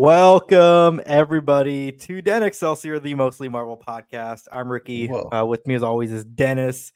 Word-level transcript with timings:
Welcome 0.00 1.02
everybody 1.06 1.90
to 1.90 2.22
Den 2.22 2.44
Excelsior, 2.44 3.00
the 3.00 3.16
mostly 3.16 3.48
Marvel 3.48 3.76
podcast. 3.76 4.44
I'm 4.52 4.70
Ricky. 4.70 5.10
Uh, 5.10 5.44
with 5.44 5.66
me, 5.66 5.74
as 5.74 5.82
always, 5.82 6.12
is 6.12 6.24
Dennis. 6.24 6.92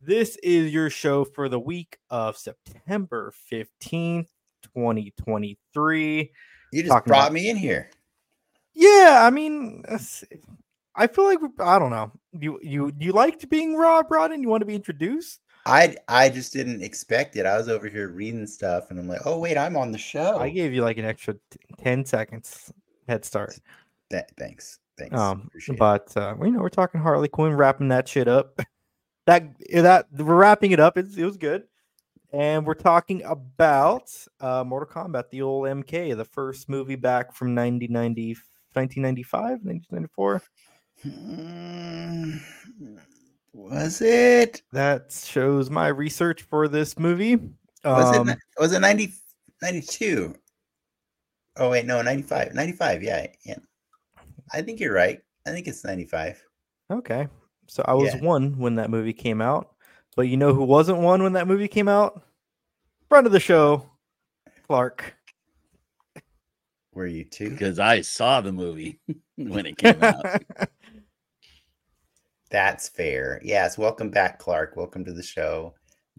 This 0.00 0.36
is 0.36 0.72
your 0.72 0.88
show 0.88 1.26
for 1.26 1.50
the 1.50 1.60
week 1.60 1.98
of 2.08 2.38
September 2.38 3.34
15th, 3.52 4.28
2023. 4.62 6.32
You 6.72 6.82
just 6.82 6.88
brought 6.88 7.06
about... 7.06 7.32
me 7.34 7.50
in 7.50 7.56
here. 7.58 7.90
Yeah, 8.72 9.20
I 9.24 9.28
mean, 9.28 9.84
I 10.96 11.06
feel 11.06 11.24
like 11.26 11.40
I 11.60 11.78
don't 11.78 11.90
know. 11.90 12.12
You 12.32 12.58
you 12.62 12.94
you 12.98 13.12
liked 13.12 13.50
being 13.50 13.76
raw 13.76 14.02
brought 14.02 14.32
in? 14.32 14.40
You 14.40 14.48
want 14.48 14.62
to 14.62 14.66
be 14.66 14.74
introduced? 14.74 15.40
I 15.68 15.96
I 16.08 16.28
just 16.30 16.52
didn't 16.52 16.82
expect 16.82 17.36
it. 17.36 17.44
I 17.46 17.56
was 17.56 17.68
over 17.68 17.88
here 17.88 18.08
reading 18.08 18.46
stuff, 18.46 18.90
and 18.90 18.98
I'm 18.98 19.06
like, 19.06 19.20
oh 19.26 19.38
wait, 19.38 19.58
I'm 19.58 19.76
on 19.76 19.92
the 19.92 19.98
show. 19.98 20.38
I 20.38 20.48
gave 20.48 20.72
you 20.72 20.82
like 20.82 20.96
an 20.96 21.04
extra 21.04 21.34
t- 21.34 21.60
ten 21.78 22.04
seconds 22.04 22.72
head 23.06 23.24
start. 23.24 23.58
Th- 24.10 24.24
thanks, 24.38 24.78
thanks. 24.96 25.14
Um, 25.14 25.50
but 25.78 26.16
uh, 26.16 26.34
you 26.42 26.50
know, 26.50 26.60
we're 26.60 26.70
talking 26.70 27.00
Harley 27.00 27.28
Quinn, 27.28 27.54
wrapping 27.54 27.88
that 27.88 28.08
shit 28.08 28.28
up. 28.28 28.58
that 29.26 29.50
that 29.70 30.06
we're 30.16 30.36
wrapping 30.36 30.72
it 30.72 30.80
up. 30.80 30.96
It's, 30.96 31.16
it 31.16 31.24
was 31.24 31.36
good, 31.36 31.64
and 32.32 32.64
we're 32.64 32.72
talking 32.74 33.22
about 33.24 34.10
uh, 34.40 34.64
Mortal 34.64 34.88
Kombat, 34.88 35.28
the 35.30 35.42
old 35.42 35.66
MK, 35.66 36.16
the 36.16 36.24
first 36.24 36.70
movie 36.70 36.96
back 36.96 37.34
from 37.34 37.54
1990, 37.54 38.36
1995, 38.72 39.60
1994. 39.64 40.42
Was 43.52 44.00
it? 44.00 44.62
That 44.72 45.12
shows 45.12 45.70
my 45.70 45.88
research 45.88 46.42
for 46.42 46.68
this 46.68 46.98
movie. 46.98 47.36
Was 47.84 48.16
um, 48.16 48.28
it 48.28 48.38
was 48.58 48.72
it 48.72 48.80
90, 48.80 49.12
92? 49.62 50.34
Oh 51.56 51.70
wait, 51.70 51.86
no, 51.86 52.02
95. 52.02 52.54
95, 52.54 53.02
yeah. 53.02 53.26
Yeah. 53.44 53.56
I 54.52 54.62
think 54.62 54.80
you're 54.80 54.94
right. 54.94 55.20
I 55.46 55.50
think 55.50 55.66
it's 55.66 55.84
95. 55.84 56.42
Okay. 56.90 57.28
So 57.66 57.84
I 57.86 57.94
was 57.94 58.14
yeah. 58.14 58.20
one 58.20 58.58
when 58.58 58.76
that 58.76 58.90
movie 58.90 59.12
came 59.12 59.40
out. 59.40 59.72
But 60.16 60.28
you 60.28 60.36
know 60.36 60.52
who 60.52 60.64
wasn't 60.64 60.98
one 60.98 61.22
when 61.22 61.34
that 61.34 61.46
movie 61.46 61.68
came 61.68 61.88
out? 61.88 62.22
Front 63.08 63.26
of 63.26 63.32
the 63.32 63.40
show, 63.40 63.88
Clark. 64.66 65.14
Were 66.92 67.06
you 67.06 67.24
too? 67.24 67.50
Because 67.50 67.78
I 67.78 68.00
saw 68.00 68.40
the 68.40 68.52
movie 68.52 68.98
when 69.36 69.66
it 69.66 69.78
came 69.78 70.02
out. 70.02 70.42
That's 72.50 72.88
fair. 72.88 73.40
Yes. 73.44 73.76
Welcome 73.76 74.10
back, 74.10 74.38
Clark. 74.38 74.76
Welcome 74.76 75.04
to 75.04 75.12
the 75.12 75.22
show. 75.22 75.74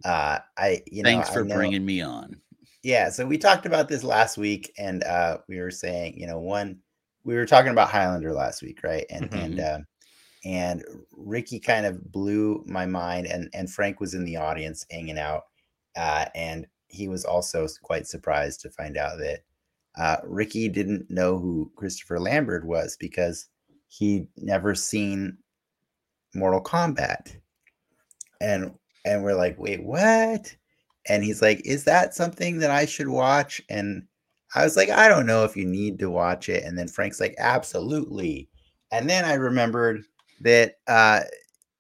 Uh, 0.06 0.40
I, 0.58 0.82
you 0.86 1.04
know, 1.04 1.10
thanks 1.10 1.30
for 1.30 1.44
know, 1.44 1.56
bringing 1.56 1.86
me 1.86 2.02
on. 2.02 2.40
Yeah. 2.84 3.10
So 3.10 3.26
we 3.26 3.38
talked 3.38 3.66
about 3.66 3.90
this 3.90 4.04
last 4.04 4.38
week, 4.38 4.72
and 4.78 5.04
uh, 5.04 5.40
we 5.48 5.60
were 5.60 5.72
saying, 5.72 6.20
you 6.20 6.28
know, 6.28 6.40
one, 6.40 6.80
we 7.24 7.36
were 7.36 7.46
talking 7.46 7.72
about 7.72 7.90
Highlander 7.90 8.34
last 8.34 8.62
week, 8.62 8.84
right? 8.84 9.06
And 9.10 9.30
mm-hmm. 9.30 9.40
and 9.40 9.60
uh, 9.60 9.80
and 10.46 10.84
Ricky 11.18 11.60
kind 11.60 11.86
of 11.86 12.12
blew 12.12 12.64
my 12.68 12.86
mind, 12.86 13.28
and 13.28 13.50
and 13.54 13.70
Frank 13.70 14.00
was 14.00 14.14
in 14.14 14.24
the 14.24 14.38
audience 14.38 14.86
hanging 14.90 15.20
out, 15.20 15.46
uh, 15.98 16.26
and 16.36 16.66
he 16.88 17.08
was 17.08 17.26
also 17.26 17.68
quite 17.82 18.08
surprised 18.08 18.62
to 18.62 18.70
find 18.70 18.98
out 18.98 19.18
that 19.20 19.40
uh, 19.98 20.18
Ricky 20.24 20.70
didn't 20.70 21.10
know 21.10 21.38
who 21.38 21.72
Christopher 21.76 22.20
Lambert 22.20 22.66
was 22.66 22.96
because 22.98 23.48
he'd 23.88 24.28
never 24.38 24.74
seen 24.76 25.38
Mortal 26.34 26.62
Kombat. 26.62 27.36
And 28.42 28.74
and 29.06 29.24
we're 29.24 29.36
like, 29.36 29.58
wait, 29.58 29.84
what? 29.84 30.56
And 31.08 31.24
he's 31.24 31.42
like, 31.42 31.62
is 31.66 31.86
that 31.86 32.14
something 32.14 32.60
that 32.60 32.72
I 32.72 32.86
should 32.86 33.08
watch? 33.08 33.62
And 33.70 34.04
I 34.56 34.64
was 34.64 34.76
like, 34.76 34.90
I 34.90 35.08
don't 35.08 35.26
know 35.26 35.44
if 35.44 35.56
you 35.56 35.66
need 35.66 36.00
to 36.00 36.10
watch 36.10 36.50
it. 36.50 36.64
And 36.64 36.78
then 36.78 36.88
Frank's 36.88 37.20
like, 37.20 37.36
absolutely. 37.38 38.50
And 38.92 39.10
then 39.10 39.26
I 39.26 39.34
remembered 39.34 40.04
that 40.42 40.76
uh, 40.88 41.22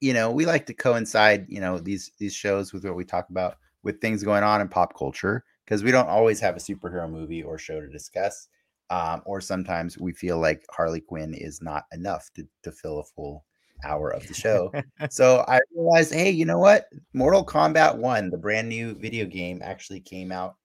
you 0.01 0.13
know, 0.13 0.31
we 0.31 0.45
like 0.45 0.65
to 0.67 0.73
coincide, 0.73 1.45
you 1.49 1.59
know, 1.59 1.77
these 1.79 2.11
these 2.19 2.33
shows 2.33 2.73
with 2.73 2.85
what 2.85 2.95
we 2.95 3.03
talk 3.05 3.29
about 3.29 3.57
with 3.83 4.01
things 4.01 4.23
going 4.23 4.43
on 4.43 4.61
in 4.61 4.67
pop 4.69 4.97
culture 4.97 5.43
because 5.65 5.83
we 5.83 5.91
don't 5.91 6.09
always 6.09 6.39
have 6.39 6.55
a 6.55 6.59
superhero 6.59 7.09
movie 7.09 7.43
or 7.43 7.57
show 7.57 7.79
to 7.79 7.87
discuss. 7.89 8.47
Um, 8.91 9.21
or 9.25 9.39
sometimes 9.39 9.99
we 9.99 10.13
feel 10.13 10.39
like 10.39 10.65
Harley 10.71 11.01
Quinn 11.01 11.35
is 11.35 11.61
not 11.61 11.85
enough 11.91 12.31
to, 12.35 12.47
to 12.63 12.71
fill 12.71 12.99
a 12.99 13.03
full 13.03 13.45
hour 13.83 14.09
of 14.09 14.27
the 14.27 14.33
show. 14.33 14.71
so 15.09 15.43
I 15.47 15.59
realized, 15.75 16.13
hey, 16.13 16.29
you 16.29 16.45
know 16.45 16.59
what? 16.59 16.87
Mortal 17.13 17.45
Kombat 17.45 17.97
1, 17.97 18.29
the 18.29 18.37
brand 18.37 18.69
new 18.69 18.95
video 18.95 19.25
game, 19.25 19.61
actually 19.63 19.99
came 19.99 20.31
out 20.31 20.55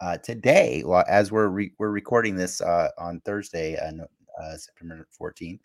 uh, 0.00 0.18
today 0.18 0.82
well, 0.84 1.04
as 1.08 1.32
we're 1.32 1.48
re- 1.48 1.72
we're 1.78 1.90
recording 1.90 2.36
this 2.36 2.60
uh, 2.60 2.88
on 2.98 3.20
Thursday, 3.20 3.76
uh, 3.76 4.04
uh 4.42 4.56
September 4.56 5.06
14th. 5.18 5.60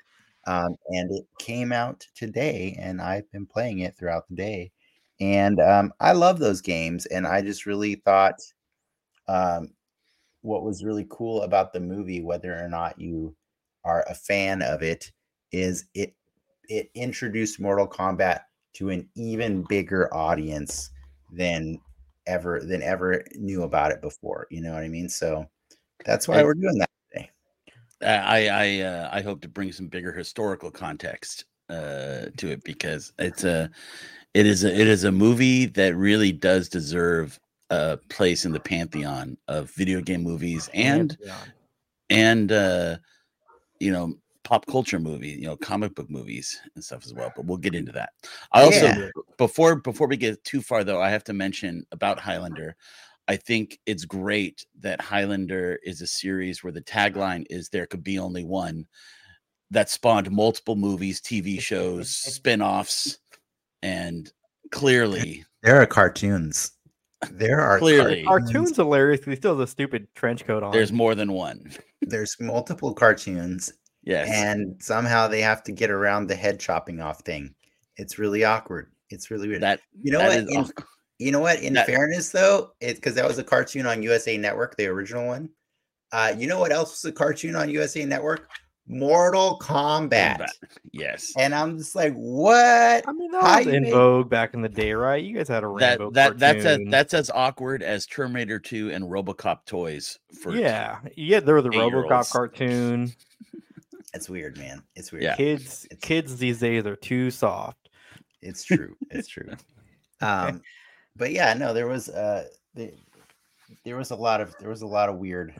Um, 0.47 0.75
and 0.89 1.11
it 1.11 1.25
came 1.37 1.71
out 1.71 2.05
today, 2.15 2.75
and 2.79 3.01
I've 3.01 3.29
been 3.31 3.45
playing 3.45 3.79
it 3.79 3.95
throughout 3.95 4.27
the 4.27 4.35
day. 4.35 4.71
And 5.19 5.59
um, 5.59 5.93
I 5.99 6.13
love 6.13 6.39
those 6.39 6.61
games, 6.61 7.05
and 7.05 7.27
I 7.27 7.41
just 7.41 7.67
really 7.67 7.95
thought 7.95 8.39
um, 9.27 9.69
what 10.41 10.63
was 10.63 10.83
really 10.83 11.05
cool 11.09 11.43
about 11.43 11.73
the 11.73 11.79
movie, 11.79 12.21
whether 12.21 12.57
or 12.57 12.67
not 12.67 12.99
you 12.99 13.35
are 13.85 14.03
a 14.09 14.15
fan 14.15 14.63
of 14.63 14.81
it, 14.81 15.11
is 15.51 15.85
it 15.93 16.15
it 16.71 16.89
introduced 16.95 17.59
Mortal 17.59 17.87
Kombat 17.87 18.41
to 18.73 18.89
an 18.89 19.07
even 19.15 19.63
bigger 19.63 20.11
audience 20.13 20.89
than 21.31 21.79
ever 22.27 22.61
than 22.61 22.81
ever 22.81 23.23
knew 23.35 23.63
about 23.63 23.91
it 23.91 24.01
before. 24.01 24.47
You 24.49 24.61
know 24.61 24.73
what 24.73 24.83
I 24.83 24.87
mean? 24.87 25.09
So 25.09 25.45
that's 26.05 26.27
why 26.27 26.39
I, 26.39 26.43
we're 26.43 26.53
doing 26.53 26.77
that 26.77 26.89
today. 27.11 27.29
I 28.01 28.47
I 28.47 28.79
uh, 28.81 29.09
I 29.11 29.21
hope 29.21 29.41
to 29.41 29.49
bring 29.49 29.73
some 29.73 29.87
bigger 29.87 30.13
historical 30.13 30.71
context 30.71 31.43
uh, 31.69 32.27
to 32.37 32.51
it 32.51 32.63
because 32.63 33.11
it's 33.19 33.43
a 33.43 33.69
it 34.33 34.45
is 34.45 34.63
a 34.63 34.73
it 34.73 34.87
is 34.87 35.03
a 35.03 35.11
movie 35.11 35.65
that 35.65 35.95
really 35.97 36.31
does 36.31 36.69
deserve 36.69 37.37
a 37.69 37.97
place 38.09 38.45
in 38.45 38.53
the 38.53 38.59
pantheon 38.61 39.37
of 39.49 39.69
video 39.71 39.99
game 39.99 40.23
movies 40.23 40.69
and 40.73 41.17
and 42.09 42.53
uh, 42.53 42.95
you 43.81 43.91
know 43.91 44.13
pop 44.43 44.65
culture 44.65 44.99
movie, 44.99 45.29
you 45.29 45.45
know, 45.45 45.55
comic 45.55 45.95
book 45.95 46.09
movies 46.09 46.59
and 46.75 46.83
stuff 46.83 47.05
as 47.05 47.13
well. 47.13 47.31
But 47.35 47.45
we'll 47.45 47.57
get 47.57 47.75
into 47.75 47.91
that. 47.93 48.11
I 48.51 48.63
also 48.63 48.87
yeah. 48.87 49.09
before 49.37 49.75
before 49.75 50.07
we 50.07 50.17
get 50.17 50.43
too 50.43 50.61
far 50.61 50.83
though, 50.83 51.01
I 51.01 51.09
have 51.09 51.23
to 51.25 51.33
mention 51.33 51.85
about 51.91 52.19
Highlander. 52.19 52.75
I 53.27 53.37
think 53.37 53.79
it's 53.85 54.05
great 54.05 54.65
that 54.79 54.99
Highlander 54.99 55.79
is 55.83 56.01
a 56.01 56.07
series 56.07 56.63
where 56.63 56.73
the 56.73 56.81
tagline 56.81 57.45
is 57.49 57.69
there 57.69 57.85
could 57.85 58.03
be 58.03 58.19
only 58.19 58.43
one 58.43 58.87
that 59.69 59.89
spawned 59.89 60.29
multiple 60.31 60.75
movies, 60.75 61.21
TV 61.21 61.59
shows, 61.61 62.09
spin-offs, 62.15 63.19
and 63.81 64.31
clearly 64.71 65.45
there 65.63 65.81
are 65.81 65.85
cartoons. 65.85 66.71
There 67.31 67.61
are 67.61 67.77
clearly 67.77 68.23
cartoons, 68.23 68.51
cartoons 68.51 68.75
hilarious. 68.75 69.25
We 69.27 69.35
still 69.35 69.51
have 69.51 69.59
a 69.59 69.67
stupid 69.67 70.07
trench 70.15 70.45
coat 70.45 70.63
on. 70.63 70.71
There's 70.71 70.91
more 70.91 71.13
than 71.13 71.33
one. 71.33 71.71
There's 72.01 72.35
multiple 72.39 72.95
cartoons 72.95 73.71
Yes. 74.03 74.29
And 74.31 74.81
somehow 74.81 75.27
they 75.27 75.41
have 75.41 75.63
to 75.63 75.71
get 75.71 75.91
around 75.91 76.27
the 76.27 76.35
head 76.35 76.59
chopping 76.59 76.99
off 76.99 77.21
thing. 77.21 77.53
It's 77.97 78.17
really 78.17 78.43
awkward. 78.43 78.91
It's 79.09 79.29
really 79.29 79.47
weird. 79.47 79.61
That 79.61 79.81
you 80.01 80.11
know 80.11 80.19
that 80.19 80.45
what? 80.45 80.69
In, 80.69 80.71
you 81.19 81.31
know 81.31 81.39
what? 81.39 81.61
In 81.61 81.73
that, 81.73 81.85
fairness, 81.85 82.29
though, 82.29 82.71
it's 82.79 82.99
because 82.99 83.15
that 83.15 83.27
was 83.27 83.37
a 83.37 83.43
cartoon 83.43 83.85
on 83.85 84.01
USA 84.01 84.37
Network, 84.37 84.75
the 84.77 84.87
original 84.87 85.27
one. 85.27 85.49
Uh, 86.11 86.33
you 86.35 86.47
know 86.47 86.59
what 86.59 86.71
else 86.71 87.03
was 87.03 87.09
a 87.09 87.13
cartoon 87.13 87.55
on 87.55 87.69
USA 87.69 88.05
Network? 88.05 88.49
Mortal 88.87 89.57
Kombat. 89.59 90.47
Yes. 90.93 91.31
And 91.37 91.55
I'm 91.55 91.77
just 91.77 91.95
like, 91.95 92.13
what? 92.15 93.07
I 93.07 93.13
mean, 93.13 93.31
that 93.31 93.41
How 93.41 93.57
was 93.59 93.67
in 93.67 93.83
made... 93.83 93.93
vogue 93.93 94.29
back 94.29 94.53
in 94.53 94.61
the 94.61 94.67
day, 94.67 94.91
right? 94.91 95.23
You 95.23 95.37
guys 95.37 95.47
had 95.47 95.63
a 95.63 95.67
rainbow. 95.67 96.11
That, 96.11 96.37
that 96.37 96.39
that's 96.39 96.65
as 96.65 96.79
that's 96.89 97.13
as 97.13 97.31
awkward 97.33 97.81
as 97.81 98.05
Terminator 98.05 98.59
2 98.59 98.91
and 98.91 99.05
RoboCop 99.05 99.59
toys 99.65 100.19
for 100.41 100.53
Yeah. 100.53 100.99
Yeah, 101.15 101.39
there 101.39 101.55
were 101.55 101.61
the 101.61 101.69
RoboCop 101.69 102.29
cartoon. 102.29 103.13
It's 104.13 104.29
weird, 104.29 104.57
man. 104.57 104.83
It's 104.95 105.11
weird. 105.11 105.23
Yeah. 105.23 105.35
Kids 105.35 105.87
it's, 105.89 106.05
kids 106.05 106.37
these 106.37 106.59
days 106.59 106.85
are 106.85 106.95
too 106.95 107.31
soft. 107.31 107.89
It's 108.41 108.63
true. 108.63 108.95
it's 109.09 109.27
true. 109.27 109.51
Um 110.23 110.61
but 111.15 111.31
yeah, 111.31 111.55
no, 111.55 111.73
there 111.73 111.87
was 111.87 112.07
uh 112.07 112.45
the, 112.75 112.93
there 113.83 113.97
was 113.97 114.11
a 114.11 114.15
lot 114.15 114.39
of 114.39 114.55
there 114.59 114.69
was 114.69 114.83
a 114.83 114.87
lot 114.87 115.09
of 115.09 115.17
weird 115.17 115.59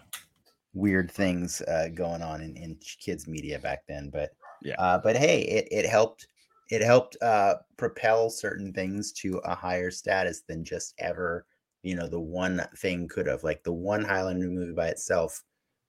weird 0.76 1.10
things 1.10 1.62
uh 1.64 1.88
going 1.96 2.22
on 2.22 2.42
in, 2.42 2.56
in 2.56 2.78
kids 3.00 3.28
media 3.28 3.58
back 3.58 3.80
then. 3.88 4.12
But 4.14 4.30
yeah, 4.62 4.76
uh, 4.78 5.00
but 5.00 5.16
hey, 5.16 5.42
it, 5.42 5.68
it 5.72 5.90
helped 5.90 6.28
it 6.70 6.84
helped 6.84 7.18
uh 7.24 7.56
propel 7.78 8.30
certain 8.30 8.72
things 8.72 9.12
to 9.14 9.42
a 9.46 9.56
higher 9.56 9.90
status 9.90 10.44
than 10.48 10.64
just 10.64 10.94
ever, 11.00 11.48
you 11.82 11.96
know, 11.96 12.08
the 12.08 12.20
one 12.20 12.64
thing 12.78 13.08
could 13.08 13.26
have. 13.26 13.44
Like 13.44 13.64
the 13.64 13.74
one 13.74 14.04
Highlander 14.04 14.48
movie 14.48 14.74
by 14.74 14.90
itself 14.90 15.42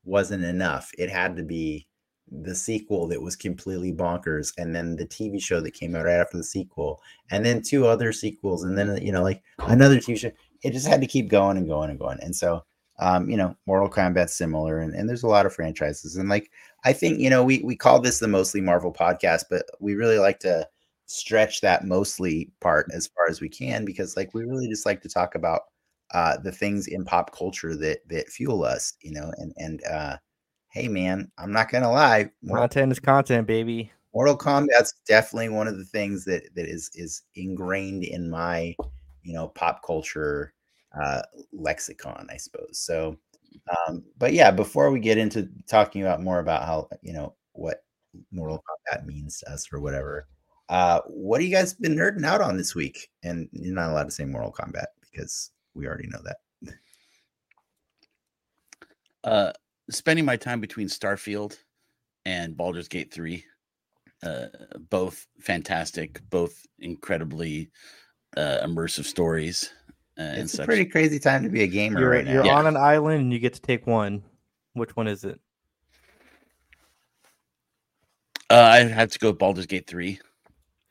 wasn't 0.02 0.44
enough. 0.44 0.90
It 0.96 1.10
had 1.10 1.36
to 1.36 1.42
be 1.42 1.86
the 2.40 2.54
sequel 2.54 3.06
that 3.06 3.20
was 3.20 3.36
completely 3.36 3.92
bonkers 3.92 4.52
and 4.56 4.74
then 4.74 4.96
the 4.96 5.06
tv 5.06 5.40
show 5.40 5.60
that 5.60 5.74
came 5.74 5.94
out 5.94 6.06
right 6.06 6.14
after 6.14 6.38
the 6.38 6.44
sequel 6.44 7.00
and 7.30 7.44
then 7.44 7.60
two 7.60 7.86
other 7.86 8.10
sequels 8.10 8.64
and 8.64 8.76
then 8.78 8.96
you 9.02 9.12
know 9.12 9.22
like 9.22 9.42
another 9.66 9.96
tv 9.96 10.18
show 10.18 10.30
it 10.62 10.72
just 10.72 10.86
had 10.86 11.00
to 11.00 11.06
keep 11.06 11.28
going 11.28 11.58
and 11.58 11.68
going 11.68 11.90
and 11.90 11.98
going 11.98 12.18
and 12.22 12.34
so 12.34 12.64
um, 12.98 13.28
you 13.28 13.36
know, 13.36 13.56
Mortal 13.66 13.88
Kombat's 13.88 14.34
similar, 14.34 14.78
and, 14.78 14.94
and 14.94 15.08
there's 15.08 15.24
a 15.24 15.28
lot 15.28 15.46
of 15.46 15.52
franchises. 15.52 16.16
And 16.16 16.28
like, 16.28 16.50
I 16.84 16.92
think, 16.92 17.18
you 17.18 17.30
know, 17.30 17.42
we, 17.42 17.58
we 17.64 17.74
call 17.74 18.00
this 18.00 18.20
the 18.20 18.28
mostly 18.28 18.60
Marvel 18.60 18.92
podcast, 18.92 19.44
but 19.50 19.64
we 19.80 19.94
really 19.94 20.18
like 20.18 20.38
to 20.40 20.68
stretch 21.06 21.60
that 21.60 21.84
mostly 21.84 22.50
part 22.60 22.86
as 22.94 23.08
far 23.08 23.26
as 23.28 23.40
we 23.40 23.48
can 23.48 23.84
because 23.84 24.16
like 24.16 24.32
we 24.34 24.44
really 24.44 24.68
just 24.68 24.86
like 24.86 25.02
to 25.02 25.08
talk 25.08 25.34
about 25.34 25.62
uh, 26.14 26.36
the 26.38 26.52
things 26.52 26.86
in 26.86 27.04
pop 27.04 27.34
culture 27.36 27.74
that 27.76 28.06
that 28.08 28.28
fuel 28.28 28.64
us, 28.64 28.94
you 29.00 29.12
know, 29.12 29.32
and 29.38 29.52
and 29.56 29.82
uh, 29.90 30.16
hey 30.72 30.88
man, 30.88 31.30
I'm 31.38 31.52
not 31.52 31.70
gonna 31.70 31.90
lie, 31.90 32.30
Mortal, 32.42 32.62
content 32.62 32.92
is 32.92 32.98
content, 32.98 33.46
baby. 33.46 33.92
Mortal 34.14 34.36
Kombat's 34.36 34.94
definitely 35.06 35.50
one 35.50 35.68
of 35.68 35.78
the 35.78 35.84
things 35.84 36.24
that 36.24 36.54
that 36.54 36.66
is 36.66 36.90
is 36.94 37.22
ingrained 37.34 38.04
in 38.04 38.28
my 38.28 38.74
you 39.22 39.32
know 39.32 39.48
pop 39.48 39.82
culture 39.86 40.52
uh, 41.00 41.22
lexicon, 41.52 42.26
I 42.30 42.36
suppose. 42.36 42.78
So, 42.78 43.16
um, 43.88 44.02
but 44.18 44.32
yeah, 44.32 44.50
before 44.50 44.90
we 44.90 45.00
get 45.00 45.18
into 45.18 45.48
talking 45.68 46.02
about 46.02 46.22
more 46.22 46.40
about 46.40 46.64
how 46.64 46.88
you 47.02 47.12
know 47.12 47.34
what 47.52 47.84
Mortal 48.30 48.62
Kombat 48.68 49.06
means 49.06 49.38
to 49.38 49.52
us 49.52 49.68
or 49.72 49.80
whatever, 49.80 50.26
uh, 50.68 51.00
what 51.06 51.40
have 51.40 51.48
you 51.48 51.54
guys 51.54 51.74
been 51.74 51.96
nerding 51.96 52.24
out 52.24 52.40
on 52.40 52.56
this 52.56 52.74
week? 52.74 53.10
And 53.22 53.48
you're 53.52 53.74
not 53.74 53.90
allowed 53.90 54.04
to 54.04 54.10
say 54.10 54.24
Mortal 54.24 54.52
Kombat 54.52 54.86
because 55.10 55.50
we 55.74 55.86
already 55.86 56.08
know 56.08 56.20
that. 56.24 56.36
Uh, 59.24 59.52
spending 59.92 60.24
my 60.24 60.36
time 60.36 60.60
between 60.60 60.88
Starfield 60.88 61.56
and 62.24 62.56
Baldur's 62.56 62.88
Gate 62.88 63.12
3. 63.12 63.44
Uh, 64.24 64.46
both 64.88 65.26
fantastic, 65.40 66.20
both 66.30 66.64
incredibly 66.78 67.70
uh, 68.36 68.58
immersive 68.64 69.04
stories. 69.04 69.72
Uh, 70.18 70.34
it's 70.36 70.54
a 70.54 70.58
such. 70.58 70.66
pretty 70.66 70.84
crazy 70.84 71.18
time 71.18 71.42
to 71.42 71.48
be 71.48 71.62
a 71.62 71.66
gamer 71.66 72.00
you're, 72.00 72.10
right. 72.10 72.26
You're 72.26 72.44
yeah. 72.44 72.56
on 72.56 72.66
an 72.66 72.76
island 72.76 73.20
and 73.20 73.32
you 73.32 73.38
get 73.38 73.54
to 73.54 73.60
take 73.60 73.86
one. 73.86 74.22
Which 74.74 74.94
one 74.96 75.08
is 75.08 75.24
it? 75.24 75.40
Uh, 78.48 78.60
I 78.60 78.78
have 78.84 79.10
to 79.10 79.18
go 79.18 79.32
Baldur's 79.32 79.66
Gate 79.66 79.86
3. 79.86 80.20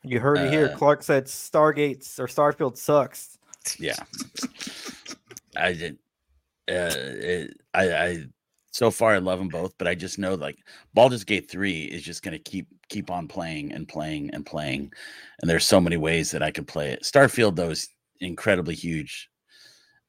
You 0.04 0.20
heard 0.20 0.38
it 0.38 0.52
here. 0.52 0.66
Uh, 0.66 0.76
Clark 0.76 1.02
said 1.02 1.26
Stargates 1.26 2.18
or 2.18 2.26
Starfield 2.26 2.76
sucks. 2.76 3.38
Yeah. 3.78 3.94
I 5.56 5.72
did. 5.72 5.98
Uh, 6.68 6.90
it, 6.94 7.60
I, 7.72 7.92
I 7.92 8.24
so 8.72 8.90
far 8.90 9.12
I 9.14 9.18
love 9.18 9.38
them 9.38 9.48
both, 9.48 9.74
but 9.78 9.86
I 9.86 9.94
just 9.94 10.18
know 10.18 10.34
like 10.34 10.56
Baldur's 10.94 11.24
Gate 11.24 11.50
3 11.50 11.82
is 11.84 12.02
just 12.02 12.22
going 12.22 12.32
to 12.32 12.38
keep 12.38 12.66
keep 12.88 13.10
on 13.10 13.28
playing 13.28 13.72
and 13.72 13.86
playing 13.86 14.30
and 14.30 14.44
playing 14.44 14.92
and 15.40 15.48
there's 15.48 15.66
so 15.66 15.80
many 15.80 15.96
ways 15.96 16.30
that 16.30 16.42
I 16.42 16.50
could 16.50 16.66
play 16.66 16.90
it. 16.90 17.02
Starfield 17.02 17.54
though 17.54 17.70
is 17.70 17.88
incredibly 18.20 18.74
huge 18.74 19.30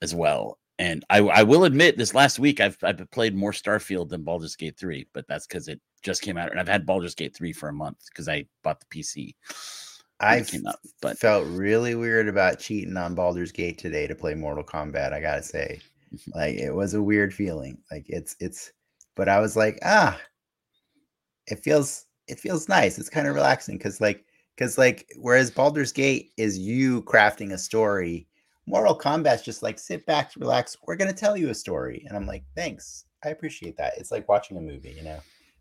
as 0.02 0.16
well. 0.16 0.58
And 0.80 1.06
I, 1.10 1.20
I 1.20 1.44
will 1.44 1.66
admit 1.66 1.98
this 1.98 2.16
last 2.16 2.40
week 2.40 2.62
I've 2.62 2.78
I've 2.84 3.06
played 3.12 3.36
more 3.36 3.52
Starfield 3.52 4.10
than 4.10 4.24
Baldur's 4.24 4.56
Gate 4.56 4.78
3, 4.80 5.08
but 5.14 5.26
that's 5.28 5.46
cuz 5.46 5.68
it 5.68 5.82
just 6.02 6.22
came 6.22 6.38
out 6.38 6.52
and 6.52 6.60
I've 6.60 6.68
had 6.68 6.86
Baldur's 6.86 7.16
Gate 7.16 7.36
3 7.36 7.52
for 7.54 7.70
a 7.70 7.74
month 7.74 8.00
cuz 8.16 8.30
I 8.30 8.46
bought 8.64 8.80
the 8.80 8.86
PC. 8.88 9.36
I 10.22 10.46
but 11.02 11.20
felt 11.20 11.46
really 11.48 11.96
weird 11.96 12.30
about 12.30 12.60
cheating 12.60 12.96
on 12.96 13.14
Baldur's 13.14 13.52
Gate 13.52 13.78
today 13.78 14.08
to 14.08 14.16
play 14.16 14.36
Mortal 14.36 14.64
Kombat, 14.64 15.12
I 15.12 15.20
got 15.20 15.36
to 15.36 15.44
say. 15.44 15.82
Like 16.34 16.56
it 16.56 16.74
was 16.74 16.94
a 16.94 17.02
weird 17.02 17.34
feeling. 17.34 17.78
Like 17.92 18.06
it's 18.08 18.36
it's 18.40 18.72
but 19.16 19.30
I 19.30 19.40
was 19.40 19.56
like, 19.56 19.80
ah, 19.84 20.20
it 21.48 21.64
feels 21.64 22.06
it 22.28 22.40
feels 22.40 22.70
nice. 22.70 22.98
It's 22.98 23.10
kind 23.10 23.28
of 23.28 23.36
relaxing 23.36 23.78
because 23.78 24.02
like 24.02 24.26
because 24.56 24.78
like 24.78 25.12
whereas 25.18 25.52
Baldur's 25.52 25.92
Gate 25.92 26.32
is 26.38 26.58
you 26.58 27.02
crafting 27.04 27.54
a 27.54 27.58
story, 27.58 28.28
Mortal 28.66 28.98
Kombat's 28.98 29.44
just 29.44 29.64
like 29.64 29.80
sit 29.80 30.06
back, 30.06 30.32
relax. 30.38 30.78
We're 30.86 30.96
gonna 30.96 31.14
tell 31.14 31.38
you 31.38 31.50
a 31.50 31.56
story, 31.56 32.06
and 32.08 32.18
I'm 32.18 32.28
like, 32.28 32.44
thanks, 32.56 33.06
I 33.24 33.30
appreciate 33.30 33.78
that. 33.78 33.94
It's 33.98 34.12
like 34.12 34.28
watching 34.30 34.58
a 34.58 34.62
movie, 34.62 34.92
you 34.92 35.04
know. 35.04 35.20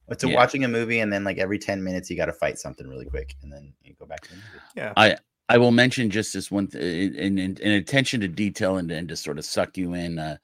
It's 0.09 0.25
yeah. 0.25 0.35
watching 0.35 0.65
a 0.65 0.69
movie, 0.69 1.01
and 1.01 1.13
then 1.13 1.25
like 1.25 1.39
every 1.39 1.59
ten 1.59 1.83
minutes, 1.83 2.11
you 2.11 2.17
got 2.17 2.27
to 2.27 2.33
fight 2.33 2.59
something 2.59 2.87
really 2.87 3.07
quick, 3.07 3.37
and 3.43 3.53
then 3.53 3.73
you 3.83 3.95
go 3.99 4.07
back 4.07 4.21
to 4.23 4.31
the 4.31 4.37
movie. 4.37 4.65
Yeah, 4.77 4.93
I 4.97 5.17
I 5.53 5.59
will 5.59 5.71
mention 5.71 6.09
just 6.09 6.33
this 6.33 6.51
one 6.51 6.67
th- 6.67 7.13
in, 7.15 7.39
in, 7.39 7.59
in 7.59 7.73
attention 7.73 8.23
to 8.23 8.29
detail 8.29 8.79
and, 8.79 8.91
and 8.91 9.07
to 9.11 9.17
sort 9.17 9.37
of 9.37 9.45
suck 9.45 9.77
you 9.77 9.93
in. 9.93 10.19
Uh, 10.19 10.39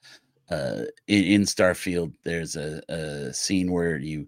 uh, 0.51 0.83
in, 1.07 1.23
in 1.23 1.41
Starfield, 1.41 2.13
there's 2.23 2.55
a, 2.55 2.79
a 2.89 3.33
scene 3.33 3.71
where 3.71 3.97
you 3.97 4.27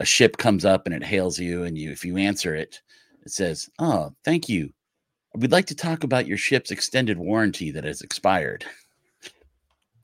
a 0.00 0.04
ship 0.04 0.36
comes 0.36 0.64
up 0.64 0.84
and 0.84 0.94
it 0.96 1.04
hails 1.04 1.38
you, 1.38 1.62
and 1.62 1.78
you 1.78 1.92
if 1.92 2.04
you 2.04 2.16
answer 2.16 2.56
it, 2.56 2.80
it 3.24 3.30
says, 3.30 3.70
"Oh, 3.78 4.14
thank 4.24 4.48
you. 4.48 4.72
We'd 5.36 5.52
like 5.52 5.66
to 5.66 5.76
talk 5.76 6.02
about 6.02 6.26
your 6.26 6.38
ship's 6.38 6.72
extended 6.72 7.18
warranty 7.18 7.70
that 7.70 7.84
has 7.84 8.02
expired." 8.02 8.64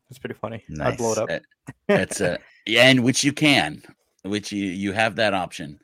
That's 0.08 0.20
pretty 0.20 0.36
funny. 0.36 0.62
Nice. 0.69 0.92
I'd 0.92 0.98
blow 0.98 1.12
it 1.12 1.19
up. 1.19 1.42
It's 1.88 2.20
a 2.20 2.38
yeah, 2.64 2.86
and 2.88 3.02
which 3.02 3.24
you 3.24 3.32
can, 3.32 3.82
which 4.22 4.52
you 4.52 4.66
you 4.66 4.92
have 4.92 5.16
that 5.16 5.34
option, 5.34 5.80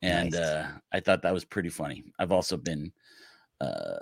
and 0.00 0.30
nice. 0.30 0.40
uh, 0.40 0.68
I 0.92 1.00
thought 1.00 1.22
that 1.22 1.34
was 1.34 1.44
pretty 1.44 1.70
funny. 1.70 2.04
I've 2.20 2.30
also 2.30 2.56
been 2.56 2.92
uh, 3.60 3.98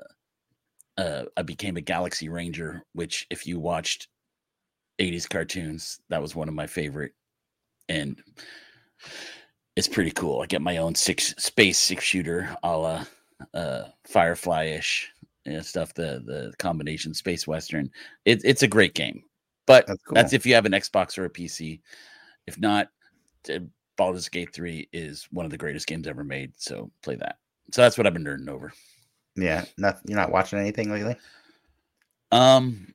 uh, 0.96 1.24
I 1.36 1.42
became 1.42 1.76
a 1.76 1.82
Galaxy 1.82 2.28
Ranger, 2.28 2.82
which 2.92 3.26
if 3.30 3.46
you 3.46 3.58
watched 3.58 4.08
80s 4.98 5.28
cartoons, 5.28 6.00
that 6.08 6.22
was 6.22 6.34
one 6.34 6.48
of 6.48 6.54
my 6.54 6.66
favorite. 6.66 7.12
And 7.88 8.20
it's 9.76 9.88
pretty 9.88 10.10
cool. 10.10 10.40
I 10.40 10.46
get 10.46 10.60
my 10.60 10.78
own 10.78 10.94
six 10.94 11.34
space 11.38 11.78
six 11.78 12.04
shooter 12.04 12.54
a 12.62 12.76
la 12.76 13.04
uh, 13.54 13.84
Firefly 14.04 14.64
ish 14.64 15.10
you 15.46 15.52
know, 15.52 15.60
stuff, 15.62 15.94
the 15.94 16.22
the 16.26 16.52
combination 16.58 17.14
space 17.14 17.46
western. 17.46 17.90
It, 18.24 18.42
it's 18.44 18.64
a 18.64 18.68
great 18.68 18.94
game. 18.94 19.22
But 19.66 19.86
that's, 19.86 20.02
cool. 20.02 20.14
that's 20.14 20.32
if 20.32 20.44
you 20.44 20.54
have 20.54 20.66
an 20.66 20.72
Xbox 20.72 21.16
or 21.16 21.26
a 21.26 21.30
PC. 21.30 21.80
If 22.46 22.58
not, 22.58 22.88
Baldur's 23.96 24.28
Gate 24.30 24.54
3 24.54 24.88
is 24.92 25.28
one 25.30 25.44
of 25.44 25.50
the 25.50 25.58
greatest 25.58 25.86
games 25.86 26.06
ever 26.06 26.24
made. 26.24 26.52
So 26.56 26.90
play 27.02 27.16
that. 27.16 27.36
So 27.72 27.82
that's 27.82 27.98
what 27.98 28.06
I've 28.06 28.14
been 28.14 28.24
nerding 28.24 28.48
over. 28.48 28.72
Yeah, 29.38 29.64
not 29.76 30.00
you're 30.06 30.18
not 30.18 30.32
watching 30.32 30.58
anything 30.58 30.90
lately. 30.90 31.16
Um, 32.32 32.94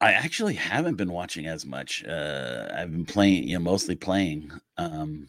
I 0.00 0.12
actually 0.12 0.54
haven't 0.54 0.96
been 0.96 1.12
watching 1.12 1.46
as 1.46 1.64
much. 1.64 2.04
Uh, 2.04 2.68
I've 2.74 2.90
been 2.90 3.06
playing, 3.06 3.48
you 3.48 3.54
know, 3.54 3.64
mostly 3.64 3.96
playing. 3.96 4.50
Um, 4.76 5.28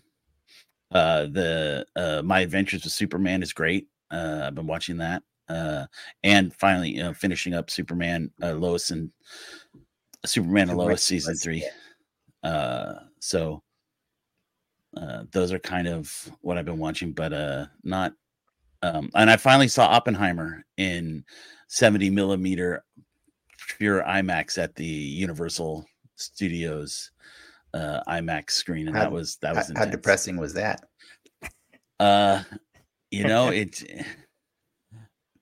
uh, 0.92 1.24
the 1.28 1.86
uh, 1.96 2.22
my 2.24 2.40
adventures 2.40 2.84
with 2.84 2.94
Superman 2.94 3.44
is 3.44 3.54
great. 3.54 3.88
Uh, 4.10 4.44
I've 4.46 4.56
been 4.56 4.68
watching 4.68 4.98
that. 4.98 5.24
Uh, 5.50 5.86
and 6.24 6.54
finally, 6.54 6.90
you 6.90 7.04
know, 7.04 7.14
finishing 7.14 7.54
up 7.54 7.70
Superman, 7.70 8.32
uh, 8.42 8.54
Lois 8.54 8.92
and 8.92 9.12
Superman 10.26 10.70
and 10.70 10.78
Lois 10.78 11.04
season 11.04 11.36
three. 11.36 11.68
Uh, 12.44 12.94
so 13.20 13.64
uh, 14.96 15.24
those 15.32 15.52
are 15.52 15.60
kind 15.60 15.88
of 15.88 16.32
what 16.42 16.58
I've 16.58 16.66
been 16.66 16.80
watching, 16.80 17.12
but 17.12 17.34
uh, 17.34 17.68
not 17.84 18.14
um, 18.82 19.10
and 19.16 19.30
I 19.30 19.38
finally 19.38 19.68
saw 19.68 19.88
Oppenheimer 19.88 20.66
in 20.78 21.24
70 21.68 22.10
millimeter 22.10 22.84
pure 23.78 24.04
IMAX 24.04 24.58
at 24.58 24.76
the 24.76 24.86
Universal 24.86 25.86
Studios 26.16 27.12
uh, 27.74 28.02
IMAX 28.08 28.52
screen, 28.52 28.88
and 28.88 28.96
how, 28.96 29.04
that 29.04 29.12
was 29.12 29.38
that 29.38 29.56
was 29.56 29.72
how, 29.76 29.86
how 29.86 29.86
depressing 29.86 30.38
was 30.38 30.54
that? 30.54 30.82
Uh, 32.00 32.44
you 33.12 33.24
know 33.24 33.48
it. 33.50 33.84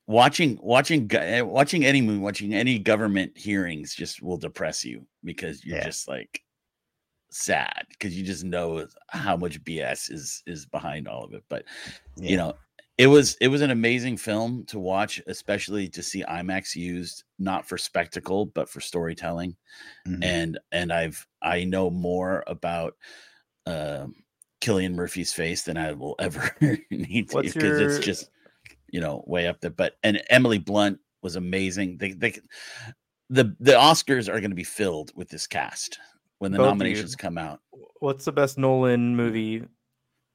watching 0.08 0.60
watching 0.62 1.10
eh, 1.13 1.42
watching 1.42 1.86
any 1.86 2.01
movie, 2.01 2.20
watching 2.20 2.54
any 2.54 2.80
government 2.80 3.38
hearings 3.38 3.96
just 3.96 4.22
will 4.22 4.38
depress 4.38 4.84
you 4.84 5.06
because 5.24 5.63
you're 5.63 5.77
yeah. 5.77 5.86
just 5.86 6.08
like 6.08 6.42
sad 7.32 7.86
because 7.89 8.18
you 8.18 8.25
just 8.25 8.46
know 8.46 8.88
how 9.10 9.36
much 9.36 9.62
BS 9.63 10.12
is 10.12 10.42
is 10.48 10.65
behind 10.65 11.08
all 11.08 11.24
of 11.24 11.34
it. 11.34 11.44
But 11.50 11.65
yeah. 12.18 12.30
you 12.30 12.38
know, 12.38 12.54
it 12.98 13.08
was 13.08 13.36
it 13.42 13.50
was 13.50 13.62
an 13.62 13.72
amazing 13.72 14.18
film 14.18 14.64
to 14.68 14.80
watch, 14.80 15.22
especially 15.28 15.90
to 15.90 16.02
see 16.02 16.24
IMAX 16.24 16.75
used 16.75 17.24
not 17.38 17.68
for 17.68 17.78
spectacle 17.78 18.46
but 18.46 18.70
for 18.70 18.80
storytelling. 18.80 19.56
Mm-hmm. 20.08 20.24
And 20.24 20.60
and 20.72 20.94
I've 20.94 21.28
I 21.42 21.66
know 21.66 21.90
more 21.90 22.44
about 22.48 22.96
uh, 23.66 24.08
Cillian 24.62 24.94
Murphy's 24.94 25.34
face 25.34 25.64
than 25.64 25.78
I 25.78 25.92
will 25.94 26.16
ever 26.20 26.56
need 26.90 27.30
to 27.32 27.42
because 27.42 27.80
your... 27.80 27.90
it's 27.90 28.06
just 28.06 28.30
you 28.92 29.02
know 29.02 29.24
way 29.28 29.48
up 29.48 29.60
there. 29.60 29.72
But 29.72 29.98
and 30.04 30.22
Emily 30.30 30.60
Blunt 30.60 31.00
was 31.22 31.36
amazing. 31.36 31.98
They 31.98 32.14
they 32.14 32.40
the 33.30 33.56
the 33.60 33.74
Oscars 33.74 34.30
are 34.30 34.40
going 34.40 34.52
to 34.52 34.56
be 34.56 34.64
filled 34.64 35.12
with 35.16 35.28
this 35.30 35.48
cast 35.48 36.00
when 36.40 36.54
the 36.54 36.60
Both 36.60 36.68
nominations 36.68 37.16
come 37.16 37.38
out. 37.38 37.60
What's 38.00 38.24
the 38.24 38.32
best 38.32 38.58
Nolan 38.58 39.18
movie 39.18 39.64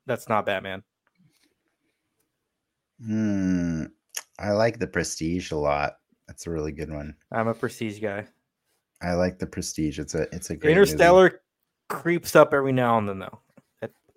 that's 0.07 0.29
not 0.29 0.45
Batman? 0.45 0.83
Hmm. 3.05 3.85
I 4.39 4.53
like 4.53 4.79
the 4.79 4.87
Prestige 4.87 5.51
a 5.53 5.57
lot. 5.57 5.97
That's 6.27 6.47
a 6.47 6.51
really 6.51 6.73
good 6.73 6.91
one. 6.93 7.15
I'm 7.33 7.49
a 7.49 7.55
Prestige 7.55 8.01
guy. 8.01 8.27
I 9.03 9.15
like 9.15 9.39
the 9.39 9.47
Prestige. 9.47 9.99
It's 9.99 10.15
a 10.15 10.23
it's 10.35 10.51
a 10.51 10.57
great 10.57 10.71
Interstellar 10.73 11.25
movie. 11.25 11.37
creeps 11.89 12.37
up 12.37 12.53
every 12.55 12.73
now 12.73 12.99
and 12.99 13.09
then 13.09 13.19
though. 13.19 13.41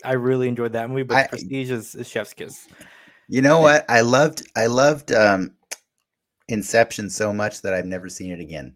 I 0.05 0.13
really 0.13 0.49
enjoyed 0.49 0.73
that 0.73 0.89
movie, 0.89 1.03
but 1.03 1.17
I, 1.17 1.27
Prestige 1.27 1.71
is, 1.71 1.95
is 1.95 2.09
Chef's 2.09 2.33
Kiss. 2.33 2.67
You 3.29 3.41
know 3.41 3.61
what? 3.61 3.85
I 3.89 4.01
loved 4.01 4.45
I 4.55 4.65
loved 4.65 5.11
um 5.13 5.51
Inception 6.49 7.09
so 7.09 7.31
much 7.31 7.61
that 7.61 7.73
I've 7.73 7.85
never 7.85 8.09
seen 8.09 8.31
it 8.31 8.41
again. 8.41 8.75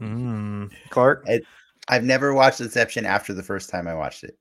Mm. 0.00 0.70
Clark, 0.90 1.24
I- 1.28 1.40
I've 1.88 2.04
never 2.04 2.32
watched 2.32 2.60
Inception 2.60 3.04
after 3.04 3.34
the 3.34 3.42
first 3.42 3.68
time 3.68 3.86
I 3.86 3.94
watched 3.94 4.24
it. 4.24 4.38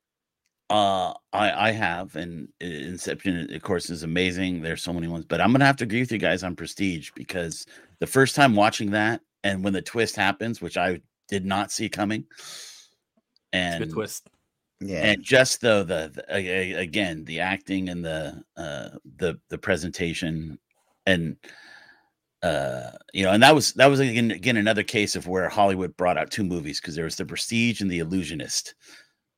Uh, 0.72 1.14
I 1.34 1.70
I 1.70 1.72
have, 1.72 2.16
and 2.16 2.48
uh, 2.64 2.66
Inception, 2.66 3.54
of 3.54 3.62
course, 3.62 3.90
is 3.90 4.04
amazing. 4.04 4.62
There's 4.62 4.82
so 4.82 4.94
many 4.94 5.08
ones, 5.10 5.26
but 5.26 5.42
I'm 5.42 5.52
gonna 5.52 5.66
have 5.66 5.76
to 5.78 5.84
agree 5.84 6.00
with 6.00 6.12
you 6.12 6.18
guys 6.18 6.44
on 6.44 6.56
Prestige 6.56 7.12
because 7.14 7.66
the 8.00 8.08
first 8.08 8.36
time 8.36 8.56
watching 8.56 8.92
that, 8.92 9.22
and 9.44 9.64
when 9.64 9.74
the 9.74 9.82
twist 9.82 10.16
happens, 10.16 10.62
which 10.62 10.78
I 10.78 11.02
did 11.28 11.46
not 11.46 11.72
see 11.72 11.90
coming, 11.90 12.26
it's 12.32 13.54
a 13.54 13.58
and 13.58 13.84
good 13.86 13.94
twist. 13.94 14.30
Yeah. 14.80 15.04
and 15.04 15.22
just 15.22 15.62
though 15.62 15.84
the, 15.84 16.12
the 16.14 16.26
a- 16.36 16.74
a- 16.74 16.82
again 16.82 17.24
the 17.26 17.42
acting 17.42 17.90
and 17.90 18.04
the 18.04 18.42
uh 18.58 18.90
the 19.18 19.40
the 19.50 19.58
presentation 19.60 20.58
and 21.06 21.36
uh 22.42 22.90
you 23.14 23.24
know 23.24 23.32
and 23.32 23.44
that 23.44 23.54
was 23.54 23.74
that 23.74 23.86
was 23.88 24.00
again 24.00 24.32
again 24.32 24.58
another 24.58 24.82
case 24.82 25.16
of 25.16 25.28
where 25.28 25.48
hollywood 25.50 25.96
brought 25.98 26.18
out 26.18 26.32
two 26.32 26.44
movies 26.44 26.82
because 26.82 26.96
there 26.96 27.06
was 27.06 27.16
the 27.16 27.26
prestige 27.26 27.82
and 27.82 27.92
the 27.92 28.00
illusionist 28.00 28.74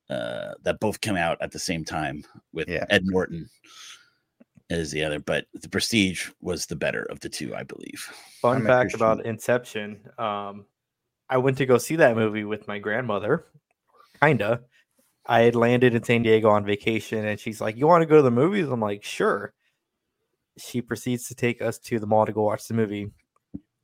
uh 0.10 0.53
that 0.63 0.79
both 0.79 1.00
came 1.01 1.15
out 1.15 1.38
at 1.41 1.51
the 1.51 1.60
same 1.60 1.83
time 1.86 2.24
with 2.51 2.67
Yeah. 2.67 2.86
ed 2.89 3.05
norton 3.05 3.50
as 4.69 4.91
the 4.91 5.03
other 5.03 5.19
but 5.19 5.45
the 5.53 5.69
prestige 5.69 6.29
was 6.41 6.65
the 6.65 6.75
better 6.75 7.03
of 7.03 7.19
the 7.22 7.29
two 7.29 7.55
i 7.55 7.63
believe 7.63 8.07
Fun 8.41 8.57
I'm 8.57 8.65
fact 8.65 8.93
about 8.93 9.25
Inception. 9.25 10.01
Um, 10.17 10.65
I 11.29 11.38
went 11.38 11.57
to 11.60 11.65
go 11.65 11.77
see 11.77 11.95
that 11.95 12.17
movie 12.17 12.43
with 12.43 12.67
my 12.67 12.77
grandmother. 12.77 13.45
Kinda. 14.22 14.62
I 15.25 15.41
had 15.43 15.55
landed 15.55 15.95
in 15.95 16.03
San 16.03 16.24
Diego 16.24 16.50
on 16.50 16.65
vacation, 16.65 17.25
and 17.25 17.39
she's 17.39 17.62
like, 17.62 17.77
"You 17.77 17.88
want 17.88 18.01
to 18.01 18.05
go 18.05 18.17
to 18.17 18.22
the 18.22 18.29
movies?" 18.31 18.67
I'm 18.67 18.81
like, 18.81 19.01
"Sure." 19.05 19.53
She 20.57 20.81
proceeds 20.81 21.29
to 21.29 21.36
take 21.36 21.62
us 21.62 21.79
to 21.79 22.00
the 22.00 22.05
mall 22.05 22.25
to 22.25 22.33
go 22.33 22.41
watch 22.43 22.67
the 22.67 22.74
movie. 22.74 23.12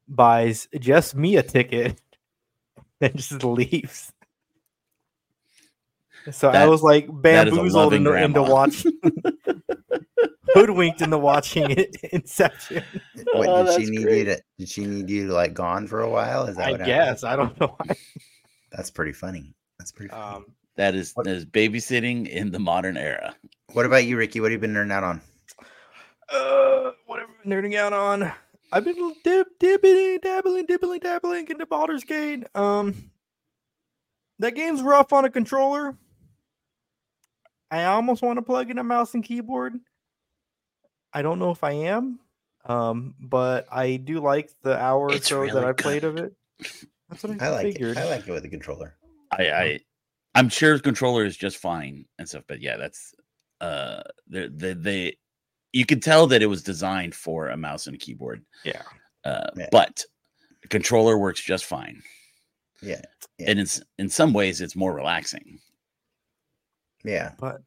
Buys 0.09 0.67
just 0.77 1.15
me 1.15 1.37
a 1.37 1.43
ticket, 1.43 2.01
and 3.01 3.15
just 3.15 3.41
leaves. 3.45 4.11
So 6.31 6.49
I 6.49 6.67
was 6.67 6.81
like 6.83 7.07
that 7.23 7.47
is 7.47 7.53
a 7.53 7.55
bamboozled 7.57 7.93
into, 7.93 8.13
into 8.13 8.41
watching, 8.43 8.93
hoodwinked 10.53 11.01
into 11.01 11.17
watching 11.17 11.71
it, 11.71 11.95
Inception. 12.11 12.83
What 13.33 13.47
Oh, 13.47 13.65
did 13.65 13.81
she 13.85 13.89
need 13.89 14.03
great. 14.03 14.17
you 14.19 14.25
to? 14.25 14.41
Did 14.57 14.69
she 14.69 14.85
need 14.85 15.09
you 15.09 15.27
to 15.27 15.33
like 15.33 15.53
gone 15.53 15.87
for 15.87 16.01
a 16.01 16.09
while? 16.09 16.45
Is 16.45 16.57
that 16.57 16.67
I 16.67 16.71
what 16.71 16.79
happened? 16.81 16.95
guess 16.95 17.23
I 17.23 17.35
don't 17.35 17.59
know. 17.59 17.75
Why. 17.77 17.95
That's 18.71 18.91
pretty 18.91 19.13
funny. 19.13 19.55
That's 19.79 19.91
pretty 19.91 20.09
funny. 20.09 20.21
Um, 20.37 20.45
that 20.75 20.95
is 20.95 21.11
What- 21.13 21.25
that 21.25 21.35
is 21.35 21.45
babysitting 21.45 22.27
in 22.27 22.51
the 22.51 22.59
modern 22.59 22.97
era 22.97 23.35
what 23.73 23.85
about 23.85 24.03
you, 24.05 24.17
Ricky? 24.17 24.39
What 24.39 24.51
have 24.51 24.61
you 24.63 24.67
been 24.67 24.73
nerding 24.73 24.91
out 24.91 25.03
on? 25.03 25.21
uh, 26.33 26.91
what 27.05 27.19
have 27.19 27.29
I 27.29 27.43
been 27.47 27.51
nerding 27.51 27.75
out 27.77 27.93
on? 27.93 28.31
I've 28.71 28.83
been 28.83 29.13
dib, 29.23 29.45
dibbling, 29.59 30.19
dabbling, 30.23 30.65
dibbling, 30.65 30.99
dabbling 31.01 31.47
into 31.49 31.65
Baldur's 31.67 32.03
Gate. 32.03 32.45
Um, 32.55 33.11
that 34.39 34.55
game's 34.55 34.81
rough 34.81 35.13
on 35.13 35.25
a 35.25 35.29
controller. 35.29 35.97
I 37.71 37.85
almost 37.85 38.21
want 38.21 38.37
to 38.37 38.41
plug 38.41 38.69
in 38.71 38.77
a 38.77 38.83
mouse 38.83 39.13
and 39.13 39.23
keyboard. 39.23 39.75
I 41.13 41.21
don't 41.21 41.39
know 41.39 41.51
if 41.51 41.63
I 41.63 41.71
am, 41.71 42.19
um, 42.65 43.15
but 43.19 43.67
I 43.71 43.95
do 43.97 44.19
like 44.19 44.49
the 44.63 44.79
hour 44.79 45.05
or 45.07 45.13
It's 45.13 45.27
so 45.27 45.35
that 45.45 45.53
really 45.53 45.65
I 45.65 45.71
played 45.73 46.03
of 46.03 46.17
it. 46.17 46.33
That's 47.09 47.23
what 47.23 47.41
I, 47.41 47.45
I 47.45 47.49
like 47.49 47.65
figured. 47.73 47.97
it. 47.97 47.99
I 47.99 48.09
like 48.09 48.27
it 48.27 48.31
with 48.31 48.43
the 48.43 48.49
controller. 48.49 48.95
I, 49.31 49.49
I 49.51 49.79
I'm 50.35 50.49
sure 50.49 50.75
the 50.77 50.83
controller 50.83 51.25
is 51.25 51.37
just 51.37 51.57
fine 51.57 52.05
and 52.17 52.27
stuff, 52.27 52.43
but 52.47 52.61
yeah, 52.61 52.77
that's 52.77 53.13
uh 53.61 54.01
they 54.27 54.47
they, 54.47 54.73
they 54.73 55.17
you 55.73 55.85
could 55.85 56.01
tell 56.01 56.25
that 56.27 56.41
it 56.41 56.47
was 56.47 56.63
designed 56.63 57.13
for 57.13 57.49
a 57.49 57.57
mouse 57.57 57.85
and 57.87 57.95
a 57.95 57.99
keyboard. 57.99 58.43
yeah. 58.63 58.81
Uh 59.23 59.49
Yeah. 59.55 59.67
but 59.71 60.03
the 60.61 60.67
controller 60.67 61.17
works 61.17 61.41
just 61.41 61.65
fine. 61.65 62.01
Yeah. 62.81 63.01
Yeah. 63.37 63.51
And 63.51 63.59
it's 63.59 63.81
in 63.97 64.09
some 64.09 64.33
ways 64.33 64.61
it's 64.61 64.75
more 64.75 64.93
relaxing. 64.93 65.59
Yeah. 67.03 67.31
but 67.39 67.61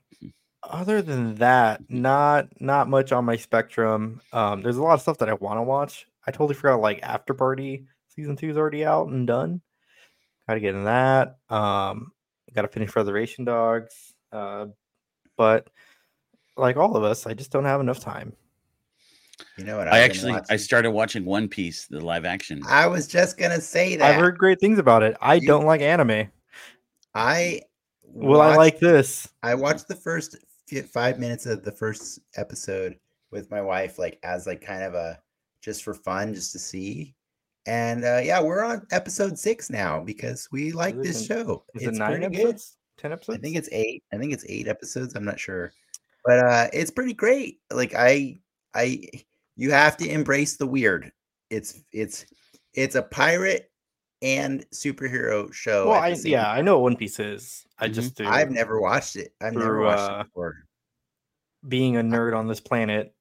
other 0.62 1.02
than 1.02 1.34
that 1.36 1.80
not 1.88 2.48
not 2.60 2.88
much 2.88 3.10
on 3.12 3.24
my 3.24 3.36
spectrum. 3.36 4.20
Um 4.32 4.62
there's 4.62 4.76
a 4.76 4.82
lot 4.82 4.94
of 4.94 5.00
stuff 5.00 5.18
that 5.18 5.28
i 5.28 5.34
want 5.34 5.58
to 5.58 5.62
watch. 5.62 6.06
I 6.26 6.30
totally 6.30 6.54
forgot 6.54 6.80
like 6.80 7.00
after 7.02 7.34
party 7.34 7.86
season 8.14 8.36
two 8.36 8.50
is 8.50 8.56
already 8.56 8.84
out 8.84 9.08
and 9.08 9.26
done. 9.26 9.60
Gotta 10.48 10.60
get 10.60 10.74
in 10.74 10.84
that. 10.84 11.38
Um 11.48 12.12
gotta 12.54 12.68
finish 12.68 12.94
reservation 12.94 13.44
dogs. 13.44 14.14
Uh 14.30 14.66
but 15.36 15.68
like 16.56 16.76
all 16.76 16.96
of 16.96 17.02
us 17.02 17.26
i 17.26 17.32
just 17.34 17.50
don't 17.50 17.64
have 17.64 17.80
enough 17.80 17.98
time. 18.00 18.32
You 19.58 19.64
know 19.64 19.78
what? 19.78 19.88
I 19.88 19.90
I've 20.04 20.12
been 20.12 20.30
actually 20.34 20.40
I 20.50 20.56
started 20.56 20.92
watching 20.92 21.24
One 21.24 21.48
Piece, 21.48 21.86
the 21.86 22.00
live 22.00 22.24
action. 22.24 22.62
I 22.68 22.86
was 22.86 23.08
just 23.08 23.36
gonna 23.36 23.60
say 23.60 23.96
that. 23.96 24.10
i've 24.14 24.20
heard 24.20 24.38
great 24.38 24.60
things 24.60 24.78
about 24.78 25.02
it. 25.02 25.16
I 25.20 25.34
You- 25.34 25.46
don't 25.48 25.66
like 25.66 25.80
anime. 25.80 26.30
I 27.14 27.62
will 28.12 28.40
i 28.40 28.56
like 28.56 28.78
this 28.78 29.28
I 29.42 29.54
watched 29.54 29.88
the 29.88 29.96
first 29.96 30.36
five 30.80 31.18
minutes 31.18 31.46
of 31.46 31.64
the 31.64 31.72
first 31.72 32.20
episode 32.36 32.98
with 33.30 33.50
my 33.50 33.60
wife, 33.60 33.98
like 33.98 34.18
as 34.22 34.46
like 34.46 34.60
kind 34.60 34.82
of 34.82 34.94
a 34.94 35.18
just 35.60 35.82
for 35.82 35.94
fun, 35.94 36.34
just 36.34 36.52
to 36.52 36.58
see. 36.58 37.14
And 37.66 38.04
uh 38.04 38.20
yeah, 38.22 38.40
we're 38.40 38.64
on 38.64 38.86
episode 38.90 39.38
six 39.38 39.70
now 39.70 40.00
because 40.00 40.48
we 40.52 40.72
like 40.72 40.94
it 40.94 41.02
this 41.02 41.26
show. 41.26 41.64
is 41.74 41.82
it 41.82 41.88
It's 41.90 41.98
nine 41.98 42.20
pretty 42.20 42.36
good. 42.36 42.60
10 42.98 43.12
episodes 43.12 43.38
I 43.38 43.40
think 43.40 43.56
it's 43.56 43.68
eight. 43.72 44.02
I 44.12 44.18
think 44.18 44.32
it's 44.32 44.44
eight 44.48 44.68
episodes. 44.68 45.14
I'm 45.14 45.24
not 45.24 45.40
sure, 45.40 45.72
but 46.24 46.38
uh 46.38 46.68
it's 46.72 46.90
pretty 46.90 47.14
great. 47.14 47.58
Like 47.72 47.94
I, 47.94 48.38
I, 48.74 49.02
you 49.56 49.70
have 49.70 49.96
to 49.98 50.08
embrace 50.08 50.56
the 50.56 50.66
weird. 50.66 51.12
It's 51.50 51.82
it's 51.92 52.26
it's 52.74 52.94
a 52.94 53.02
pirate 53.02 53.70
and 54.22 54.64
superhero 54.70 55.52
show. 55.52 55.88
well 55.88 56.00
i 56.00 56.14
same 56.14 56.32
yeah 56.32 56.50
i 56.50 56.60
know 56.62 56.74
what 56.78 56.82
one 56.84 56.96
piece 56.96 57.18
is 57.20 57.66
i 57.78 57.88
Mhm. 57.88 57.94
just 57.94 58.14
do 58.14 58.24
I've 58.26 58.50
never 58.50 58.80
watched 58.80 59.16
it. 59.16 59.34
I've 59.40 59.52
never 59.54 59.80
watched 59.80 60.10
uh, 60.10 60.20
it 60.20 60.24
before. 60.24 60.64
being 61.68 61.96
a 61.96 62.00
nerd 62.02 62.36
on 62.36 62.46
this 62.48 62.60
planet 62.60 63.14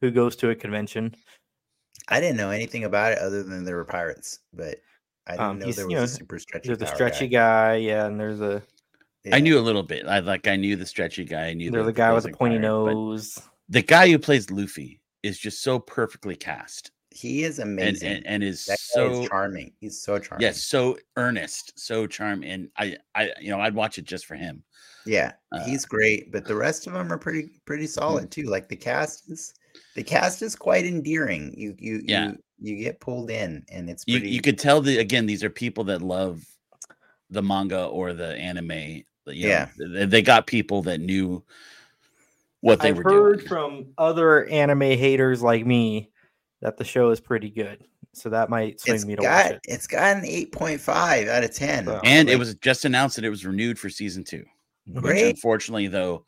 who 0.00 0.10
goes 0.10 0.34
to 0.36 0.50
a 0.50 0.54
convention. 0.54 1.14
I 2.08 2.18
didn't 2.20 2.36
know 2.36 2.50
anything 2.50 2.84
about 2.84 3.12
it 3.12 3.18
other 3.18 3.42
than 3.44 3.64
there 3.64 3.76
were 3.76 3.84
pirates, 3.84 4.40
but 4.52 4.78
I 5.28 5.32
didn't 5.32 5.46
Um, 5.46 5.58
know 5.60 5.64
he's- 5.66 5.76
there 5.76 5.88
you 5.88 5.96
was 5.96 6.10
know, 6.12 6.14
a 6.16 6.18
super 6.18 6.38
stretchy. 6.40 6.66
There's 6.74 6.82
a 6.82 6.86
stretchy 6.92 7.28
guy. 7.28 7.76
yeah, 7.76 8.06
and 8.06 8.18
there's 8.18 8.40
a 8.40 8.62
Yeah. 9.24 9.36
I 9.36 9.40
knew 9.40 9.56
a 9.56 9.62
little 9.62 9.84
bit. 9.84 10.06
I 10.06 10.18
like 10.18 10.48
I 10.48 10.56
knew 10.56 10.74
the 10.74 10.86
stretchy 10.86 11.24
guy. 11.24 11.46
I 11.46 11.54
knew 11.54 11.70
there's 11.70 11.86
a 11.86 11.92
guy 11.92 12.12
with 12.12 12.24
a 12.26 12.30
pointy 12.32 12.56
pirate, 12.58 12.62
nose. 12.94 13.38
The 13.68 13.82
guy 13.82 14.10
who 14.10 14.18
plays 14.18 14.50
Luffy 14.50 15.00
is 15.22 15.38
just 15.38 15.62
so 15.62 15.78
perfectly 15.78 16.34
cast 16.34 16.90
he 17.12 17.44
is 17.44 17.58
amazing. 17.58 18.08
and, 18.16 18.26
and 18.26 18.42
is 18.44 18.66
that 18.66 18.78
so 18.78 19.22
is 19.22 19.28
charming. 19.28 19.72
He's 19.80 20.00
so 20.00 20.18
charming. 20.18 20.42
yes, 20.42 20.62
so 20.62 20.96
earnest, 21.16 21.78
so 21.78 22.06
charming. 22.06 22.50
And 22.50 22.68
I 22.76 22.96
I 23.14 23.30
you 23.40 23.50
know 23.50 23.60
I'd 23.60 23.74
watch 23.74 23.98
it 23.98 24.04
just 24.04 24.26
for 24.26 24.34
him. 24.34 24.62
Yeah, 25.04 25.32
Uh, 25.50 25.64
he's 25.64 25.84
great, 25.84 26.30
but 26.30 26.44
the 26.44 26.54
rest 26.54 26.86
of 26.86 26.92
them 26.92 27.12
are 27.12 27.18
pretty 27.18 27.50
pretty 27.64 27.86
solid 27.88 28.30
too. 28.30 28.44
Like 28.44 28.68
the 28.68 28.76
cast 28.76 29.30
is 29.30 29.52
the 29.96 30.02
cast 30.02 30.42
is 30.42 30.54
quite 30.54 30.84
endearing. 30.86 31.52
You 31.56 31.74
you 31.78 32.02
Yeah. 32.04 32.30
you 32.60 32.76
you 32.76 32.76
get 32.76 33.00
pulled 33.00 33.28
in, 33.30 33.64
and 33.72 33.90
it's 33.90 34.04
You 34.06 34.18
pretty. 34.20 34.30
you 34.30 34.40
could 34.40 34.58
tell 34.58 34.80
that 34.82 34.98
again. 35.00 35.26
These 35.26 35.42
are 35.42 35.50
people 35.50 35.82
that 35.84 36.02
love 36.02 36.44
the 37.30 37.42
manga 37.42 37.86
or 37.86 38.12
the 38.12 38.36
anime. 38.36 38.70
You 38.70 39.04
know, 39.24 39.48
Yeah. 39.48 39.68
they, 39.78 40.04
they 40.06 40.22
got 40.22 40.46
people 40.46 40.82
that 40.82 41.00
knew 41.00 41.42
what 42.60 42.78
they 42.80 42.90
I've 42.90 42.98
were 42.98 43.02
heard 43.02 43.36
doing. 43.38 43.48
from 43.48 43.86
other 43.98 44.44
anime 44.46 44.82
haters 44.82 45.42
like 45.42 45.66
me 45.66 46.11
that 46.62 46.78
the 46.78 46.84
show 46.84 47.10
is 47.10 47.20
pretty 47.20 47.50
good. 47.50 47.84
So 48.14 48.28
that 48.30 48.48
might 48.50 48.80
swing 48.80 48.96
it's 48.96 49.04
me 49.06 49.16
to 49.16 49.22
got 49.22 49.44
watch 49.44 49.52
it. 49.54 49.60
it's 49.68 49.86
got 49.86 50.16
an 50.16 50.24
eight 50.24 50.52
point 50.52 50.80
five 50.80 51.28
out 51.28 51.44
of 51.44 51.54
ten. 51.54 51.84
So- 51.86 52.00
And 52.04 52.28
it 52.30 52.38
was 52.38 52.54
just 52.56 52.84
announced 52.84 53.16
that 53.16 53.24
it 53.24 53.30
was 53.30 53.44
renewed 53.46 53.78
for 53.78 53.88
season 53.90 54.24
two. 54.24 54.44
Which 54.86 55.02
great. 55.02 55.30
unfortunately, 55.30 55.86
though, 55.88 56.24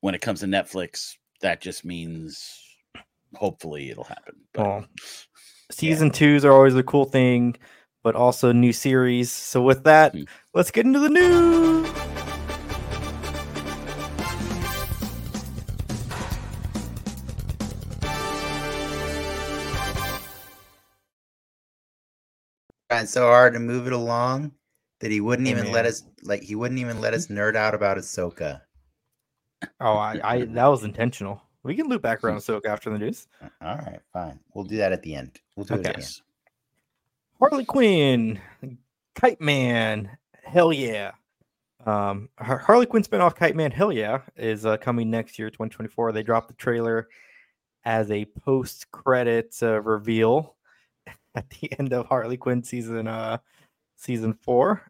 when 0.00 0.14
it 0.14 0.20
comes 0.20 0.40
to 0.40 0.46
Netflix, 0.46 1.14
that 1.40 1.60
just 1.60 1.84
means 1.84 2.60
hopefully 3.34 3.90
it'll 3.90 4.04
happen. 4.04 4.34
But 4.52 4.62
Well, 4.66 4.84
season 5.70 6.10
twos 6.10 6.44
are 6.44 6.52
always 6.52 6.76
a 6.76 6.82
cool 6.82 7.04
thing, 7.06 7.56
but 8.02 8.14
also 8.14 8.52
new 8.52 8.72
series. 8.72 9.32
So 9.32 9.62
with 9.62 9.84
that, 9.84 10.12
Hmm. 10.14 10.22
let's 10.52 10.70
get 10.70 10.86
into 10.86 11.00
the 11.00 11.08
news. 11.10 12.13
Trying 22.94 23.06
so 23.06 23.26
hard 23.26 23.54
to 23.54 23.60
move 23.60 23.86
it 23.86 23.92
along 23.92 24.52
that 25.00 25.10
he 25.10 25.20
wouldn't 25.20 25.48
even 25.48 25.72
let 25.72 25.84
us 25.84 26.04
like 26.22 26.42
he 26.42 26.54
wouldn't 26.54 26.80
even 26.80 27.00
let 27.00 27.14
us 27.14 27.26
nerd 27.28 27.56
out 27.56 27.74
about 27.74 27.96
Ahsoka. 27.98 28.60
Oh, 29.80 29.94
I, 29.94 30.20
I 30.22 30.44
that 30.44 30.66
was 30.66 30.84
intentional. 30.84 31.42
We 31.62 31.74
can 31.74 31.88
loop 31.88 32.02
back 32.02 32.22
around 32.22 32.40
Soak 32.42 32.66
after 32.66 32.90
the 32.90 32.98
news. 32.98 33.26
All 33.60 33.76
right, 33.76 34.00
fine. 34.12 34.38
We'll 34.54 34.64
do 34.64 34.76
that 34.76 34.92
at 34.92 35.02
the 35.02 35.14
end. 35.14 35.40
We'll 35.56 35.64
do 35.64 35.74
it 35.74 35.80
Okay. 35.80 35.88
at 35.88 35.96
the 35.96 36.02
end. 36.02 36.20
Harley 37.40 37.64
Quinn, 37.64 38.40
Kite 39.14 39.40
Man, 39.40 40.16
hell 40.44 40.72
yeah. 40.72 41.12
Um, 41.84 42.28
Harley 42.38 42.86
Quinn 42.86 43.02
spinoff 43.02 43.34
Kite 43.34 43.56
Man, 43.56 43.70
hell 43.70 43.92
yeah, 43.92 44.20
is 44.36 44.64
uh, 44.64 44.76
coming 44.76 45.10
next 45.10 45.38
year, 45.38 45.50
2024. 45.50 46.12
They 46.12 46.22
dropped 46.22 46.48
the 46.48 46.54
trailer 46.54 47.08
as 47.84 48.10
a 48.10 48.24
post 48.24 48.90
credit 48.90 49.54
uh, 49.62 49.80
reveal 49.82 50.54
at 51.34 51.50
the 51.50 51.72
end 51.78 51.92
of 51.92 52.06
Harley 52.06 52.36
Quinn 52.36 52.62
season 52.62 53.06
uh 53.08 53.38
season 53.96 54.34
four. 54.34 54.82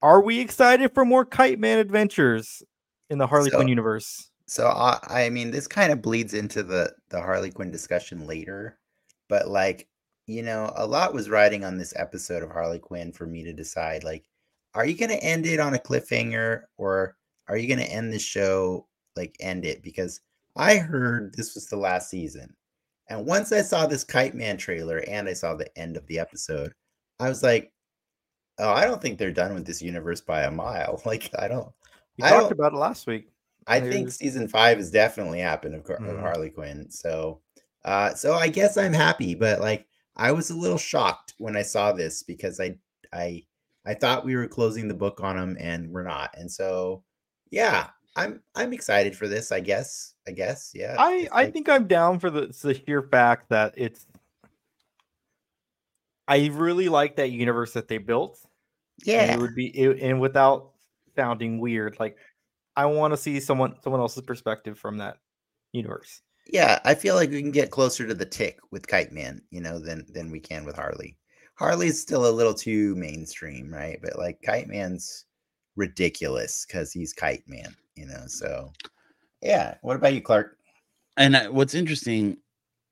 Are 0.00 0.20
we 0.20 0.40
excited 0.40 0.92
for 0.94 1.04
more 1.04 1.24
Kite 1.24 1.58
Man 1.60 1.78
adventures 1.78 2.62
in 3.10 3.18
the 3.18 3.26
Harley 3.26 3.50
So- 3.50 3.56
Quinn 3.56 3.68
universe? 3.68 4.28
So 4.46 4.66
I, 4.66 4.98
I 5.08 5.30
mean, 5.30 5.50
this 5.50 5.66
kind 5.68 5.92
of 5.92 6.02
bleeds 6.02 6.34
into 6.34 6.62
the 6.62 6.92
the 7.08 7.20
Harley 7.20 7.50
Quinn 7.50 7.70
discussion 7.70 8.26
later, 8.26 8.78
but 9.28 9.48
like, 9.48 9.88
you 10.26 10.42
know, 10.42 10.72
a 10.76 10.86
lot 10.86 11.14
was 11.14 11.30
riding 11.30 11.64
on 11.64 11.78
this 11.78 11.94
episode 11.96 12.42
of 12.42 12.50
Harley 12.50 12.78
Quinn 12.80 13.12
for 13.12 13.24
me 13.24 13.44
to 13.44 13.52
decide. 13.52 14.04
Like, 14.04 14.24
are 14.74 14.84
you 14.84 14.94
going 14.94 15.10
to 15.10 15.22
end 15.24 15.46
it 15.46 15.60
on 15.60 15.74
a 15.74 15.78
cliffhanger, 15.78 16.62
or 16.76 17.16
are 17.48 17.56
you 17.56 17.66
going 17.68 17.78
to 17.86 17.90
end 17.90 18.12
the 18.12 18.18
show 18.18 18.86
like 19.16 19.36
end 19.40 19.64
it? 19.64 19.82
Because 19.82 20.20
I 20.56 20.76
heard 20.76 21.34
this 21.34 21.54
was 21.54 21.66
the 21.66 21.76
last 21.76 22.10
season, 22.10 22.54
and 23.12 23.26
once 23.26 23.52
I 23.52 23.62
saw 23.62 23.86
this 23.86 24.04
Kite 24.04 24.34
Man 24.34 24.56
trailer 24.56 24.98
and 25.08 25.28
I 25.28 25.32
saw 25.34 25.54
the 25.54 25.76
end 25.78 25.96
of 25.96 26.06
the 26.06 26.18
episode, 26.18 26.72
I 27.20 27.28
was 27.28 27.42
like, 27.42 27.72
oh, 28.58 28.70
I 28.72 28.84
don't 28.84 29.00
think 29.02 29.18
they're 29.18 29.30
done 29.32 29.54
with 29.54 29.66
this 29.66 29.82
universe 29.82 30.20
by 30.20 30.42
a 30.42 30.50
mile. 30.50 31.00
Like, 31.06 31.30
I 31.38 31.48
don't. 31.48 31.68
We 32.18 32.24
I 32.24 32.30
talked 32.30 32.42
don't- 32.44 32.52
about 32.52 32.72
it 32.72 32.76
last 32.78 33.06
week. 33.06 33.28
I 33.66 33.78
There's- 33.80 33.94
think 33.94 34.10
season 34.10 34.48
five 34.48 34.78
has 34.78 34.90
definitely 34.90 35.38
happened 35.40 35.74
of, 35.74 35.84
Car- 35.84 35.96
of 35.96 36.02
Mhm. 36.02 36.20
Harley 36.20 36.50
Quinn. 36.50 36.90
So, 36.90 37.40
uh, 37.84 38.14
so 38.14 38.34
I 38.34 38.48
guess 38.48 38.76
I'm 38.76 38.92
happy, 38.92 39.34
but 39.34 39.60
like 39.60 39.86
I 40.16 40.32
was 40.32 40.50
a 40.50 40.56
little 40.56 40.78
shocked 40.78 41.34
when 41.38 41.56
I 41.56 41.62
saw 41.62 41.92
this 41.92 42.22
because 42.22 42.58
I, 42.60 42.76
I, 43.12 43.44
I 43.86 43.94
thought 43.94 44.24
we 44.24 44.36
were 44.36 44.48
closing 44.48 44.88
the 44.88 44.94
book 44.94 45.20
on 45.22 45.36
them 45.36 45.56
and 45.60 45.90
we're 45.90 46.02
not. 46.02 46.34
And 46.36 46.50
so, 46.50 47.02
yeah, 47.50 47.88
I'm, 48.16 48.42
I'm 48.54 48.72
excited 48.72 49.16
for 49.16 49.28
this. 49.28 49.52
I 49.52 49.60
guess. 49.60 50.11
I 50.26 50.30
guess. 50.32 50.72
Yeah. 50.74 50.96
I 50.98 51.28
I 51.32 51.42
like- 51.44 51.52
think 51.52 51.68
I'm 51.68 51.86
down 51.86 52.18
for 52.20 52.30
the, 52.30 52.46
the 52.62 52.74
sheer 52.74 53.02
fact 53.02 53.48
that 53.50 53.74
it's. 53.76 54.06
I 56.28 56.46
really 56.52 56.88
like 56.88 57.16
that 57.16 57.30
universe 57.30 57.72
that 57.72 57.88
they 57.88 57.98
built. 57.98 58.38
and 58.98 59.06
Yeah. 59.06 59.34
it 59.34 59.40
would 59.40 59.54
be 59.54 59.66
it, 59.76 60.00
and 60.00 60.20
without 60.20 60.70
sounding 61.16 61.58
weird, 61.58 61.98
like 61.98 62.16
I 62.76 62.86
want 62.86 63.12
to 63.12 63.16
see 63.16 63.40
someone 63.40 63.76
someone 63.82 64.00
else's 64.00 64.22
perspective 64.22 64.78
from 64.78 64.98
that 64.98 65.18
universe. 65.72 66.22
Yeah, 66.52 66.80
I 66.84 66.94
feel 66.94 67.14
like 67.14 67.30
we 67.30 67.40
can 67.40 67.50
get 67.52 67.70
closer 67.70 68.06
to 68.06 68.14
the 68.14 68.24
tick 68.24 68.58
with 68.70 68.86
Kite 68.86 69.12
Man, 69.12 69.42
you 69.50 69.60
know, 69.60 69.78
than 69.78 70.06
than 70.12 70.30
we 70.30 70.40
can 70.40 70.64
with 70.64 70.76
Harley. 70.76 71.16
Harley's 71.56 72.00
still 72.00 72.26
a 72.28 72.30
little 72.32 72.54
too 72.54 72.94
mainstream, 72.96 73.72
right? 73.72 73.98
But 74.02 74.18
like 74.18 74.40
Kite 74.42 74.68
Man's 74.68 75.26
ridiculous 75.76 76.64
because 76.66 76.92
he's 76.92 77.12
Kite 77.12 77.44
Man, 77.46 77.74
you 77.96 78.06
know. 78.06 78.24
So 78.26 78.72
yeah. 79.42 79.74
What 79.82 79.96
about 79.96 80.14
you, 80.14 80.22
Clark? 80.22 80.56
and 81.16 81.36
uh, 81.36 81.48
what's 81.48 81.74
interesting 81.74 82.38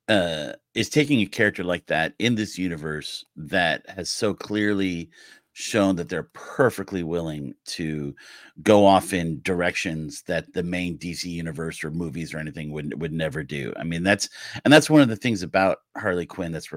uh 0.08 0.52
is 0.74 0.88
taking 0.88 1.20
a 1.20 1.26
character 1.26 1.64
like 1.64 1.86
that 1.86 2.14
in 2.18 2.34
this 2.34 2.58
universe 2.58 3.24
that 3.36 3.88
has 3.88 4.10
so 4.10 4.32
clearly 4.34 5.10
shown 5.52 5.96
that 5.96 6.08
they're 6.08 6.30
perfectly 6.32 7.02
willing 7.02 7.54
to 7.66 8.14
go 8.62 8.86
off 8.86 9.12
in 9.12 9.40
directions 9.42 10.22
that 10.22 10.52
the 10.52 10.62
main 10.62 10.96
DC 10.96 11.24
universe 11.24 11.82
or 11.82 11.90
movies 11.90 12.32
or 12.32 12.38
anything 12.38 12.70
would 12.72 13.00
would 13.00 13.12
never 13.12 13.42
do. 13.42 13.72
I 13.76 13.84
mean, 13.84 14.02
that's 14.02 14.28
and 14.64 14.72
that's 14.72 14.90
one 14.90 15.00
of 15.02 15.08
the 15.08 15.16
things 15.16 15.42
about 15.42 15.78
Harley 15.96 16.26
Quinn 16.26 16.52
that's 16.52 16.68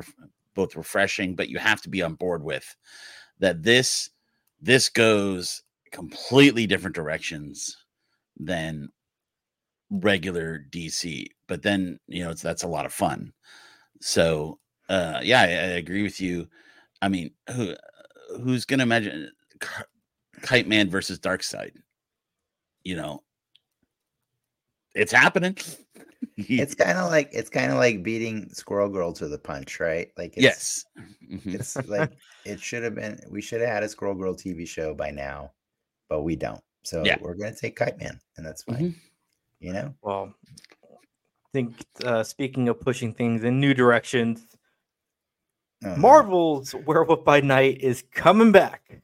both 0.55 0.75
refreshing, 0.75 1.35
but 1.35 1.49
you 1.49 1.59
have 1.59 1.81
to 1.83 1.89
be 1.89 2.01
on 2.01 2.15
board 2.15 2.43
with 2.43 2.75
that. 3.39 3.63
This 3.63 4.09
this 4.61 4.89
goes 4.89 5.63
completely 5.91 6.65
different 6.65 6.95
directions 6.95 7.77
than 8.39 8.89
regular 9.93 10.59
DC. 10.71 11.27
But 11.47 11.61
then 11.61 11.99
you 12.07 12.23
know 12.23 12.31
it's 12.31 12.41
that's 12.41 12.63
a 12.63 12.67
lot 12.67 12.85
of 12.85 12.93
fun. 12.93 13.33
So 14.01 14.59
uh 14.89 15.19
yeah, 15.23 15.41
I, 15.41 15.45
I 15.45 15.77
agree 15.79 16.03
with 16.03 16.19
you. 16.21 16.47
I 17.01 17.09
mean, 17.09 17.31
who 17.53 17.75
who's 18.41 18.65
gonna 18.65 18.83
imagine 18.83 19.31
K- 19.61 19.83
Kite 20.41 20.67
Man 20.67 20.89
versus 20.89 21.19
Darkseid? 21.19 21.73
You 22.83 22.95
know, 22.97 23.23
it's 24.95 25.11
happening. 25.11 25.57
It's 26.35 26.73
kind 26.73 26.97
of 26.97 27.11
like 27.11 27.29
it's 27.31 27.49
kind 27.49 27.71
of 27.71 27.77
like 27.77 28.01
beating 28.01 28.49
Squirrel 28.49 28.89
Girl 28.89 29.13
to 29.13 29.27
the 29.27 29.37
punch, 29.37 29.79
right? 29.79 30.09
Like 30.17 30.33
it's, 30.35 30.43
yes. 30.43 30.85
Mhm. 31.29 31.53
it's 31.53 31.75
like 31.87 32.11
it 32.45 32.59
should 32.59 32.81
have 32.83 32.95
been. 32.95 33.19
We 33.29 33.39
should 33.39 33.61
have 33.61 33.69
had 33.69 33.83
a 33.83 33.89
Squirrel 33.89 34.15
Girl 34.15 34.33
TV 34.35 34.65
show 34.67 34.95
by 34.95 35.11
now, 35.11 35.51
but 36.09 36.23
we 36.23 36.35
don't. 36.35 36.61
So 36.83 37.03
Yeah. 37.05 37.17
we're 37.21 37.35
gonna 37.35 37.53
take 37.55 37.75
Kite 37.75 37.99
Man, 37.99 38.19
and 38.37 38.45
that's 38.45 38.63
fine. 38.63 38.77
Mhm. 38.93 38.95
You 39.63 39.71
know. 39.71 39.95
Well, 40.01 40.33
I 40.83 41.49
think 41.53 41.85
uh, 42.03 42.23
speaking 42.23 42.67
of 42.67 42.81
pushing 42.81 43.13
things 43.13 43.45
in 43.45 43.61
new 43.61 43.73
directions, 43.73 44.45
no. 45.81 45.95
Marvel's 45.95 46.75
Werewolf 46.75 47.23
by 47.23 47.39
Night 47.39 47.79
is 47.79 48.03
coming 48.13 48.51
back, 48.51 49.01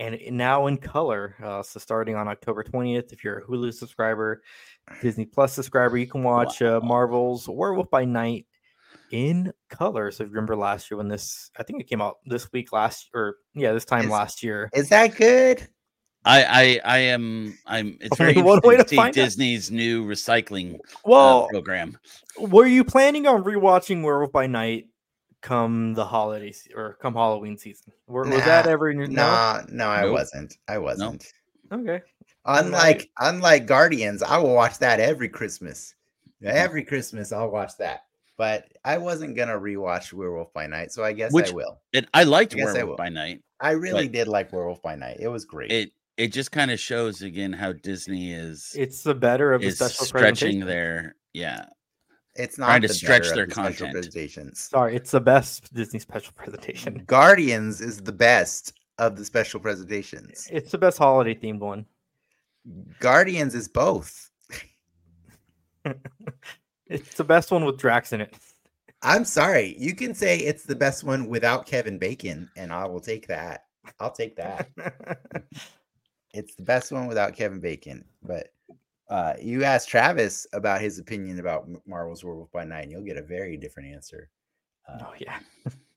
and 0.00 0.18
now 0.32 0.66
in 0.66 0.78
color. 0.78 1.36
Uh, 1.40 1.62
so 1.62 1.78
starting 1.78 2.16
on 2.16 2.26
October 2.26 2.64
twentieth, 2.64 3.12
if 3.12 3.22
you're 3.22 3.38
a 3.38 3.44
Hulu 3.44 3.72
subscriber, 3.72 4.42
Disney 5.00 5.26
Plus 5.26 5.52
subscriber, 5.52 5.96
you 5.96 6.08
can 6.08 6.24
watch 6.24 6.60
uh, 6.60 6.80
Marvel's 6.82 7.48
Werewolf 7.48 7.88
by 7.88 8.04
Night 8.04 8.46
in 9.12 9.52
color. 9.70 10.10
So 10.10 10.24
if 10.24 10.30
you 10.30 10.34
remember 10.34 10.56
last 10.56 10.90
year 10.90 10.98
when 10.98 11.06
this, 11.06 11.52
I 11.56 11.62
think 11.62 11.80
it 11.80 11.88
came 11.88 12.00
out 12.00 12.16
this 12.26 12.50
week 12.50 12.72
last, 12.72 13.10
or 13.14 13.36
yeah, 13.54 13.72
this 13.72 13.84
time 13.84 14.06
Is- 14.06 14.10
last 14.10 14.42
year. 14.42 14.70
Is 14.74 14.88
that 14.88 15.14
good? 15.14 15.68
I, 16.24 16.44
I 16.44 16.80
I 16.84 16.98
am 16.98 17.58
I'm 17.66 17.98
it's 18.00 18.20
Only 18.20 18.34
very 18.34 18.44
one 18.46 18.60
way 18.62 18.76
to 18.76 18.82
to 18.84 18.88
see 18.88 18.96
find 18.96 19.08
out. 19.08 19.14
Disney's 19.14 19.70
new 19.70 20.04
recycling 20.06 20.78
uh, 21.04 21.46
program. 21.48 21.98
were 22.38 22.66
you 22.66 22.84
planning 22.84 23.26
on 23.26 23.42
rewatching 23.42 24.02
Werewolf 24.04 24.30
by 24.32 24.46
Night 24.46 24.86
come 25.40 25.94
the 25.94 26.04
holiday 26.04 26.52
se- 26.52 26.70
or 26.76 26.96
come 27.02 27.14
Halloween 27.14 27.58
season? 27.58 27.92
Were, 28.06 28.22
was 28.22 28.44
that 28.44 28.66
ever 28.68 28.90
in 28.90 28.98
your 28.98 29.08
no? 29.08 29.22
No, 29.22 29.64
no, 29.70 29.88
I 29.88 30.02
Nope. 30.02 30.12
wasn't. 30.12 30.56
I 30.68 30.78
wasn't. 30.78 31.26
Okay. 31.72 32.02
Unlike 32.44 33.10
unlike 33.18 33.66
Guardians, 33.66 34.22
I 34.22 34.38
will 34.38 34.54
watch 34.54 34.78
that 34.78 35.00
every 35.00 35.28
Christmas. 35.28 35.94
Every 36.44 36.84
Christmas, 36.84 37.32
I'll 37.32 37.50
watch 37.50 37.76
that. 37.78 38.00
But 38.36 38.66
I 38.84 38.98
wasn't 38.98 39.36
gonna 39.36 39.58
rewatch 39.58 40.12
Werewolf 40.12 40.52
by 40.52 40.66
Night, 40.66 40.90
so 40.92 41.04
I 41.04 41.12
guess 41.12 41.32
Which- 41.32 41.50
I 41.50 41.54
will. 41.54 41.80
And 41.94 42.06
I 42.14 42.24
liked 42.24 42.54
I 42.54 42.58
guess 42.58 42.68
I 42.70 42.72
Werewolf 42.78 42.98
by 42.98 43.08
Night. 43.10 43.42
I 43.60 43.72
really 43.72 44.06
but- 44.08 44.12
did 44.12 44.28
like 44.28 44.52
Werewolf 44.52 44.82
by 44.82 44.94
Night. 44.96 45.18
It 45.20 45.28
was 45.28 45.44
great. 45.44 45.70
It 45.70 45.92
it 46.22 46.32
just 46.32 46.52
kind 46.52 46.70
of 46.70 46.78
shows 46.78 47.22
again 47.22 47.52
how 47.52 47.72
Disney 47.72 48.32
is 48.32 48.74
It's 48.78 49.02
the 49.02 49.14
better 49.14 49.52
of 49.52 49.60
the 49.60 49.70
special 49.72 50.06
stretching 50.06 50.60
presentation. 50.60 50.66
their 50.66 51.16
yeah. 51.32 51.66
it's 52.36 52.58
not 52.58 52.66
trying 52.66 52.82
to 52.82 52.88
the 52.88 52.94
stretch 52.94 53.28
their 53.30 53.46
the 53.46 53.52
content. 53.52 53.92
presentations. 53.92 54.60
Sorry, 54.60 54.94
it's 54.94 55.10
the 55.10 55.20
best 55.20 55.72
Disney 55.74 55.98
special 55.98 56.32
presentation. 56.34 57.02
Guardians 57.06 57.80
is 57.80 57.98
the 57.98 58.12
best 58.12 58.72
of 58.98 59.16
the 59.16 59.24
special 59.24 59.58
presentations. 59.58 60.48
It's 60.52 60.70
the 60.70 60.78
best 60.78 60.98
holiday 60.98 61.34
themed 61.34 61.58
one. 61.58 61.86
Guardians 63.00 63.54
is 63.54 63.68
both. 63.68 64.30
It's 66.86 67.14
the 67.14 67.24
best 67.24 67.50
one 67.50 67.64
with 67.64 67.78
Drax 67.78 68.12
in 68.12 68.20
it. 68.20 68.36
I'm 69.02 69.24
sorry. 69.24 69.74
You 69.78 69.94
can 69.94 70.14
say 70.14 70.36
it's 70.36 70.64
the 70.64 70.76
best 70.76 71.04
one 71.04 71.26
without 71.26 71.64
Kevin 71.64 71.96
Bacon, 71.96 72.50
and 72.54 72.70
I 72.70 72.84
will 72.84 73.00
take 73.00 73.26
that. 73.28 73.64
I'll 73.98 74.12
take 74.12 74.36
that. 74.36 74.68
it's 76.32 76.54
the 76.54 76.62
best 76.62 76.92
one 76.92 77.06
without 77.06 77.34
Kevin 77.36 77.60
Bacon. 77.60 78.04
But 78.22 78.48
uh, 79.08 79.34
you 79.40 79.64
ask 79.64 79.88
Travis 79.88 80.46
about 80.52 80.80
his 80.80 80.98
opinion 80.98 81.38
about 81.38 81.68
Marvel's 81.86 82.24
Werewolf 82.24 82.50
by 82.52 82.64
Night, 82.64 82.82
and 82.84 82.92
you'll 82.92 83.02
get 83.02 83.16
a 83.16 83.22
very 83.22 83.56
different 83.56 83.92
answer. 83.92 84.30
Uh, 84.88 84.98
oh 85.02 85.14
yeah. 85.18 85.38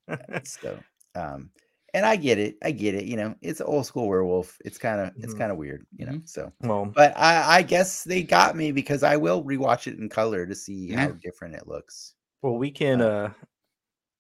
so, 0.44 0.80
um, 1.16 1.50
and 1.94 2.06
I 2.06 2.18
get 2.18 2.38
it. 2.38 2.58
I 2.64 2.72
get 2.72 2.94
it. 2.94 3.06
You 3.06 3.16
know, 3.16 3.36
it's 3.42 3.62
an 3.62 3.68
old 3.68 3.86
school 3.86 4.08
werewolf. 4.10 4.58
It's 4.66 4.78
kind 4.78 5.00
of 5.00 5.12
it's 5.18 5.34
Mhm. 5.34 5.38
kind 5.38 5.52
of 5.52 5.58
weird. 5.58 5.86
You 5.96 6.08
know, 6.08 6.22
so. 6.26 6.52
well, 6.62 6.92
But 6.94 7.14
I, 7.18 7.58
I 7.58 7.62
guess 7.62 8.04
they 8.04 8.22
got 8.22 8.56
me 8.56 8.72
because 8.74 9.02
I 9.04 9.16
will 9.16 9.44
rewatch 9.44 9.88
it 9.88 9.98
in 9.98 10.10
color 10.10 10.46
to 10.46 10.54
see 10.56 10.92
how 10.92 11.12
different 11.12 11.56
it 11.56 11.68
looks. 11.68 12.16
well, 12.42 12.58
we 12.58 12.70
can 12.70 13.02
uh 13.02 13.32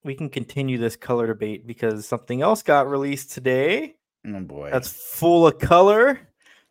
we 0.03 0.15
can 0.15 0.29
continue 0.29 0.77
this 0.77 0.95
color 0.95 1.27
debate 1.27 1.67
because 1.67 2.07
something 2.07 2.41
else 2.41 2.61
got 2.63 2.87
released 2.87 3.31
today 3.31 3.95
Oh 4.27 4.39
boy. 4.41 4.69
that's 4.71 4.89
full 4.89 5.47
of 5.47 5.59
color. 5.59 6.19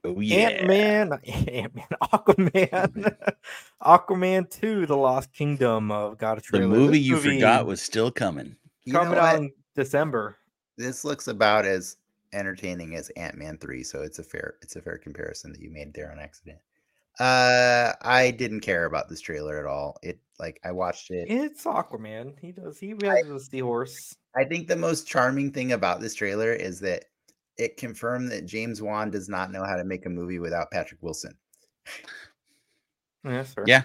Oh 0.05 0.21
yeah. 0.21 0.49
Ant 0.49 0.67
Man, 0.67 1.13
Ant 1.25 1.75
Man, 1.75 1.87
Aquaman, 2.03 3.17
Aquaman 3.83 4.51
2, 4.51 4.87
The 4.87 4.97
Lost 4.97 5.33
Kingdom 5.33 5.91
of 5.91 6.19
God 6.19 6.39
a 6.39 6.53
The 6.53 6.67
movie 6.69 6.99
This 6.99 7.07
you 7.07 7.17
forgot 7.19 7.67
was 7.67 7.81
still 7.81 8.11
coming. 8.11 8.57
Coming 8.91 9.19
out 9.19 9.37
in 9.37 9.53
December. 9.75 10.37
this 10.77 11.05
looks 11.05 11.29
about 11.29 11.65
as 11.65 11.97
entertaining 12.35 12.97
as 12.97 13.09
Ant-Man 13.11 13.57
3, 13.59 13.83
so 13.83 14.03
it's 14.03 14.19
a 14.19 14.25
fair 14.25 14.57
it's 14.61 14.77
a 14.77 14.83
fair 14.83 14.99
comparison 14.99 15.53
that 15.53 15.61
you 15.63 15.71
made 15.71 15.95
there 15.95 16.11
on 16.11 16.19
accident. 16.19 16.59
Uh 17.21 17.93
I 18.03 18.33
didn't 18.33 18.61
care 18.61 18.87
about 18.87 19.09
this 19.09 19.21
trailer 19.21 19.59
at 19.59 19.67
all. 19.67 19.97
It 20.03 20.19
like 20.41 20.61
I 20.65 20.73
watched 20.73 21.11
it. 21.13 21.29
It's 21.31 21.65
Aquaman. 21.65 22.35
He 22.41 22.51
does. 22.53 22.79
He 22.79 22.95
has 23.05 23.29
a 23.29 23.39
seahorse. 23.41 24.17
I 24.37 24.45
think 24.45 24.67
the 24.67 24.77
most 24.77 25.07
charming 25.07 25.53
thing 25.53 25.73
about 25.73 26.01
this 26.01 26.15
trailer 26.15 26.53
is 26.53 26.81
that 26.81 27.05
it 27.59 27.77
confirmed 27.77 28.31
that 28.33 28.47
James 28.47 28.83
Wan 28.83 29.11
does 29.11 29.29
not 29.29 29.51
know 29.51 29.65
how 29.65 29.77
to 29.77 29.85
make 29.85 30.07
a 30.07 30.11
movie 30.11 30.39
without 30.39 30.71
Patrick 30.71 31.03
Wilson. 31.03 31.35
Yeah, 33.25 33.45
sir. 33.45 33.65
Yeah. 33.67 33.83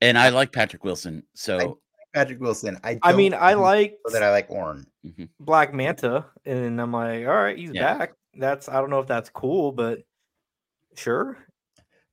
And 0.00 0.18
I 0.18 0.30
like 0.30 0.52
Patrick 0.52 0.84
Wilson. 0.84 1.22
So 1.34 1.78
Patrick 2.14 2.40
Wilson. 2.40 2.78
I 2.84 2.98
I 3.02 3.12
mean, 3.12 3.32
don't 3.32 3.42
I 3.42 3.54
know 3.54 3.60
like 3.62 3.96
that 4.12 4.22
I 4.22 4.30
like 4.30 4.50
Orm. 4.50 4.86
Mm-hmm. 5.06 5.24
Black 5.40 5.72
Manta, 5.74 6.26
and 6.44 6.80
I'm 6.80 6.92
like, 6.92 7.26
all 7.26 7.34
right, 7.34 7.56
he's 7.56 7.70
Yeah. 7.72 7.98
back. 7.98 8.12
That's 8.34 8.68
I 8.68 8.74
don't 8.74 8.90
know 8.90 9.00
if 9.00 9.06
that's 9.06 9.30
cool, 9.30 9.72
but 9.72 10.00
sure. 10.96 11.38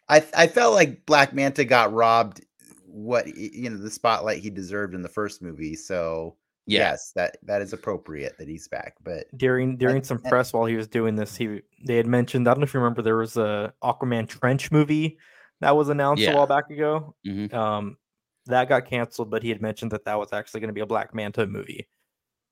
I 0.08 0.24
I 0.36 0.48
felt 0.48 0.74
like 0.74 1.06
Black 1.06 1.34
Manta 1.34 1.66
got 1.66 1.94
robbed 1.94 2.46
what 2.86 3.28
you 3.36 3.70
know 3.70 3.78
the 3.78 3.90
spotlight 3.90 4.40
he 4.42 4.50
deserved 4.50 4.94
in 4.94 5.02
the 5.02 5.10
first 5.10 5.42
movie. 5.42 5.76
So 5.76 6.36
Yeah. 6.68 6.92
yes, 6.92 7.12
that 7.16 7.38
that 7.44 7.62
is 7.62 7.74
appropriate 7.74 8.38
that 8.38 8.48
he's 8.48 8.68
back. 8.68 8.96
But 9.04 9.26
During 9.38 9.78
during 9.78 10.04
some 10.04 10.18
and- 10.18 10.26
press 10.26 10.54
while 10.54 10.66
he 10.66 10.76
was 10.76 10.88
doing 10.88 11.16
this, 11.16 11.36
he 11.36 11.62
they 11.86 11.98
had 11.98 12.08
mentioned. 12.08 12.48
I 12.48 12.52
don't 12.54 12.60
know 12.62 12.66
if 12.66 12.74
you 12.74 12.80
remember, 12.80 13.02
there 13.02 13.18
was 13.18 13.36
a 13.38 13.74
Aquaman 13.84 14.28
Trench 14.28 14.72
movie 14.72 15.18
that 15.60 15.76
was 15.76 15.90
announced 15.90 16.24
a 16.24 16.34
while 16.36 16.48
back 16.48 16.70
ago. 16.70 17.16
Mhm. 17.28 17.54
Um, 17.54 17.98
that 18.48 18.70
got 18.70 18.86
canceled, 18.86 19.30
but 19.30 19.44
he 19.44 19.50
had 19.50 19.62
mentioned 19.62 19.92
that 19.92 20.06
that 20.06 20.18
was 20.18 20.34
actually 20.34 20.60
going 20.62 20.70
to 20.70 20.74
be 20.74 20.82
a 20.82 20.86
Black 20.86 21.14
Manta 21.14 21.46
movie. 21.46 21.88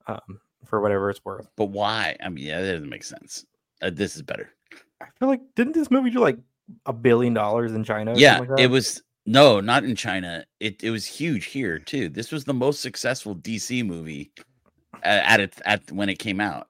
Um, 0.07 0.39
for 0.65 0.81
whatever 0.81 1.09
it's 1.09 1.23
worth. 1.23 1.47
But 1.55 1.65
why? 1.65 2.15
I 2.23 2.29
mean, 2.29 2.45
yeah, 2.45 2.61
that 2.61 2.73
doesn't 2.73 2.89
make 2.89 3.03
sense. 3.03 3.45
Uh, 3.81 3.89
this 3.91 4.15
is 4.15 4.21
better. 4.23 4.49
I 5.01 5.05
feel 5.17 5.29
like 5.29 5.41
didn't 5.55 5.73
this 5.73 5.89
movie 5.89 6.09
do 6.09 6.19
like 6.19 6.37
a 6.85 6.93
billion 6.93 7.33
dollars 7.33 7.73
in 7.73 7.83
China? 7.83 8.13
yeah, 8.17 8.39
like 8.39 8.59
it 8.59 8.67
was 8.67 9.01
no, 9.29 9.59
not 9.59 9.83
in 9.83 9.95
China. 9.95 10.43
It 10.59 10.83
it 10.83 10.89
was 10.89 11.05
huge 11.05 11.45
here 11.45 11.77
too. 11.77 12.09
This 12.09 12.31
was 12.31 12.45
the 12.45 12.53
most 12.53 12.81
successful 12.81 13.35
DC 13.35 13.85
movie 13.85 14.31
at 15.03 15.39
it 15.39 15.53
at 15.65 15.91
when 15.91 16.09
it 16.09 16.17
came 16.17 16.41
out, 16.41 16.67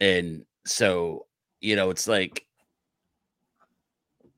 and 0.00 0.46
so 0.64 1.26
you 1.60 1.76
know 1.76 1.90
it's 1.90 2.08
like 2.08 2.46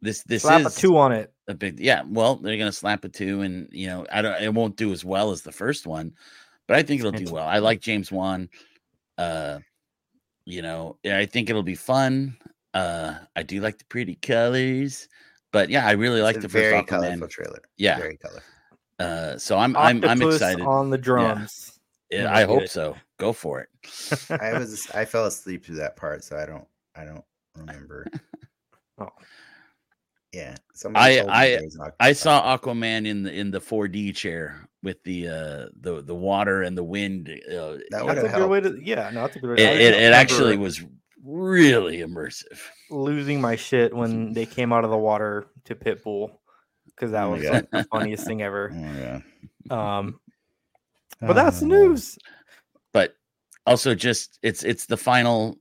this 0.03 0.25
this 0.25 0.43
Slap 0.43 0.63
is 0.63 0.77
a 0.77 0.81
two 0.81 0.99
on 0.99 1.13
it. 1.13 1.33
a 1.47 1.55
big 1.55 1.79
yeah. 1.79 2.03
Well, 2.09 2.35
they're 2.35 2.59
gonna 2.59 2.73
slap 2.73 3.05
a 3.05 3.09
two, 3.09 3.43
and 3.43 3.69
you 3.71 3.87
know 3.87 4.05
I 4.11 4.21
don't. 4.21 4.43
It 4.43 4.53
won't 4.53 4.75
do 4.75 4.93
as 4.93 5.05
well 5.05 5.31
as 5.31 5.43
the 5.43 5.53
first 5.53 5.87
one, 5.87 6.13
but 6.67 6.77
I 6.77 6.83
think 6.83 6.99
it'll 6.99 7.13
do 7.13 7.33
well. 7.33 7.47
I 7.47 7.61
like 7.61 7.81
James 7.81 8.11
Wan. 8.11 8.49
Uh, 9.17 9.61
you 10.45 10.61
know, 10.61 10.99
I 11.07 11.27
think 11.27 11.51
it'll 11.51 11.63
be 11.63 11.77
fun. 11.77 12.37
Uh, 12.75 13.15
I 13.37 13.45
do 13.45 13.61
like 13.61 13.79
the 13.79 13.85
pretty 13.85 14.17
colors, 14.17 15.07
but 15.53 15.71
yeah, 15.71 15.87
I 15.87 15.93
really 15.93 16.23
like 16.23 16.37
the 16.41 16.47
a 16.47 16.49
first 16.49 16.53
very 16.53 16.83
Aquaman. 16.83 16.87
colorful 16.87 17.29
trailer. 17.29 17.63
Yeah, 17.77 17.99
very 17.99 18.17
colorful. 18.17 18.43
uh, 18.99 19.39
so 19.39 19.57
I'm 19.59 19.77
I'm 19.77 20.05
I'm 20.05 20.21
excited. 20.23 20.65
on 20.65 20.91
the 20.91 20.99
drums. 20.99 21.73
Yeah, 22.11 22.23
Yeah, 22.25 22.35
I 22.35 22.45
hope 22.45 22.63
it. 22.63 22.71
so. 22.71 22.97
Go 23.19 23.33
for 23.33 23.61
it. 23.61 23.69
I 24.41 24.59
was 24.59 24.89
I 24.95 25.05
fell 25.05 25.27
asleep 25.27 25.65
through 25.65 25.77
that 25.77 25.97
part, 25.97 26.23
so 26.25 26.37
I 26.37 26.47
don't 26.47 26.67
I 26.95 27.05
don't 27.05 27.25
remember. 27.57 28.07
Oh. 28.99 29.09
Yeah, 30.33 30.55
I- 30.55 30.63
somebody 30.75 31.17
told 31.17 31.29
me 31.29 31.33
I- 31.35 31.49
there 31.51 31.63
was 31.65 31.75
an 31.77 31.93
I 32.01 32.13
saw 32.13 32.57
Aquaman 32.59 33.07
in 33.07 33.23
the 33.23 33.33
in 33.33 33.51
the 33.51 33.61
4D 33.61 34.15
chair 34.15 34.69
with 34.83 35.03
the 35.05 35.29
uh 35.29 35.67
the 35.81 36.03
the 36.03 36.15
water 36.15 36.63
and 36.63 36.77
the 36.77 36.85
wind. 36.85 37.29
Uh, 37.29 37.79
That 37.91 38.05
would 38.05 38.17
That's 38.17 38.29
have 38.29 38.41
good 38.41 38.51
way 38.51 38.61
to. 38.61 38.79
Yeah, 38.83 39.11
no, 39.15 39.23
that's 39.23 39.37
a 39.37 39.41
good 39.41 39.57
way. 39.59 39.65
it, 39.65 39.69
I 39.69 39.73
it, 39.73 39.95
it 39.95 40.13
actually 40.13 40.57
was 40.59 40.83
really 41.25 41.99
immersive. 41.99 42.61
Losing 42.91 43.41
my 43.41 43.57
shit 43.57 43.95
when 43.95 44.33
they 44.35 44.47
came 44.47 44.73
out 44.73 44.85
of 44.85 44.91
the 44.91 44.97
water 44.99 45.47
to 45.65 45.75
Pitbull 45.75 46.31
because 46.87 47.11
that 47.13 47.25
Oh 47.25 47.31
was 47.33 47.43
God. 47.43 47.53
like 47.53 47.71
the 47.71 47.85
funniest 47.85 48.27
thing 48.27 48.43
Oh 48.43 48.47
ever. 48.47 48.71
yeah. 48.75 49.21
Um, 49.71 50.21
but 51.21 51.33
that's 51.35 51.61
the 51.61 51.67
news. 51.67 52.19
but 52.93 53.15
also 53.67 53.95
just 53.95 54.39
it's 54.43 54.63
it's 54.63 54.87
the 54.87 54.97
final 54.97 55.59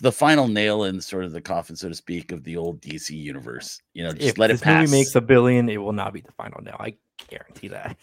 the 0.00 0.12
final 0.12 0.48
nail 0.48 0.84
in 0.84 1.00
sort 1.00 1.24
of 1.24 1.32
the 1.32 1.40
coffin 1.40 1.76
so 1.76 1.88
to 1.88 1.94
speak 1.94 2.32
of 2.32 2.42
the 2.44 2.56
old 2.56 2.80
dc 2.80 3.10
universe 3.10 3.80
you 3.92 4.02
know 4.04 4.12
just 4.12 4.28
If 4.28 4.38
let 4.38 4.50
it 4.50 4.60
pass 4.62 4.88
movie 4.88 4.98
makes 4.98 5.14
a 5.16 5.20
billion, 5.20 5.68
it 5.68 5.76
will 5.78 5.92
not 5.92 6.12
be 6.14 6.20
the 6.20 6.32
final 6.32 6.62
nail. 6.62 6.76
I 6.78 6.94
guarantee 7.28 7.68
that. 7.68 7.96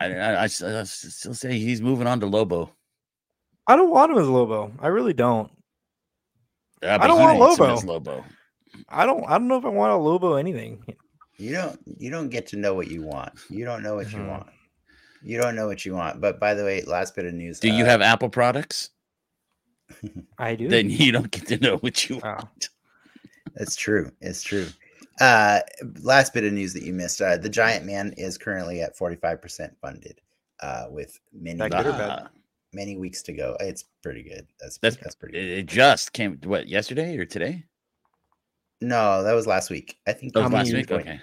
I 0.00 0.44
I 0.44 0.46
still 0.48 1.32
say 1.34 1.58
he's 1.58 1.80
moving 1.80 2.06
on 2.06 2.20
to 2.20 2.26
lobo 2.26 2.72
I 3.68 3.74
don't 3.76 3.90
want 3.90 4.12
him 4.12 4.18
as 4.18 4.28
Lobo. 4.28 4.70
I 4.80 4.88
really 4.88 5.12
don't. 5.14 5.50
Yeah, 6.82 6.98
I 7.00 7.06
don't 7.06 7.18
want 7.20 7.38
wants 7.38 7.58
him 7.58 7.86
Lobo. 7.86 8.12
lobo 8.16 8.24
I 8.88 9.06
don't. 9.06 9.24
I 9.26 9.32
don't 9.38 9.48
know 9.48 9.56
if 9.58 9.64
I 9.64 9.68
want 9.68 9.92
a 9.92 9.96
Lobo 9.96 10.34
anything. 10.34 10.84
You 11.38 11.52
don't 11.52 11.78
you 11.98 12.10
don't 12.10 12.28
get 12.28 12.46
to 12.48 12.56
know 12.56 12.74
what 12.74 12.88
you 12.88 13.02
want. 13.02 13.32
You 13.50 13.64
don't 13.64 13.82
know 13.82 13.94
what 13.94 14.10
you 14.12 14.18
Mhm. 14.18 14.28
want. 14.28 14.46
You 15.22 15.40
don't 15.40 15.54
know 15.56 15.66
what 15.66 15.84
you 15.84 15.94
want. 15.94 16.20
But 16.20 16.38
by 16.38 16.54
the 16.54 16.64
way, 16.64 16.82
last 16.82 17.14
bit 17.16 17.24
of 17.26 17.34
news. 17.34 17.58
do 17.60 17.68
you 17.68 17.84
uh, 17.84 17.86
have 17.88 18.00
apple 18.02 18.28
products 18.28 18.90
I 20.38 20.54
do. 20.54 20.68
then 20.68 20.90
you 20.90 21.12
don't 21.12 21.30
get 21.30 21.46
to 21.48 21.58
know 21.58 21.76
what 21.78 22.08
you 22.08 22.20
Oh. 22.22 22.28
want 22.28 22.68
That's 23.54 23.76
true. 23.76 24.10
It's 24.20 24.42
true. 24.42 24.68
Uh, 25.20 25.60
last 26.02 26.34
bit 26.34 26.44
of 26.44 26.52
news 26.52 26.74
that 26.74 26.82
you 26.82 26.92
missed. 26.92 27.22
Uh, 27.22 27.38
the 27.38 27.48
Giant 27.48 27.86
Man 27.86 28.12
is 28.18 28.36
currently 28.36 28.82
at 28.82 28.96
45% 28.98 29.74
funded, 29.80 30.20
uh, 30.60 30.86
with 30.90 31.18
many 31.32 31.58
That 31.58 31.70
good 31.70 31.86
or 31.86 31.92
bad? 31.92 32.28
Many 32.76 32.96
weeks 32.98 33.22
to 33.22 33.32
go. 33.32 33.56
It's 33.58 33.84
pretty 34.02 34.22
good. 34.22 34.46
That's 34.60 34.76
That's- 34.78 35.00
that's 35.02 35.14
pretty 35.14 35.38
it, 35.38 35.42
good. 35.42 35.58
it 35.58 35.66
just 35.66 36.12
came 36.12 36.38
what 36.44 36.68
yesterday 36.68 37.16
or 37.16 37.24
today 37.24 37.64
No, 38.82 39.22
that 39.22 39.32
was 39.32 39.46
last 39.46 39.70
week. 39.70 39.96
I 40.06 40.12
think 40.12 40.34
you 40.34 40.40
it 40.40 40.44
was 40.44 40.52
last 40.52 40.72
week 40.74 40.86
the 40.88 40.94
point. 40.96 41.08
okay 41.08 41.20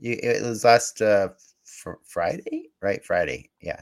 You, 0.00 0.18
it 0.22 0.42
was 0.42 0.64
last 0.64 1.00
uh, 1.00 1.28
fr- 1.64 2.02
Friday, 2.04 2.70
right? 2.82 3.04
Friday, 3.04 3.50
yeah. 3.60 3.80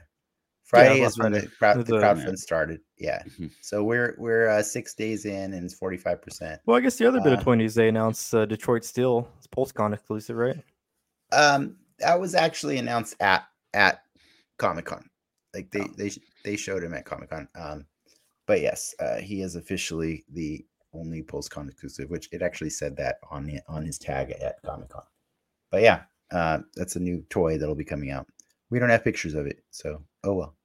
Friday 0.64 1.00
last 1.02 1.12
is 1.12 1.18
when 1.18 1.32
Friday. 1.32 1.46
the, 1.46 1.52
crowd, 1.56 1.76
With 1.78 1.86
the 1.86 1.94
the- 1.96 2.02
crowdfund 2.02 2.36
started. 2.38 2.80
Yeah, 2.98 3.22
Mhm. 3.38 3.50
so 3.62 3.82
we're 3.84 4.14
we're 4.18 4.48
uh, 4.48 4.62
six 4.62 4.94
days 4.94 5.24
in, 5.24 5.54
and 5.54 5.64
it's 5.64 5.74
forty 5.74 5.96
five 5.96 6.20
percent. 6.20 6.60
well, 6.66 6.76
I 6.76 6.80
guess 6.80 6.96
the 6.96 7.06
other 7.06 7.20
bit 7.20 7.32
Uh, 7.32 7.36
of 7.36 7.44
toy 7.44 7.54
news 7.54 7.74
they 7.74 7.88
announced 7.88 8.34
uh, 8.34 8.44
Detroit 8.46 8.84
Steel. 8.84 9.28
It's 9.38 9.46
PulseCon 9.46 9.94
exclusive, 9.94 10.36
right? 10.36 10.56
Um, 11.32 11.76
that 12.00 12.18
was 12.20 12.34
actually 12.34 12.76
announced 12.78 13.14
at 13.20 13.44
at 13.74 14.02
Comic 14.58 14.86
Con. 14.86 15.08
Like 15.56 15.70
they 15.70 15.80
Oh. 15.80 15.94
they 15.96 16.10
they 16.44 16.56
showed 16.56 16.84
him 16.84 16.92
at 16.92 17.06
Comic 17.06 17.30
Con. 17.30 17.48
Um, 17.54 17.86
but 18.46 18.60
yes, 18.60 18.94
uh, 19.00 19.16
he 19.16 19.40
is 19.40 19.56
officially 19.56 20.24
the 20.30 20.64
only 20.92 21.22
PulseCon 21.22 21.68
exclusive, 21.70 22.10
which 22.10 22.28
it 22.30 22.42
actually 22.42 22.70
said 22.70 22.94
that 22.98 23.16
on 23.30 23.48
it 23.48 23.62
on 23.66 23.84
his 23.86 23.98
tag 23.98 24.32
at 24.32 24.60
Comic 24.62 24.90
Con. 24.90 25.02
But 25.70 25.80
yeah, 25.80 26.02
uh, 26.30 26.58
that's 26.74 26.96
a 26.96 27.00
new 27.00 27.24
toy 27.30 27.56
that'll 27.56 27.74
be 27.74 27.84
coming 27.84 28.10
out. 28.10 28.26
We 28.68 28.78
don't 28.78 28.90
have 28.90 29.02
pictures 29.02 29.32
of 29.34 29.46
it, 29.46 29.64
so 29.70 30.02
oh 30.24 30.34
well. 30.34 30.56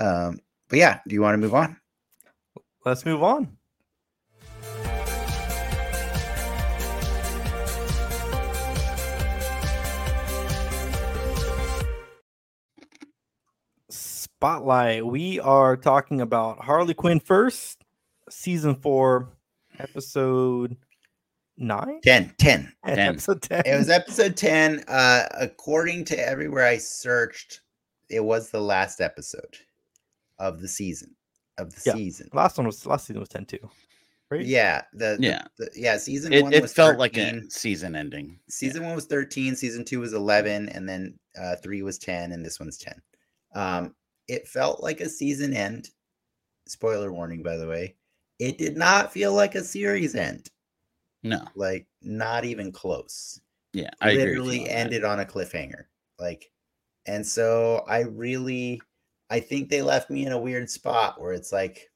Um, 0.00 0.40
but 0.68 0.78
yeah, 0.78 1.00
do 1.06 1.14
you 1.14 1.20
want 1.20 1.34
to 1.34 1.38
move 1.38 1.54
on? 1.54 1.76
Let's 2.86 3.04
move 3.04 3.22
on. 3.22 3.55
Spotlight. 14.46 15.04
We 15.04 15.40
are 15.40 15.76
talking 15.76 16.20
about 16.20 16.60
Harley 16.60 16.94
Quinn 16.94 17.18
first, 17.18 17.82
season 18.30 18.76
four, 18.76 19.30
episode 19.80 20.76
nine. 21.58 21.98
10, 22.04 22.32
10. 22.38 22.72
Ten. 22.86 22.98
Episode 23.00 23.42
ten. 23.42 23.62
It 23.66 23.76
was 23.76 23.90
episode 23.90 24.36
10. 24.36 24.84
Uh, 24.86 25.24
according 25.32 26.04
to 26.04 26.16
everywhere 26.28 26.64
I 26.64 26.76
searched, 26.78 27.62
it 28.08 28.20
was 28.20 28.50
the 28.50 28.60
last 28.60 29.00
episode 29.00 29.56
of 30.38 30.60
the 30.60 30.68
season. 30.68 31.16
Of 31.58 31.74
the 31.74 31.82
Yeah. 31.86 31.94
season. 31.94 32.28
last 32.32 32.56
one 32.56 32.68
was 32.68 32.86
last 32.86 33.08
season 33.08 33.18
was 33.18 33.28
ten 33.28 33.46
too, 33.46 33.68
right? 34.30 34.46
Yeah. 34.46 34.82
The, 34.92 35.16
the- 35.18 35.26
Yeah. 35.26 35.42
the- 35.58 35.70
yeah. 35.74 35.96
Season 35.96 36.32
it, 36.32 36.44
one 36.44 36.52
it 36.52 36.62
was 36.62 36.72
felt 36.72 36.98
like 36.98 37.18
a 37.18 37.42
season 37.50 37.96
ending 37.96 38.38
season 38.48 38.84
one 38.84 38.94
was 38.94 39.06
13 39.06 39.56
season 39.56 39.84
two 39.84 39.98
was 39.98 40.12
11 40.12 40.68
and 40.68 40.88
then 40.88 41.18
uh 41.36 41.56
three 41.56 41.82
was 41.82 41.98
10 41.98 42.30
and 42.30 42.44
this 42.46 42.60
one's 42.60 42.78
10 42.78 42.94
um 43.56 43.92
it 44.28 44.48
felt 44.48 44.82
like 44.82 45.00
a 45.00 45.08
season 45.08 45.54
end. 45.54 45.90
Spoiler 46.66 47.12
warning 47.12 47.42
by 47.42 47.56
the 47.56 47.66
way 47.66 47.94
it 48.38 48.58
did 48.58 48.76
not 48.76 49.12
feel 49.12 49.32
like 49.32 49.54
a 49.54 49.64
series 49.64 50.14
end. 50.14 50.50
No. 51.22 51.42
Like 51.54 51.86
not 52.02 52.44
even 52.44 52.72
close. 52.72 53.40
Yeah 53.72 53.90
i 54.00 54.14
literally 54.14 54.64
that. 54.64 54.72
ended 54.72 55.04
on 55.04 55.20
a 55.20 55.24
cliffhanger. 55.24 55.84
Like 56.18 56.50
and 57.06 57.26
so 57.26 57.84
i 57.88 58.00
really 58.00 58.80
i 59.30 59.40
think 59.40 59.68
they 59.68 59.82
left 59.82 60.10
me 60.10 60.26
in 60.26 60.32
a 60.32 60.40
weird 60.40 60.68
spot 60.68 61.20
where 61.20 61.32
it's 61.32 61.52
like 61.52 61.90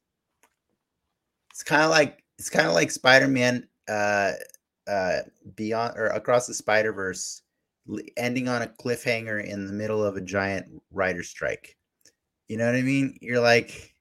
it's 1.50 1.62
kind 1.62 1.82
of 1.82 1.90
like 1.90 2.22
it's 2.38 2.50
kind 2.50 2.68
of 2.68 2.74
like 2.74 2.90
spider-man 2.90 3.66
uh 3.88 4.32
uh 4.88 5.18
beyond 5.56 5.96
or 5.96 6.06
across 6.08 6.46
the 6.46 6.54
spider 6.54 6.92
verse 6.92 7.42
ending 8.16 8.48
on 8.48 8.62
a 8.62 8.66
cliffhanger 8.66 9.44
in 9.44 9.66
the 9.66 9.72
middle 9.72 10.04
of 10.04 10.16
a 10.16 10.20
giant 10.20 10.66
writer 10.92 11.22
strike 11.22 11.76
you 12.50 12.56
know 12.56 12.66
what 12.66 12.74
i 12.74 12.82
mean? 12.82 13.16
You're 13.20 13.40
like 13.40 13.94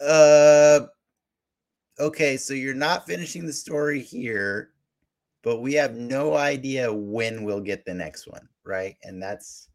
uh 0.00 0.80
okay 2.00 2.36
so 2.36 2.52
you're 2.52 2.74
not 2.74 3.06
finishing 3.06 3.46
the 3.46 3.52
story 3.52 4.00
here 4.00 4.72
but 5.42 5.60
we 5.60 5.72
have 5.74 5.94
no 5.94 6.34
idea 6.34 6.92
when 6.92 7.44
we'll 7.44 7.60
get 7.60 7.84
the 7.86 7.94
next 7.94 8.26
one 8.26 8.48
right? 8.64 8.96
And 9.04 9.22
that's 9.22 9.68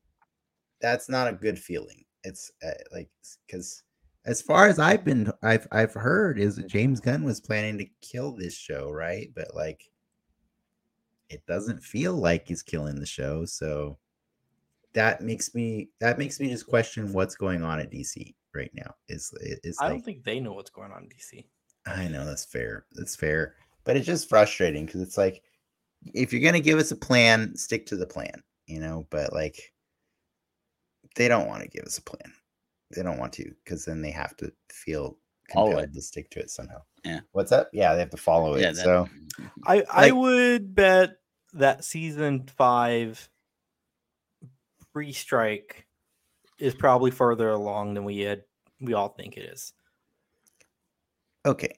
that's 0.82 1.08
not 1.08 1.30
a 1.30 1.34
good 1.34 1.58
feeling. 1.58 2.04
It's 2.26 2.52
uh, 2.65 2.72
like 2.91 3.10
because 3.48 3.84
as 4.26 4.41
far 4.41 4.67
as 4.67 4.78
i've 4.78 5.06
been 5.06 5.32
i've 5.41 5.67
i've 5.72 5.94
heard 5.94 6.38
is 6.38 6.58
james 6.67 7.00
gunn 7.00 7.24
was 7.24 7.39
planning 7.39 7.78
to 7.78 7.88
kill 8.02 8.34
this 8.34 8.56
show 8.58 8.91
right? 8.91 9.32
But 9.34 9.56
like 9.56 9.89
it 11.30 11.46
doesn't 11.48 11.82
feel 11.82 12.13
like 12.13 12.50
he's 12.50 12.62
killing 12.62 13.00
the 13.00 13.06
show 13.06 13.46
so 13.46 13.98
that 14.93 15.21
makes 15.21 15.54
me 15.56 15.89
that 15.99 16.17
makes 16.17 16.39
me 16.39 16.49
just 16.49 16.67
question 16.67 17.13
what's 17.13 17.36
going 17.36 17.63
on 17.63 17.80
at 17.80 17.91
DC 17.91 18.34
right 18.54 18.71
now. 18.73 18.93
Is 19.08 19.32
is 19.63 19.77
I 19.80 19.86
like, 19.86 19.93
don't 19.93 20.01
think 20.06 20.23
they 20.23 20.39
know 20.39 20.54
what's 20.54 20.69
going 20.69 20.91
on 20.91 21.04
in 21.04 21.10
DC. 21.10 21.45
I 21.86 22.08
know 22.08 22.25
that's 22.25 22.45
fair. 22.45 22.86
That's 22.93 23.15
fair. 23.15 23.56
But 23.84 23.97
it's 23.97 24.06
just 24.06 24.30
frustrating 24.30 24.86
because 24.86 25.01
it's 25.01 25.17
like 25.17 25.41
if 26.13 26.32
you're 26.34 26.41
gonna 26.41 26.60
give 26.60 26.80
us 26.80 26.91
a 26.91 26.95
plan, 26.95 27.56
stick 27.56 27.86
to 27.88 27.95
the 27.95 28.06
plan, 28.08 28.43
you 28.67 28.80
know. 28.80 29.08
But 29.10 29.34
like 29.34 29.73
they 31.15 31.27
don't 31.27 31.47
want 31.47 31.63
to 31.63 31.69
give 31.69 31.86
us 31.86 31.97
a 31.97 32.04
plan. 32.04 32.34
They 32.95 33.04
don't 33.04 33.17
want 33.17 33.34
to 33.34 33.51
because 33.63 33.86
then 33.86 34.01
they 34.01 34.12
have 34.12 34.36
to 34.38 34.51
feel 34.71 35.17
compelled 35.49 35.93
to 35.93 36.01
stick 36.01 36.30
to 36.32 36.39
it 36.39 36.49
somehow. 36.49 36.82
Yeah. 37.04 37.21
What's 37.32 37.51
up? 37.51 37.69
Yeah, 37.73 37.93
they 37.93 37.99
have 37.99 38.10
to 38.12 38.17
follow 38.17 38.56
it. 38.56 38.62
Yeah, 38.62 38.71
that- 38.73 38.84
so 38.84 39.06
mm-hmm. 39.39 39.45
I 39.65 39.84
I 39.89 40.01
Like- 40.10 40.15
would 40.15 40.75
bet 40.75 41.17
that 41.54 41.84
season 41.84 42.47
five 42.47 43.27
pre-strike 44.93 45.86
is 46.60 46.73
probably 46.75 47.12
further 47.12 47.49
along 47.51 47.93
than 47.93 48.04
we 48.04 48.19
had 48.19 48.43
we 48.80 48.93
all 48.93 49.10
think 49.10 49.38
it 49.38 49.41
is. 49.43 49.73
okay. 51.45 51.73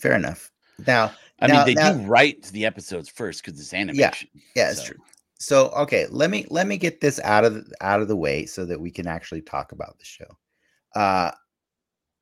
Fair 0.00 0.14
enough. 0.14 0.50
Now 0.86 1.12
I 1.40 1.46
Now- 1.46 1.64
mean, 1.64 1.66
they 1.66 1.74
now- 1.74 1.92
do 1.92 2.06
write 2.06 2.42
the 2.44 2.64
episodes 2.66 3.08
first 3.08 3.44
because 3.44 3.60
it's 3.60 3.74
animation. 3.74 4.28
Yeah, 4.54 4.70
it's 4.70 4.80
so- 4.80 4.92
true. 4.92 5.04
So 5.38 5.68
okay, 5.70 6.06
let 6.10 6.30
me 6.30 6.46
let 6.50 6.66
me 6.66 6.76
get 6.76 7.00
this 7.00 7.18
out 7.20 7.44
of 7.44 7.54
the- 7.54 7.74
out 7.80 8.00
of 8.02 8.08
the 8.08 8.16
way 8.16 8.44
so 8.46 8.64
that 8.66 8.80
we 8.80 8.90
can 8.90 9.06
actually 9.06 9.42
talk 9.42 9.72
about 9.72 9.98
the 9.98 10.04
show. 10.04 10.38
Uh 10.94 11.32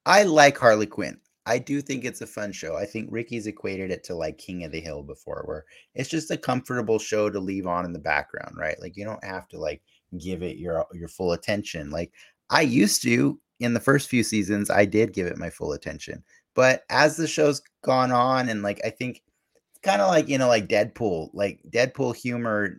I 0.06 0.22
like 0.22 0.56
Harley 0.56 0.86
Quinn. 0.86 1.20
I 1.48 1.58
do 1.58 1.80
think 1.80 2.04
it's 2.04 2.20
a 2.20 2.26
fun 2.26 2.52
show. 2.52 2.76
I 2.76 2.84
think 2.84 3.08
Ricky's 3.10 3.46
equated 3.46 3.90
it 3.90 4.04
to 4.04 4.14
like 4.14 4.36
King 4.36 4.64
of 4.64 4.72
the 4.72 4.80
Hill 4.80 5.02
before, 5.02 5.42
where 5.46 5.64
it's 5.94 6.10
just 6.10 6.30
a 6.30 6.36
comfortable 6.36 6.98
show 6.98 7.30
to 7.30 7.40
leave 7.40 7.66
on 7.66 7.86
in 7.86 7.94
the 7.94 7.98
background, 7.98 8.56
right? 8.58 8.78
Like 8.82 8.98
you 8.98 9.04
don't 9.06 9.24
have 9.24 9.48
to 9.48 9.58
like 9.58 9.80
give 10.18 10.42
it 10.42 10.58
your 10.58 10.86
your 10.92 11.08
full 11.08 11.32
attention. 11.32 11.90
Like 11.90 12.12
I 12.50 12.60
used 12.60 13.02
to 13.04 13.40
in 13.60 13.72
the 13.72 13.80
first 13.80 14.10
few 14.10 14.22
seasons, 14.22 14.68
I 14.68 14.84
did 14.84 15.14
give 15.14 15.26
it 15.26 15.38
my 15.38 15.48
full 15.48 15.72
attention. 15.72 16.22
But 16.54 16.82
as 16.90 17.16
the 17.16 17.26
show's 17.26 17.62
gone 17.82 18.12
on, 18.12 18.50
and 18.50 18.62
like 18.62 18.80
I 18.84 18.90
think 18.90 19.22
it's 19.70 19.80
kind 19.82 20.02
of 20.02 20.08
like 20.08 20.28
you 20.28 20.36
know, 20.36 20.48
like 20.48 20.68
Deadpool, 20.68 21.30
like 21.32 21.60
Deadpool 21.70 22.14
humor 22.14 22.78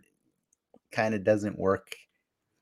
kind 0.92 1.14
of 1.14 1.24
doesn't 1.24 1.58
work 1.58 1.96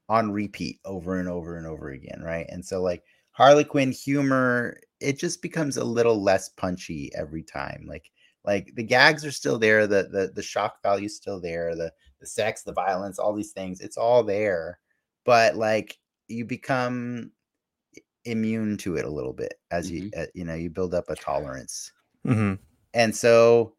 on 0.09 0.33
repeat 0.33 0.81
over 0.87 1.21
and 1.21 1.29
over 1.29 1.59
and 1.59 1.66
over 1.66 1.90
again, 1.90 2.23
right? 2.25 2.47
And 2.49 2.64
so 2.64 2.81
like 2.81 3.03
Harley 3.33 3.64
Quinn 3.64 3.92
humor, 3.92 4.79
it 5.00 5.18
just 5.18 5.42
becomes 5.42 5.76
a 5.76 5.84
little 5.84 6.22
less 6.22 6.48
punchy 6.50 7.11
every 7.14 7.42
time. 7.42 7.84
Like 7.87 8.11
like 8.44 8.72
the 8.74 8.82
gags 8.82 9.24
are 9.24 9.32
still 9.32 9.58
there, 9.58 9.87
the 9.87 10.08
the 10.11 10.32
the 10.34 10.42
shock 10.42 10.82
value's 10.82 11.16
still 11.16 11.40
there, 11.40 11.74
the 11.74 11.92
the 12.20 12.26
sex, 12.26 12.62
the 12.62 12.72
violence, 12.72 13.18
all 13.18 13.34
these 13.34 13.52
things, 13.52 13.80
it's 13.80 13.96
all 13.96 14.22
there. 14.22 14.78
But 15.24 15.56
like 15.56 15.98
you 16.28 16.44
become 16.44 17.32
immune 18.24 18.76
to 18.76 18.96
it 18.96 19.04
a 19.04 19.11
little 19.11 19.32
bit 19.32 19.54
as 19.70 19.90
you 19.90 20.11
uh, 20.16 20.26
you 20.34 20.44
know 20.44 20.54
you 20.54 20.68
build 20.68 20.92
up 20.94 21.08
a 21.08 21.16
tolerance 21.16 21.92
Mm-hmm. 22.26 22.54
and 22.92 23.16
so 23.16 23.74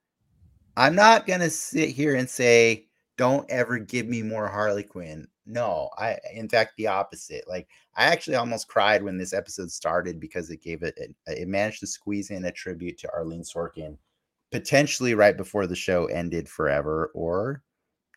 I'm 0.79 0.95
not 0.95 1.27
going 1.27 1.41
to 1.41 1.49
sit 1.49 1.89
here 1.89 2.15
and 2.15 2.27
say, 2.29 2.87
don't 3.17 3.49
ever 3.51 3.79
give 3.79 4.07
me 4.07 4.23
more 4.23 4.47
Harley 4.47 4.83
Quinn. 4.83 5.27
No, 5.51 5.89
I, 5.97 6.15
in 6.31 6.47
fact, 6.47 6.73
the 6.77 6.85
opposite. 6.85 7.43
Like, 7.49 7.67
I 7.95 8.05
actually 8.05 8.35
almost 8.35 8.67
cried 8.67 9.01
when 9.01 9.17
this 9.17 9.33
episode 9.33 9.71
started 9.71 10.19
because 10.19 10.51
it 10.51 10.61
gave 10.61 10.83
it, 10.83 10.93
it, 10.95 11.15
it 11.25 11.47
managed 11.47 11.79
to 11.79 11.87
squeeze 11.87 12.29
in 12.29 12.45
a 12.45 12.51
tribute 12.51 12.99
to 12.99 13.11
Arlene 13.11 13.41
Sorkin, 13.41 13.97
potentially 14.51 15.15
right 15.15 15.35
before 15.35 15.65
the 15.65 15.75
show 15.75 16.05
ended 16.05 16.47
forever 16.47 17.09
or 17.15 17.63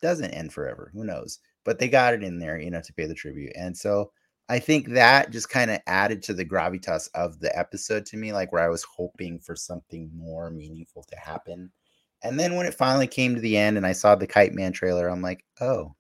doesn't 0.03 0.33
end 0.33 0.53
forever. 0.53 0.91
Who 0.93 1.05
knows? 1.05 1.39
But 1.65 1.79
they 1.79 1.89
got 1.89 2.13
it 2.13 2.23
in 2.23 2.39
there, 2.39 2.61
you 2.61 2.71
know, 2.71 2.83
to 2.83 2.93
pay 2.93 3.07
the 3.07 3.15
tribute. 3.15 3.53
And 3.57 3.75
so 3.75 4.13
I 4.51 4.59
think 4.59 4.89
that 4.89 5.31
just 5.31 5.49
kind 5.49 5.71
of 5.71 5.81
added 5.87 6.23
to 6.25 6.35
the 6.35 6.45
gravitas 6.45 7.09
of 7.15 7.41
the 7.41 7.57
episode 7.59 8.05
to 8.07 8.19
me, 8.19 8.35
like 8.35 8.53
where 8.53 8.63
I 8.63 8.69
was 8.69 8.83
hoping 8.83 9.39
for 9.39 9.57
something 9.57 10.11
more 10.15 10.51
meaningful 10.51 11.05
to 11.05 11.17
happen. 11.17 11.73
And 12.23 12.39
then 12.39 12.57
when 12.57 12.67
it 12.67 12.75
finally 12.75 13.07
came 13.07 13.35
to 13.35 13.41
the 13.41 13.57
end 13.57 13.79
and 13.79 13.87
I 13.87 13.93
saw 13.93 14.17
the 14.17 14.27
Kite 14.27 14.53
Man 14.53 14.73
trailer, 14.73 15.09
I'm 15.09 15.23
like, 15.23 15.47
oh, 15.63 15.95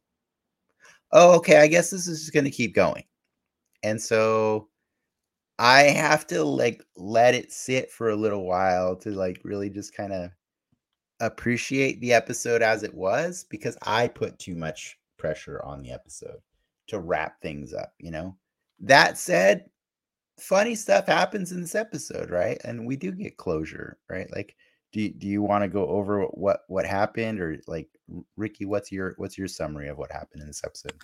oh, 1.12 1.36
okay, 1.36 1.58
I 1.58 1.66
guess 1.66 1.90
this 1.90 2.06
is 2.06 2.20
just 2.20 2.32
going 2.32 2.44
to 2.44 2.50
keep 2.50 2.74
going. 2.74 3.04
And 3.82 4.00
so 4.00 4.68
I 5.58 5.82
have 5.82 6.26
to 6.28 6.44
like 6.44 6.82
let 6.96 7.34
it 7.34 7.52
sit 7.52 7.90
for 7.90 8.10
a 8.10 8.16
little 8.16 8.44
while 8.44 8.96
to 8.96 9.10
like 9.10 9.40
really 9.44 9.70
just 9.70 9.94
kind 9.94 10.12
of 10.12 10.30
appreciate 11.20 12.00
the 12.00 12.12
episode 12.12 12.62
as 12.62 12.82
it 12.82 12.94
was 12.94 13.46
because 13.48 13.76
I 13.82 14.08
put 14.08 14.38
too 14.38 14.56
much 14.56 14.98
pressure 15.18 15.62
on 15.64 15.82
the 15.82 15.92
episode 15.92 16.38
to 16.88 17.00
wrap 17.00 17.40
things 17.40 17.72
up, 17.72 17.92
you 17.98 18.10
know. 18.10 18.36
That 18.80 19.18
said, 19.18 19.66
funny 20.40 20.74
stuff 20.74 21.06
happens 21.06 21.52
in 21.52 21.60
this 21.60 21.76
episode, 21.76 22.30
right? 22.30 22.60
And 22.64 22.86
we 22.86 22.96
do 22.96 23.12
get 23.12 23.36
closure, 23.36 23.98
right? 24.08 24.28
Like 24.34 24.56
do 24.92 25.00
you, 25.00 25.10
do 25.10 25.26
you 25.26 25.42
want 25.42 25.62
to 25.62 25.68
go 25.68 25.86
over 25.86 26.22
what 26.24 26.60
what 26.68 26.86
happened 26.86 27.40
or 27.40 27.58
like 27.66 27.88
Ricky, 28.36 28.66
what's 28.66 28.92
your 28.92 29.14
what's 29.16 29.38
your 29.38 29.48
summary 29.48 29.88
of 29.88 29.98
what 29.98 30.12
happened 30.12 30.42
in 30.42 30.46
this 30.46 30.62
episode? 30.64 30.94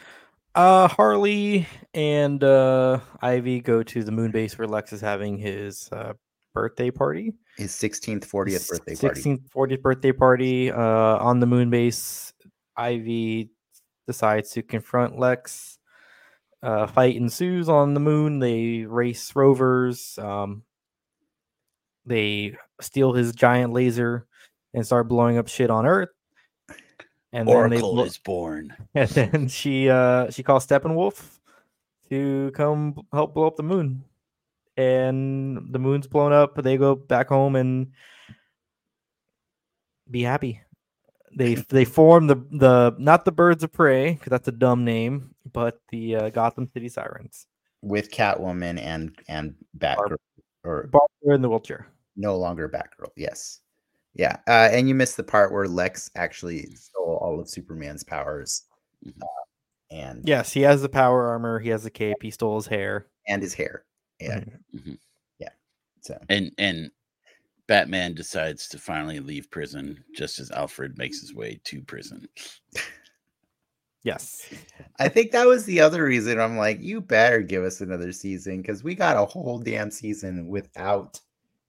Uh, 0.54 0.88
Harley 0.88 1.66
and 1.94 2.42
uh, 2.42 3.00
Ivy 3.22 3.60
go 3.60 3.82
to 3.82 4.02
the 4.02 4.12
moon 4.12 4.30
base 4.30 4.58
where 4.58 4.66
Lex 4.66 4.92
is 4.92 5.00
having 5.00 5.38
his 5.38 5.88
uh, 5.92 6.14
birthday 6.54 6.90
party. 6.90 7.34
His 7.56 7.72
16th 7.72 8.26
40th 8.26 8.68
birthday 8.68 8.96
party. 8.96 9.20
16th, 9.20 9.50
40th 9.54 9.82
birthday 9.82 10.12
party 10.12 10.72
uh, 10.72 10.80
on 10.80 11.40
the 11.40 11.46
moon 11.46 11.70
base. 11.70 12.32
Ivy 12.76 13.50
decides 14.06 14.50
to 14.50 14.62
confront 14.62 15.18
Lex. 15.18 15.78
Uh, 16.62 16.86
fight 16.88 17.14
ensues 17.14 17.68
on 17.68 17.94
the 17.94 18.00
moon. 18.00 18.40
They 18.40 18.84
race 18.84 19.36
rovers. 19.36 20.18
Um, 20.18 20.64
they 22.08 22.56
steal 22.80 23.12
his 23.12 23.32
giant 23.32 23.72
laser 23.72 24.26
and 24.74 24.84
start 24.84 25.08
blowing 25.08 25.38
up 25.38 25.48
shit 25.48 25.70
on 25.70 25.86
Earth. 25.86 26.10
And 27.32 27.46
then 27.46 27.70
they 27.70 27.76
Oracle 27.76 27.94
blo- 27.94 28.04
is 28.04 28.18
born. 28.18 28.74
and 28.94 29.08
then 29.10 29.48
she 29.48 29.88
uh 29.90 30.30
she 30.30 30.42
calls 30.42 30.66
Steppenwolf 30.66 31.38
to 32.08 32.50
come 32.54 33.06
help 33.12 33.34
blow 33.34 33.46
up 33.46 33.56
the 33.56 33.62
moon. 33.62 34.04
And 34.76 35.72
the 35.72 35.78
moon's 35.78 36.06
blown 36.06 36.32
up. 36.32 36.54
They 36.62 36.76
go 36.76 36.94
back 36.94 37.28
home 37.28 37.56
and 37.56 37.92
be 40.10 40.22
happy. 40.22 40.62
They 41.36 41.54
they 41.68 41.84
form 41.84 42.26
the 42.28 42.36
the 42.50 42.94
not 42.98 43.24
the 43.24 43.32
birds 43.32 43.62
of 43.62 43.72
prey 43.72 44.12
because 44.12 44.30
that's 44.30 44.48
a 44.48 44.52
dumb 44.52 44.84
name, 44.84 45.34
but 45.52 45.80
the 45.90 46.16
uh, 46.16 46.30
Gotham 46.30 46.66
City 46.66 46.88
Sirens. 46.88 47.46
with 47.82 48.10
Catwoman 48.10 48.80
and 48.80 49.14
and 49.28 49.54
Batgirl 49.76 50.16
or 50.64 50.84
Barbara 50.84 51.34
in 51.34 51.42
the 51.42 51.48
wheelchair. 51.48 51.88
No 52.18 52.36
longer 52.36 52.68
Batgirl. 52.68 53.10
Yes. 53.16 53.60
Yeah. 54.14 54.36
Uh, 54.46 54.68
and 54.72 54.88
you 54.88 54.94
missed 54.94 55.16
the 55.16 55.22
part 55.24 55.52
where 55.52 55.66
Lex 55.68 56.10
actually 56.16 56.66
stole 56.74 57.18
all 57.22 57.40
of 57.40 57.48
Superman's 57.48 58.04
powers. 58.04 58.64
Mhm. 59.06 59.22
Uh, 59.22 59.26
and 59.90 60.28
Yes, 60.28 60.52
he 60.52 60.60
has 60.62 60.82
the 60.82 60.88
power 60.88 61.28
armor. 61.28 61.58
He 61.60 61.70
has 61.70 61.84
the 61.84 61.90
cape. 61.90 62.16
He 62.20 62.30
stole 62.30 62.56
his 62.56 62.66
hair. 62.66 63.06
and 63.26 63.42
his 63.42 63.54
hair. 63.54 63.84
Yeah. 64.20 64.40
Mhm. 64.40 64.60
Mhm. 64.74 64.98
So 66.00 66.16
And 66.28 66.52
and 66.58 66.90
Batman 67.66 68.14
decides 68.14 68.68
to 68.68 68.78
finally 68.78 69.18
leave 69.20 69.50
prison 69.50 70.02
just 70.14 70.38
as 70.38 70.50
Alfred 70.52 70.96
makes 70.96 71.20
his 71.20 71.34
way 71.34 71.60
to 71.64 71.82
prison. 71.82 72.26
Yes. 74.04 74.48
I 75.00 75.08
think 75.08 75.32
that 75.32 75.46
was 75.46 75.64
the 75.64 75.80
other 75.80 76.04
reason 76.04 76.38
I'm 76.40 76.56
like, 76.56 76.80
you 76.80 77.00
better 77.00 77.40
give 77.42 77.64
us 77.64 77.80
another 77.80 78.12
season 78.12 78.62
because 78.62 78.82
we 78.84 78.94
got 78.94 79.16
a 79.16 79.24
whole 79.26 79.58
damn 79.58 79.90
season 79.90 80.46
without 80.48 81.20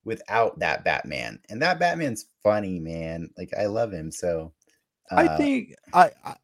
without 0.03 0.59
that 0.59 0.83
Batman. 0.83 1.39
And 1.49 1.62
that 1.62 1.79
Batman's 1.79 2.25
funny, 2.43 2.79
man. 2.79 3.29
Like 3.38 3.53
I 3.57 3.65
love 3.65 3.91
him. 3.91 4.12
So 4.12 4.53
I 5.12 5.25
uh, 5.25 5.38
think 5.38 5.75
I, 5.93 6.12
I 6.23 6.35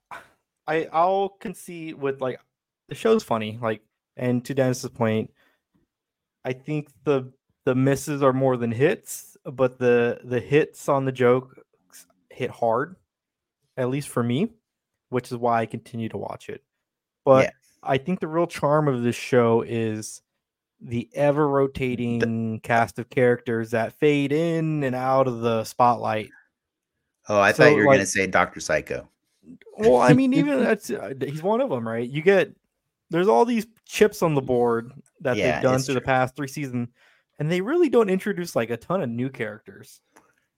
I 0.68 0.88
I'll 0.92 1.30
concede 1.30 1.96
with 1.96 2.22
like 2.22 2.40
the 2.90 2.96
show's 2.96 3.24
funny, 3.24 3.58
like 3.62 3.82
and 4.18 4.44
to 4.46 4.54
Dennis's 4.54 4.90
point, 4.90 5.32
I 6.44 6.54
think 6.54 6.90
the 7.04 7.32
the 7.66 7.76
misses 7.76 8.22
are 8.22 8.34
more 8.34 8.58
than 8.58 8.72
hits, 8.72 9.38
but 9.44 9.80
the 9.80 10.20
the 10.24 10.40
hits 10.40 10.88
on 10.88 11.06
the 11.06 11.12
joke 11.12 11.60
hit 12.30 12.50
hard, 12.50 12.96
at 13.78 13.90
least 13.90 14.10
for 14.10 14.24
me, 14.24 14.50
which 15.10 15.32
is 15.32 15.38
why 15.38 15.62
I 15.62 15.66
continue 15.66 16.10
to 16.10 16.18
watch 16.18 16.50
it. 16.50 16.64
But 17.24 17.46
Yeah. 17.46 17.52
I 17.84 17.98
think 17.98 18.20
the 18.20 18.28
real 18.28 18.48
charm 18.48 18.88
of 18.88 19.04
this 19.04 19.16
show 19.16 19.62
is 19.62 20.22
the 20.82 21.10
ever 21.14 21.48
rotating 21.48 22.60
cast 22.62 23.00
of 23.00 23.10
characters 23.10 23.72
that 23.72 23.94
fade 23.94 24.32
in 24.32 24.84
and 24.84 24.96
out 24.96 25.28
of 25.28 25.40
the 25.42 25.64
spotlight 25.64 26.30
oh, 27.30 27.40
I 27.40 27.52
So, 27.52 27.64
thought 27.64 27.76
you 27.78 27.86
were 27.86 27.94
gonna 27.94 28.06
say 28.06 28.28
Doctor 28.28 28.60
Psycho. 28.60 29.08
well, 29.78 29.98
I 29.98 30.14
mean, 30.14 30.34
even 30.34 30.60
that's 30.64 30.90
uh, 30.90 31.14
he's 31.20 31.44
one 31.44 31.62
of 31.62 31.70
them, 31.70 31.88
right? 31.88 32.08
You 32.10 32.22
get 32.22 32.54
there's 33.10 33.28
all 33.28 33.46
these 33.46 33.68
chips 33.86 34.22
on 34.22 34.34
the 34.34 34.42
board 34.42 34.92
that 35.22 35.38
Yeah, 35.38 35.54
they've 35.54 35.64
done 35.64 35.80
through 35.82 35.94
the 35.96 36.02
past 36.02 36.36
three 36.36 36.48
seasons, 36.48 36.90
and 37.40 37.52
they 37.52 37.62
really 37.62 37.90
don't 37.90 38.10
introduce 38.10 38.56
like 38.56 38.70
a 38.70 38.78
ton 38.78 39.02
of 39.02 39.10
new 39.10 39.30
characters. 39.30 40.02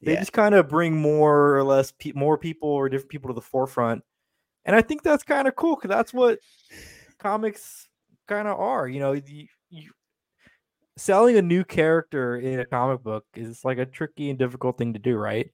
They 0.01 0.13
Yeah. 0.13 0.19
just 0.19 0.33
kind 0.33 0.55
of 0.55 0.67
bring 0.69 0.95
more 0.95 1.57
or 1.57 1.63
less 1.63 1.91
pe- 1.91 2.13
more 2.13 2.37
people 2.37 2.69
or 2.69 2.87
different 2.89 3.09
people 3.11 3.29
to 3.29 3.33
the 3.33 3.41
forefront, 3.41 4.03
and 4.65 4.75
I 4.75 4.81
think 4.81 5.03
that's 5.03 5.23
kind 5.23 5.47
of 5.47 5.55
cool 5.55 5.75
because 5.75 5.89
that's 5.89 6.13
what 6.13 6.39
comics 7.19 7.87
kind 8.27 8.47
of 8.47 8.59
are. 8.59 8.87
You 8.87 8.99
know, 8.99 9.13
you, 9.13 9.47
you 9.69 9.91
selling 10.97 11.37
a 11.37 11.41
new 11.41 11.63
character 11.63 12.35
in 12.37 12.59
a 12.59 12.65
comic 12.65 13.01
book 13.03 13.23
is 13.35 13.63
like 13.63 13.77
a 13.77 13.85
tricky 13.85 14.29
and 14.29 14.37
difficult 14.37 14.77
thing 14.77 14.93
to 14.93 14.99
do, 14.99 15.15
right? 15.15 15.49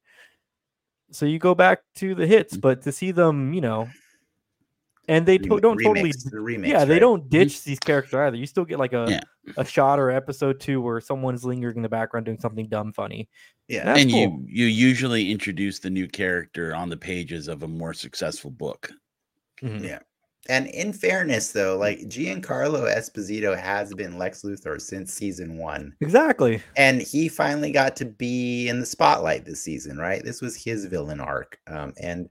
So 1.11 1.25
you 1.27 1.37
go 1.37 1.53
back 1.53 1.79
to 1.97 2.15
the 2.15 2.25
hits, 2.25 2.57
Mm. 2.57 2.61
but 2.61 2.81
to 2.83 2.91
see 2.91 3.11
them, 3.11 3.53
you 3.53 3.61
know, 3.61 3.87
and 5.07 5.25
they 5.25 5.37
to- 5.37 5.59
don't 5.59 5.77
totally, 5.77 6.09
remix, 6.11 6.23
the 6.31 6.37
remix, 6.37 6.67
yeah, 6.67 6.85
they 6.85 6.97
don't 6.97 7.29
ditch 7.29 7.63
these 7.63 7.77
characters 7.79 8.13
either. 8.15 8.37
You 8.37 8.45
still 8.47 8.65
get 8.65 8.79
like 8.79 8.93
a 8.93 9.05
Yeah. 9.09 9.53
a 9.57 9.65
shot 9.65 9.99
or 9.99 10.09
episode 10.09 10.59
two 10.61 10.81
where 10.81 11.01
someone's 11.01 11.43
lingering 11.43 11.75
in 11.75 11.83
the 11.83 11.89
background 11.89 12.25
doing 12.25 12.39
something 12.39 12.67
dumb 12.69 12.93
funny. 12.93 13.27
Yeah, 13.67 13.83
That's 13.83 14.01
and 14.01 14.11
cool. 14.11 14.19
you 14.19 14.45
you 14.47 14.65
usually 14.65 15.29
introduce 15.29 15.79
the 15.79 15.89
new 15.89 16.07
character 16.07 16.73
on 16.73 16.89
the 16.89 16.97
pages 16.97 17.47
of 17.49 17.63
a 17.63 17.67
more 17.67 17.93
successful 17.93 18.49
book. 18.49 18.91
Mhm. 19.61 19.83
Yeah. 19.83 19.99
And 20.49 20.67
in 20.67 20.91
fairness, 20.91 21.51
though, 21.53 21.77
like 21.77 21.99
Giancarlo 22.01 22.93
Esposito 22.93 23.57
has 23.57 23.93
been 23.93 24.17
Lex 24.17 24.41
Luthor 24.41 24.81
since 24.81 25.13
season 25.13 25.57
one. 25.57 25.95
Exactly. 26.01 26.61
and 26.75 27.01
he 27.01 27.29
finally 27.29 27.71
got 27.71 27.95
to 27.95 28.05
be 28.05 28.67
in 28.67 28.79
the 28.79 28.85
spotlight 28.85 29.45
this 29.45 29.63
season 29.63 29.97
right 29.97 30.23
this 30.23 30.41
was 30.41 30.55
his 30.61 30.85
villain 30.85 31.19
arc 31.19 31.59
um, 31.67 31.93
and 32.01 32.29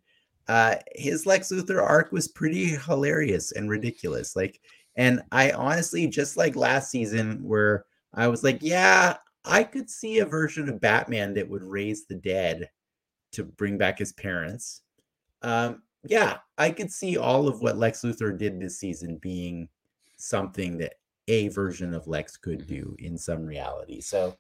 uh, 0.49 0.75
his 0.95 1.25
lex 1.27 1.51
luthor 1.51 1.83
arc 1.83 2.13
was 2.13 2.29
pretty 2.29 2.69
hilarious 2.77 3.53
and 3.53 3.71
ridiculous 3.71 4.37
like 4.37 4.61
and 4.97 5.23
i 5.33 5.51
honestly 5.53 6.07
just 6.07 6.37
like 6.37 6.55
last 6.57 6.91
season 6.91 7.43
where 7.45 7.85
i 8.15 8.27
was 8.29 8.43
like 8.45 8.59
yeah 8.61 9.17
i 9.45 9.63
could 9.65 9.89
see 9.89 10.19
a 10.19 10.27
version 10.27 10.69
of 10.69 10.81
batman 10.81 11.33
that 11.35 11.49
would 11.49 11.63
raise 11.63 12.07
the 12.07 12.15
dead 12.17 12.69
to 13.33 13.45
bring 13.45 13.79
back 13.79 13.99
his 13.99 14.13
parents 14.13 14.83
um, 15.43 15.83
yeah 16.05 16.39
i 16.59 16.71
could 16.71 16.91
see 16.91 17.17
all 17.17 17.49
of 17.49 17.61
what 17.63 17.79
lex 17.79 18.03
luthor 18.03 18.37
did 18.37 18.61
this 18.61 18.79
season 18.79 19.19
being 19.19 19.69
something 20.17 20.79
that 20.79 20.95
a 21.29 21.49
version 21.49 21.95
of 21.95 22.07
Lex 22.09 22.37
could 22.37 22.67
do 22.67 22.97
in 22.99 23.17
some 23.19 23.45
reality. 23.45 24.01
So 24.01 24.37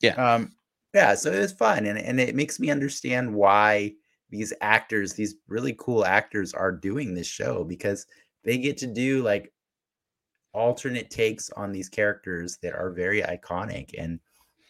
Yeah. 0.00 0.14
um, 0.14 0.52
yeah. 0.94 1.14
So 1.14 1.32
it 1.32 1.38
was 1.38 1.52
fun, 1.52 1.86
and 1.86 1.98
and 1.98 2.20
it 2.20 2.34
makes 2.34 2.58
me 2.60 2.70
understand 2.70 3.34
why 3.34 3.94
these 4.30 4.52
actors, 4.60 5.12
these 5.12 5.36
really 5.48 5.74
cool 5.78 6.04
actors, 6.04 6.52
are 6.54 6.72
doing 6.72 7.14
this 7.14 7.26
show 7.26 7.64
because 7.64 8.06
they 8.44 8.58
get 8.58 8.76
to 8.78 8.86
do 8.86 9.22
like 9.22 9.52
alternate 10.52 11.10
takes 11.10 11.50
on 11.50 11.72
these 11.72 11.88
characters 11.88 12.58
that 12.62 12.74
are 12.74 12.90
very 12.90 13.22
iconic, 13.22 13.90
and 13.98 14.20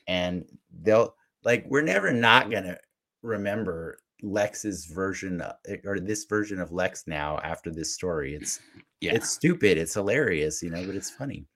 and 0.08 0.44
they'll 0.82 1.14
like 1.44 1.64
we're 1.68 1.82
never 1.82 2.12
not 2.12 2.50
gonna 2.50 2.78
remember 3.22 3.98
Lex's 4.22 4.86
version 4.86 5.40
of, 5.40 5.54
or 5.84 6.00
this 6.00 6.24
version 6.24 6.60
of 6.60 6.72
Lex 6.72 7.06
now 7.06 7.38
after 7.40 7.70
this 7.70 7.92
story. 7.94 8.34
It's 8.34 8.60
Yeah. 9.00 9.12
it's 9.16 9.30
stupid, 9.30 9.78
it's 9.78 9.94
hilarious, 9.94 10.62
you 10.62 10.70
know, 10.70 10.84
but 10.84 10.96
it's 10.96 11.10
funny. 11.10 11.46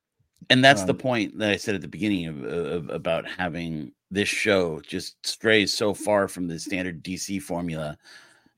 and 0.49 0.65
that's 0.65 0.85
the 0.85 0.93
Um, 0.93 0.99
point 0.99 1.39
that 1.39 1.51
I 1.51 1.57
said 1.57 1.75
at 1.75 1.81
the 1.81 1.89
beginning 1.89 2.27
of, 2.27 2.45
of 2.45 2.91
about 2.91 3.29
having 3.29 3.93
this 4.11 4.29
show 4.29 4.81
just 4.81 5.25
strays 5.27 5.73
so 5.73 5.95
far 5.95 6.29
from 6.29 6.49
the 6.49 6.59
standard 6.59 7.03
DC 7.03 7.41
formula, 7.41 7.97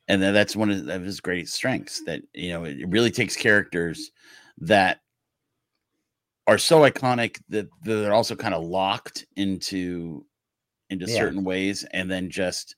and 0.08 0.22
that's 0.22 0.56
one 0.56 0.70
of, 0.70 0.88
of 0.88 1.02
his 1.04 1.20
great 1.20 1.48
strengths. 1.48 2.02
That 2.04 2.22
you 2.34 2.50
know 2.50 2.64
it 2.64 2.88
really 2.88 3.10
takes 3.10 3.36
characters 3.36 4.10
that 4.58 5.00
are 6.46 6.58
so 6.58 6.80
iconic 6.80 7.40
that 7.48 7.68
they're 7.82 8.12
also 8.12 8.34
kind 8.34 8.54
of 8.54 8.64
locked 8.64 9.26
into 9.36 10.26
into 10.90 11.06
Yeah. 11.06 11.18
certain 11.18 11.44
ways, 11.44 11.84
and 11.92 12.10
then 12.10 12.30
just 12.30 12.76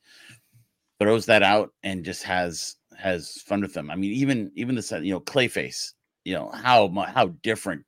throws 1.05 1.27
that 1.27 1.43
out 1.43 1.71
and 1.83 2.05
just 2.05 2.23
has 2.23 2.77
has 2.97 3.43
fun 3.43 3.61
with 3.61 3.75
them. 3.75 3.91
I 3.91 3.97
mean, 3.97 4.13
even 4.13 4.51
even 4.55 4.75
the 4.75 5.01
you 5.03 5.13
know, 5.13 5.21
Clayface. 5.21 5.93
You 6.25 6.35
know 6.35 6.51
how 6.51 6.89
how 6.89 7.27
different 7.43 7.85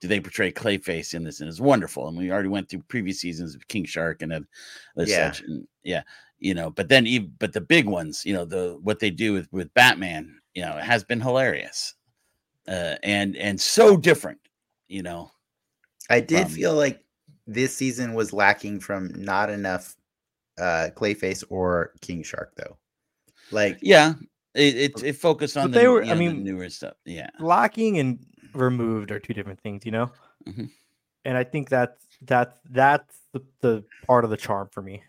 do 0.00 0.08
they 0.08 0.20
portray 0.20 0.50
Clayface 0.50 1.12
in 1.12 1.24
this? 1.24 1.40
And 1.40 1.48
it's 1.48 1.60
wonderful. 1.60 2.08
And 2.08 2.16
we 2.16 2.30
already 2.32 2.48
went 2.48 2.68
through 2.70 2.82
previous 2.88 3.20
seasons 3.20 3.54
of 3.54 3.68
King 3.68 3.84
Shark 3.84 4.22
and 4.22 4.32
other 4.32 4.46
Yeah. 4.96 5.32
such. 5.32 5.42
And 5.42 5.68
yeah, 5.82 6.02
you 6.38 6.54
know, 6.54 6.70
but 6.70 6.88
then 6.88 7.06
even 7.06 7.34
but 7.38 7.52
the 7.52 7.60
big 7.60 7.86
ones, 7.86 8.24
you 8.24 8.32
know, 8.32 8.46
the 8.46 8.78
what 8.82 8.98
they 8.98 9.10
do 9.10 9.34
with 9.34 9.48
with 9.52 9.74
Batman, 9.74 10.40
you 10.54 10.62
know, 10.62 10.72
has 10.78 11.04
been 11.04 11.20
hilarious. 11.20 11.94
Uh 12.66 12.96
and 13.02 13.36
and 13.36 13.60
so 13.60 13.96
different, 13.96 14.40
you 14.88 15.02
know. 15.02 15.30
I 16.08 16.20
did 16.20 16.46
Um, 16.46 16.52
feel 16.52 16.74
like 16.74 17.04
this 17.46 17.76
season 17.76 18.14
was 18.14 18.32
lacking 18.32 18.80
from 18.80 19.12
not 19.14 19.50
enough 19.50 19.97
uh 20.58 20.90
Clayface 20.96 21.44
or 21.50 21.92
King 22.00 22.22
Shark 22.22 22.52
though. 22.56 22.76
Like 23.50 23.78
Yeah. 23.82 24.14
It 24.54 24.76
it, 24.76 25.02
it 25.04 25.12
focused 25.16 25.56
on 25.56 25.64
But 25.66 25.72
the, 25.72 25.78
they 25.80 25.88
were- 25.88 26.02
you 26.02 26.10
I 26.12 26.14
know, 26.14 26.18
the 26.28 26.34
mean, 26.34 26.44
newer 26.44 26.68
stuff. 26.70 26.94
Yeah. 27.04 27.30
Locking 27.38 27.98
and 27.98 28.18
removed 28.54 29.10
are 29.10 29.18
two 29.20 29.34
different 29.34 29.60
things, 29.60 29.84
you 29.84 29.92
know. 29.92 30.10
Mhm. 30.46 30.70
And 31.24 31.36
I 31.36 31.44
think 31.44 31.68
that's 31.68 32.06
that's 32.22 32.58
that's 32.70 33.18
the, 33.32 33.40
the 33.60 33.84
part 34.06 34.24
of 34.24 34.30
the 34.30 34.36
charm 34.36 34.68
for 34.72 34.82
me. 34.82 35.02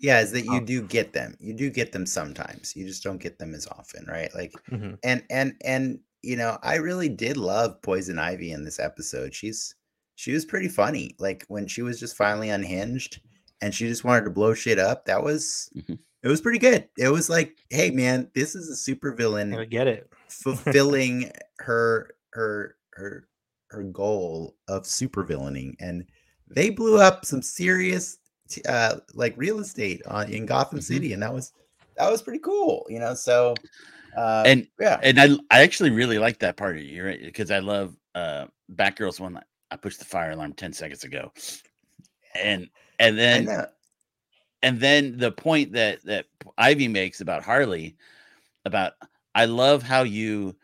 yeah, 0.00 0.20
is 0.20 0.30
that 0.32 0.44
you 0.44 0.52
Um, 0.52 0.64
do 0.64 0.82
get 0.82 1.12
them. 1.12 1.34
You 1.40 1.54
do 1.54 1.70
get 1.70 1.90
them 1.92 2.06
sometimes. 2.06 2.76
You 2.76 2.86
just 2.86 3.02
don't 3.02 3.20
get 3.20 3.38
them 3.38 3.54
as 3.54 3.66
often, 3.66 4.04
right? 4.06 4.32
Like 4.34 4.52
Mhm. 4.70 4.98
and 5.02 5.24
and 5.30 5.54
and 5.64 6.00
you 6.22 6.36
know, 6.36 6.58
I 6.62 6.76
really 6.76 7.08
did 7.08 7.36
love 7.36 7.80
Poison 7.82 8.18
Ivy 8.18 8.50
in 8.52 8.64
this 8.64 8.78
episode. 8.78 9.34
She's 9.34 9.74
she 10.16 10.32
was 10.32 10.44
pretty 10.44 10.68
funny. 10.68 11.14
Like 11.18 11.44
when 11.48 11.66
she 11.66 11.82
was 11.82 11.98
just 11.98 12.16
finally 12.16 12.50
unhinged 12.50 13.20
and 13.60 13.74
she 13.74 13.86
just 13.88 14.04
wanted 14.04 14.24
to 14.24 14.30
blow 14.30 14.54
shit 14.54 14.78
up. 14.78 15.04
That 15.06 15.22
was 15.22 15.70
Mhm. 15.76 15.98
it 16.22 16.28
was 16.28 16.40
pretty 16.40 16.58
good. 16.58 16.88
It 16.98 17.08
was 17.08 17.30
like, 17.30 17.56
hey 17.70 17.90
man, 17.90 18.30
this 18.34 18.54
is 18.54 18.68
a 18.68 18.76
super 18.76 19.12
villain 19.12 19.54
I 19.54 19.64
get 19.64 19.86
it. 19.86 20.10
fulfilling 20.28 21.30
her 21.58 22.10
her 22.30 22.76
her 22.94 23.28
her 23.70 23.82
goal 23.84 24.56
of 24.68 24.82
supervillaining 24.84 25.74
and 25.80 26.04
they 26.48 26.70
blew 26.70 26.98
up 27.00 27.24
some 27.24 27.42
serious 27.42 28.18
uh 28.66 28.96
like 29.14 29.34
real 29.36 29.60
estate 29.60 30.02
on 30.06 30.30
in 30.32 30.46
Gotham 30.46 30.78
Mhm. 30.78 30.82
City 30.82 31.12
and 31.12 31.22
that 31.22 31.32
was 31.32 31.52
that 31.96 32.10
was 32.10 32.22
pretty 32.22 32.38
cool 32.38 32.86
you 32.88 32.98
know 32.98 33.12
so 33.14 33.54
uh 34.16 34.42
And 34.46 34.66
yeah 34.80 34.98
and 35.02 35.20
I 35.20 35.28
I 35.50 35.62
actually 35.62 35.90
really 35.90 36.18
like 36.18 36.38
that 36.38 36.56
part 36.56 36.76
of 36.76 36.82
you, 36.82 37.04
right? 37.04 37.20
Because 37.20 37.50
I 37.50 37.58
love 37.58 37.94
uh 38.14 38.46
Batgirl's 38.74 39.20
one. 39.20 39.38
I 39.70 39.76
pushed 39.76 39.98
the 39.98 40.04
fire 40.06 40.30
alarm 40.30 40.54
10 40.54 40.72
seconds 40.72 41.04
ago. 41.04 41.30
And 42.34 42.68
and 42.98 43.18
then 43.18 43.66
and 44.62 44.80
then 44.80 45.16
the 45.16 45.32
point 45.32 45.72
that 45.72 46.02
that 46.04 46.26
Ivy 46.56 46.88
makes 46.88 47.20
about 47.20 47.42
Harley 47.42 47.96
about 48.64 48.94
I 49.34 49.44
love 49.44 49.82
how 49.82 50.02
you 50.02 50.56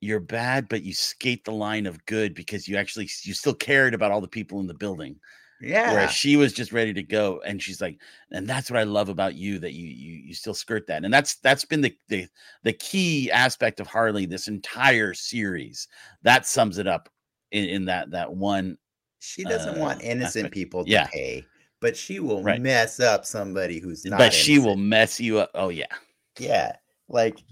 you're 0.00 0.20
bad 0.20 0.68
but 0.68 0.82
you 0.82 0.94
skate 0.94 1.44
the 1.44 1.52
line 1.52 1.86
of 1.86 2.04
good 2.06 2.34
because 2.34 2.66
you 2.66 2.76
actually 2.76 3.08
you 3.22 3.34
still 3.34 3.54
cared 3.54 3.94
about 3.94 4.10
all 4.10 4.20
the 4.20 4.28
people 4.28 4.60
in 4.60 4.66
the 4.66 4.74
building. 4.74 5.18
Yeah. 5.60 5.92
whereas 5.92 6.10
she 6.10 6.36
was 6.36 6.52
just 6.52 6.72
ready 6.72 6.92
to 6.92 7.04
go 7.04 7.40
and 7.46 7.62
she's 7.62 7.80
like 7.80 7.96
and 8.32 8.48
that's 8.48 8.68
what 8.68 8.80
I 8.80 8.82
love 8.82 9.08
about 9.08 9.36
you 9.36 9.60
that 9.60 9.74
you 9.74 9.86
you 9.86 10.14
you 10.14 10.34
still 10.34 10.54
skirt 10.54 10.86
that. 10.88 11.04
And 11.04 11.14
that's 11.14 11.36
that's 11.36 11.64
been 11.64 11.80
the 11.82 11.96
the 12.08 12.26
the 12.64 12.72
key 12.72 13.30
aspect 13.30 13.78
of 13.78 13.86
Harley 13.86 14.26
this 14.26 14.48
entire 14.48 15.14
series. 15.14 15.86
That 16.22 16.46
sums 16.46 16.78
it 16.78 16.88
up 16.88 17.08
in, 17.52 17.64
in 17.66 17.84
that 17.84 18.10
that 18.10 18.32
one 18.32 18.76
she 19.20 19.44
doesn't 19.44 19.78
want 19.78 20.00
uh, 20.00 20.04
innocent 20.04 20.46
aspect. 20.46 20.54
people 20.54 20.84
to 20.84 20.90
Yeah. 20.90 21.06
pay 21.06 21.44
but 21.82 21.96
she 21.96 22.20
will 22.20 22.42
Right. 22.42 22.60
mess 22.62 22.98
up 23.00 23.26
somebody 23.26 23.78
who's 23.80 24.04
not 24.06 24.16
but 24.18 24.32
she 24.32 24.58
will 24.58 24.76
mess 24.76 25.20
you 25.20 25.38
up 25.38 25.50
oh 25.54 25.68
yeah 25.68 25.94
yeah 26.38 26.76
like 27.08 27.42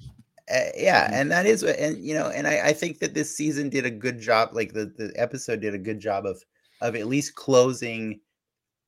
uh, 0.50 0.70
yeah 0.76 1.08
Mhm. 1.10 1.12
and 1.14 1.30
that 1.30 1.44
is 1.46 1.62
what 1.62 1.76
and 1.78 1.98
you 2.02 2.14
know 2.14 2.28
and 2.30 2.46
I, 2.48 2.68
I 2.68 2.72
think 2.72 2.98
that 3.00 3.12
this 3.12 3.36
season 3.36 3.68
did 3.68 3.84
a 3.84 3.90
good 3.90 4.18
job 4.18 4.50
like 4.54 4.72
the, 4.72 4.87
the 4.87 5.12
episode 5.16 5.60
did 5.60 5.74
a 5.74 5.78
good 5.78 6.00
job 6.00 6.24
of 6.24 6.42
of 6.81 6.96
at 6.96 7.06
least 7.08 7.35
closing 7.35 8.20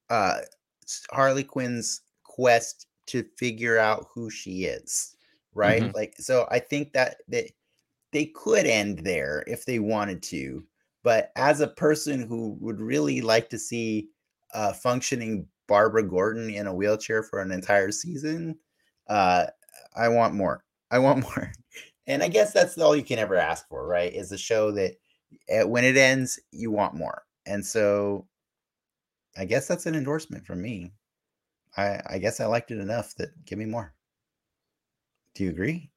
uh 0.08 0.38
harley 1.10 1.44
quinn's 1.44 2.00
quest 2.24 2.86
to 3.06 3.24
figure 3.36 3.78
out 3.78 4.06
who 4.14 4.30
she 4.30 4.64
is 4.64 5.16
right 5.54 5.82
Mhm. 5.82 5.94
like 5.94 6.14
so 6.18 6.46
i 6.50 6.58
think 6.58 6.92
that 6.92 7.16
that 7.28 7.46
they 8.12 8.26
could 8.26 8.66
end 8.66 9.00
there 9.00 9.44
if 9.46 9.64
they 9.64 9.78
wanted 9.78 10.22
to 10.22 10.64
but 11.02 11.32
as 11.36 11.60
a 11.60 11.66
person 11.68 12.20
who 12.26 12.56
would 12.60 12.80
really 12.80 13.20
like 13.20 13.48
to 13.50 13.58
see 13.58 14.08
a 14.52 14.74
functioning 14.74 15.46
barbara 15.68 16.02
gordon 16.02 16.50
in 16.50 16.66
a 16.66 16.74
wheelchair 16.74 17.22
for 17.22 17.40
an 17.40 17.50
entire 17.50 17.90
season 17.90 18.56
uh 19.08 19.46
I 19.94 20.08
want 20.08 20.34
more. 20.34 20.64
I 20.90 20.98
want 20.98 21.22
more. 21.36 21.52
And 22.06 22.22
I 22.22 22.28
guess 22.28 22.52
that's 22.52 22.76
all 22.78 22.96
you 22.96 23.04
can 23.04 23.18
ever 23.18 23.36
ask 23.36 23.68
for, 23.68 23.86
right? 23.86 24.12
Is 24.12 24.32
a 24.32 24.38
show 24.38 24.72
that 24.72 24.94
uh, 25.52 25.66
when 25.66 25.84
it 25.84 25.96
ends, 25.96 26.38
you 26.50 26.70
want 26.70 26.94
more. 26.94 27.22
And 27.46 27.64
so 27.64 28.26
I 29.36 29.44
guess 29.44 29.66
that's 29.66 29.86
an 29.86 29.94
endorsement 29.94 30.46
from 30.46 30.60
me. 30.60 30.92
I 31.76 32.00
I 32.06 32.18
guess 32.18 32.40
I 32.40 32.46
liked 32.46 32.70
it 32.70 32.78
enough 32.78 33.14
that 33.16 33.30
give 33.44 33.58
me 33.58 33.64
more. 33.64 33.94
Do 35.34 35.44
you 35.44 35.50
agree? 35.50 35.90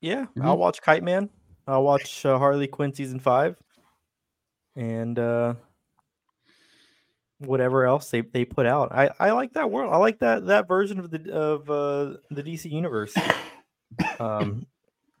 Yeah, 0.00 0.26
I'll 0.42 0.58
watch 0.58 0.82
Kite 0.82 1.04
Man. 1.04 1.30
I'll 1.68 1.84
watch 1.84 2.26
uh, 2.26 2.38
Harley 2.38 2.66
Quinn 2.66 2.92
season 2.92 3.20
five, 3.20 3.56
and 4.74 5.18
uh, 5.18 5.54
whatever 7.38 7.84
else 7.86 8.10
they, 8.10 8.22
they 8.22 8.44
put 8.44 8.66
out. 8.66 8.92
I, 8.92 9.10
I 9.18 9.30
like 9.32 9.52
that 9.54 9.70
world. 9.70 9.92
I 9.92 9.98
like 9.98 10.20
that 10.20 10.46
that 10.46 10.68
version 10.68 10.98
of 11.00 11.10
the 11.10 11.32
of 11.32 11.70
uh, 11.70 12.16
the 12.30 12.42
DC 12.42 12.70
universe. 12.70 13.14
Um, 14.20 14.66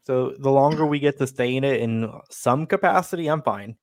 So 0.06 0.34
the 0.38 0.50
longer 0.52 0.86
we 0.86 1.00
get 1.00 1.18
to 1.18 1.26
stay 1.26 1.56
in 1.56 1.64
it 1.64 1.80
in 1.80 2.10
some 2.30 2.66
capacity, 2.66 3.28
I'm 3.28 3.42
fine. 3.42 3.76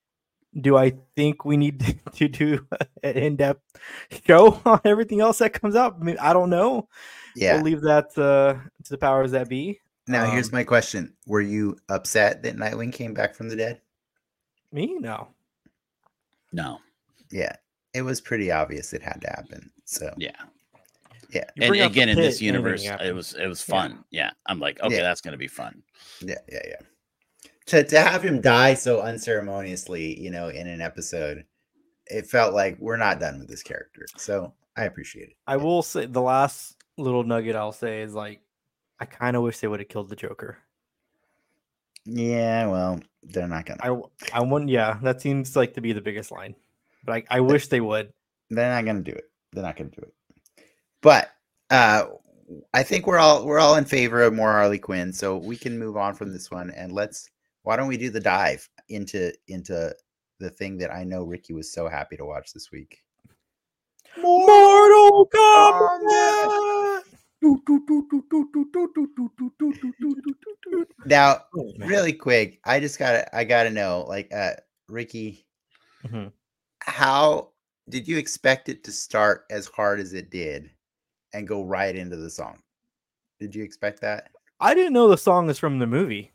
Do 0.60 0.78
I 0.78 0.94
think 1.16 1.46
we 1.46 1.58
need 1.58 1.80
to, 1.82 1.94
to 2.12 2.28
do 2.30 2.68
an 3.04 3.16
in-depth 3.18 3.62
show 4.26 4.62
on 4.66 4.80
everything 4.86 5.22
else 5.22 5.40
that 5.40 5.54
comes 5.54 5.76
out? 5.76 5.98
I, 6.00 6.04
mean, 6.04 6.18
I 6.20 6.34
don't 6.34 6.50
know. 6.50 6.88
Yeah. 7.36 7.56
We'll 7.56 7.64
leave 7.64 7.82
that 7.82 8.18
uh, 8.18 8.56
to 8.84 8.90
the 8.90 8.98
powers 8.98 9.32
that 9.32 9.50
be. 9.50 9.80
Now 10.08 10.30
here's 10.32 10.48
Um, 10.50 10.56
my 10.56 10.64
question: 10.64 11.14
Were 11.28 11.42
you 11.42 11.78
upset 11.90 12.44
that 12.44 12.56
Nightwing 12.58 12.94
came 12.94 13.14
back 13.14 13.36
from 13.36 13.50
the 13.50 13.56
dead? 13.56 13.82
Me? 14.72 14.98
No. 15.00 15.30
No. 16.52 16.80
Yeah, 17.32 17.56
it 17.94 18.02
was 18.02 18.22
pretty 18.22 18.52
obvious 18.52 18.94
it 18.94 19.02
had 19.02 19.22
to 19.22 19.30
happen. 19.30 19.72
So 19.86 20.14
Yeah. 20.18 20.32
yeah, 21.30 21.44
And 21.60 21.68
bring 21.70 21.82
up 21.82 21.92
the 21.94 22.02
again, 22.02 22.10
in 22.10 22.16
this 22.18 22.42
universe, 22.42 22.84
it 22.86 23.14
was 23.14 23.34
it 23.34 23.48
was 23.48 23.62
fun. 23.62 24.04
Yeah. 24.10 24.32
I'm 24.48 24.60
like, 24.60 24.82
okay, 24.82 24.98
Yeah. 24.98 25.04
that's 25.04 25.22
gonna 25.22 25.38
be 25.38 25.48
fun. 25.48 25.84
yeah, 26.22 26.36
yeah, 26.52 26.62
yeah. 26.68 26.82
To 27.68 27.84
to 27.84 28.00
have 28.02 28.24
him 28.24 28.42
die 28.42 28.74
so 28.74 29.02
unceremoniously, 29.02 30.20
you 30.20 30.32
know, 30.32 30.50
in 30.50 30.68
an 30.68 30.82
episode, 30.82 31.46
it 32.08 32.28
felt 32.28 32.54
like 32.54 32.78
we're 32.80 32.98
not 32.98 33.20
done 33.20 33.40
with 33.40 33.48
this 33.48 33.64
character. 33.64 34.06
So 34.18 34.54
I 34.76 34.84
appreciate 34.86 35.30
it. 35.30 35.36
I 35.48 35.58
will 35.58 35.82
say 35.84 36.06
the 36.06 36.22
last 36.22 36.76
little 36.98 37.24
nugget 37.24 37.56
I'll 37.56 37.72
say 37.72 38.02
is 38.02 38.14
like, 38.14 38.42
I 39.00 39.06
kind 39.06 39.36
of 39.38 39.44
wish 39.44 39.60
they 39.60 39.68
would 39.68 39.80
have 39.80 39.88
killed 39.90 40.10
the 40.10 40.16
Joker. 40.16 40.58
Yeah, 42.06 42.68
well, 42.68 43.00
they're 43.24 43.48
not 43.48 43.66
gonna. 43.66 43.80
I, 43.82 43.88
w- 43.88 44.10
I 44.34 44.42
want, 44.42 44.68
yeah, 44.68 45.00
that 45.04 45.22
seems 45.22 45.56
like 45.56 45.74
to 45.76 45.82
be 45.82 45.94
the 45.94 46.02
biggest 46.02 46.32
line, 46.32 46.56
but 47.04 47.14
I, 47.14 47.24
I 47.30 47.40
wish 47.40 47.68
they 47.68 47.82
would. 47.82 48.12
they're 48.50 48.70
not 48.74 48.86
gonna 48.86 49.02
do 49.02 49.12
it. 49.12 49.30
They're 49.52 49.64
not 49.64 49.76
gonna 49.76 49.90
do 49.90 50.02
it. 50.04 50.14
But 51.02 51.32
uh 51.70 52.06
I 52.74 52.84
think 52.84 53.08
we're 53.08 53.18
all 53.20 53.46
we're 53.46 53.60
all 53.60 53.76
in 53.76 53.86
favor 53.86 54.22
of 54.22 54.34
more 54.34 54.52
Harley 54.52 54.78
Quinn, 54.80 55.12
so 55.14 55.38
we 55.38 55.56
can 55.58 55.80
move 55.80 55.98
on 55.98 56.14
from 56.14 56.32
this 56.32 56.52
one 56.52 56.72
and 56.72 56.92
let's 56.92 57.30
why 57.64 57.76
don't 57.78 57.88
we 57.88 57.98
do 57.98 58.10
the 58.10 58.20
dive 58.20 58.68
into 58.90 59.34
into 59.48 59.94
the 60.40 60.50
thing 60.50 60.78
that 60.80 60.92
I 60.94 61.04
know 61.04 61.24
Ricky 61.24 61.54
was 61.54 61.72
so 61.72 61.88
happy 61.88 62.18
to 62.18 62.26
watch 62.26 62.52
this 62.54 62.70
week. 62.72 63.00
Mortal 64.18 65.28
Kombat! 65.34 67.02
Now, 71.06 71.42
Oh, 71.58 71.72
really 71.78 72.14
quick, 72.14 72.60
I 72.66 72.80
just 72.80 73.00
gotta 73.00 73.36
I 73.36 73.44
gotta 73.44 73.70
know, 73.70 74.06
like 74.08 74.32
uh 74.34 74.54
Ricky, 74.90 75.46
Mhm. 76.06 76.32
How 76.86 77.50
did 77.90 78.08
you 78.08 78.18
expect 78.18 78.70
it 78.70 78.84
to 78.84 78.92
start 78.92 79.46
as 79.50 79.68
hard 79.68 80.00
as 80.00 80.14
it 80.14 80.30
did 80.30 80.70
and 81.34 81.48
go 81.48 81.64
right 81.64 81.96
into 81.96 82.16
the 82.16 82.30
song? 82.30 82.60
Did 83.40 83.56
you 83.56 83.64
expect 83.64 84.02
that? 84.02 84.32
I 84.60 84.74
didn't 84.74 84.94
know 84.94 85.08
the 85.08 85.18
song 85.18 85.50
is 85.50 85.60
from 85.60 85.80
the 85.80 85.88
movie. 85.88 86.32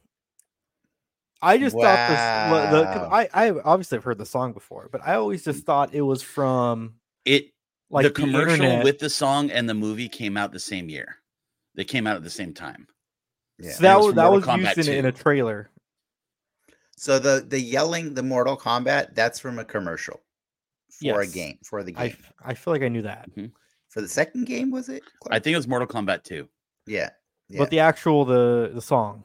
I 1.41 1.57
just 1.57 1.77
thought 1.77 2.09
this. 2.09 2.73
The, 2.73 2.85
'cause 2.85 3.09
Wow. 3.11 3.17
I 3.17 3.29
I 3.33 3.51
obviously 3.61 3.97
have 3.97 4.05
heard 4.05 4.19
the 4.19 4.27
song 4.27 4.53
before, 4.53 4.89
but 4.91 5.01
I 5.07 5.15
always 5.15 5.45
just 5.45 5.63
mm. 5.63 5.67
thought 5.67 5.95
it 5.95 6.03
was 6.03 6.23
from 6.23 6.95
It 7.25 7.53
like 7.91 8.05
the 8.05 8.11
commercial 8.11 8.55
internet. 8.65 8.85
with 8.85 8.99
the 8.99 9.09
song 9.09 9.51
and 9.51 9.69
the 9.69 9.75
movie 9.75 10.09
came 10.09 10.37
out 10.37 10.51
the 10.53 10.59
same 10.59 10.89
year. 10.89 11.17
They 11.75 11.85
came 11.85 12.07
out 12.09 12.17
at 12.17 12.25
the 12.25 12.31
same 12.31 12.53
time. 12.53 12.89
Yeah. 13.59 13.73
So 13.73 13.83
that 13.83 13.97
was 13.97 14.07
was 14.07 14.15
from 14.15 14.17
that 14.17 14.31
was 14.33 14.47
Mortal 14.47 14.61
used 14.65 14.77
Kombat 14.77 14.89
in, 14.89 14.95
a- 14.95 14.99
in 14.99 15.05
a 15.07 15.13
trailer. 15.13 15.71
So 16.97 17.19
the 17.21 17.47
the 17.49 17.61
yelling, 17.61 18.15
the 18.15 18.23
Mortal 18.25 18.57
Kombat, 18.57 19.15
that's 19.15 19.39
from 19.39 19.61
a 19.61 19.65
commercial 19.65 20.21
for 21.01 21.21
a 21.21 21.27
game 21.27 21.59
for 21.65 21.83
the 21.83 21.93
game. 21.93 22.01
I 22.03 22.09
game. 22.09 22.17
f- 22.21 22.33
I 22.45 22.55
feel 22.55 22.73
like 22.73 22.83
I 22.83 22.89
knew 22.89 23.03
that, 23.03 23.31
mm-hmm. 23.31 23.47
for 23.89 24.01
the 24.01 24.09
second 24.09 24.47
game, 24.47 24.71
was 24.71 24.89
it? 24.89 25.03
I 25.31 25.39
think 25.39 25.55
it 25.55 25.59
was 25.59 25.69
Mortal 25.69 25.89
Kombat 25.89 26.25
2. 26.25 26.49
yeah. 26.87 27.11
yeah. 27.49 27.59
but 27.59 27.71
the 27.71 27.81
actual 27.81 28.25
the 28.25 28.71
the 28.75 28.81
song. 28.83 29.25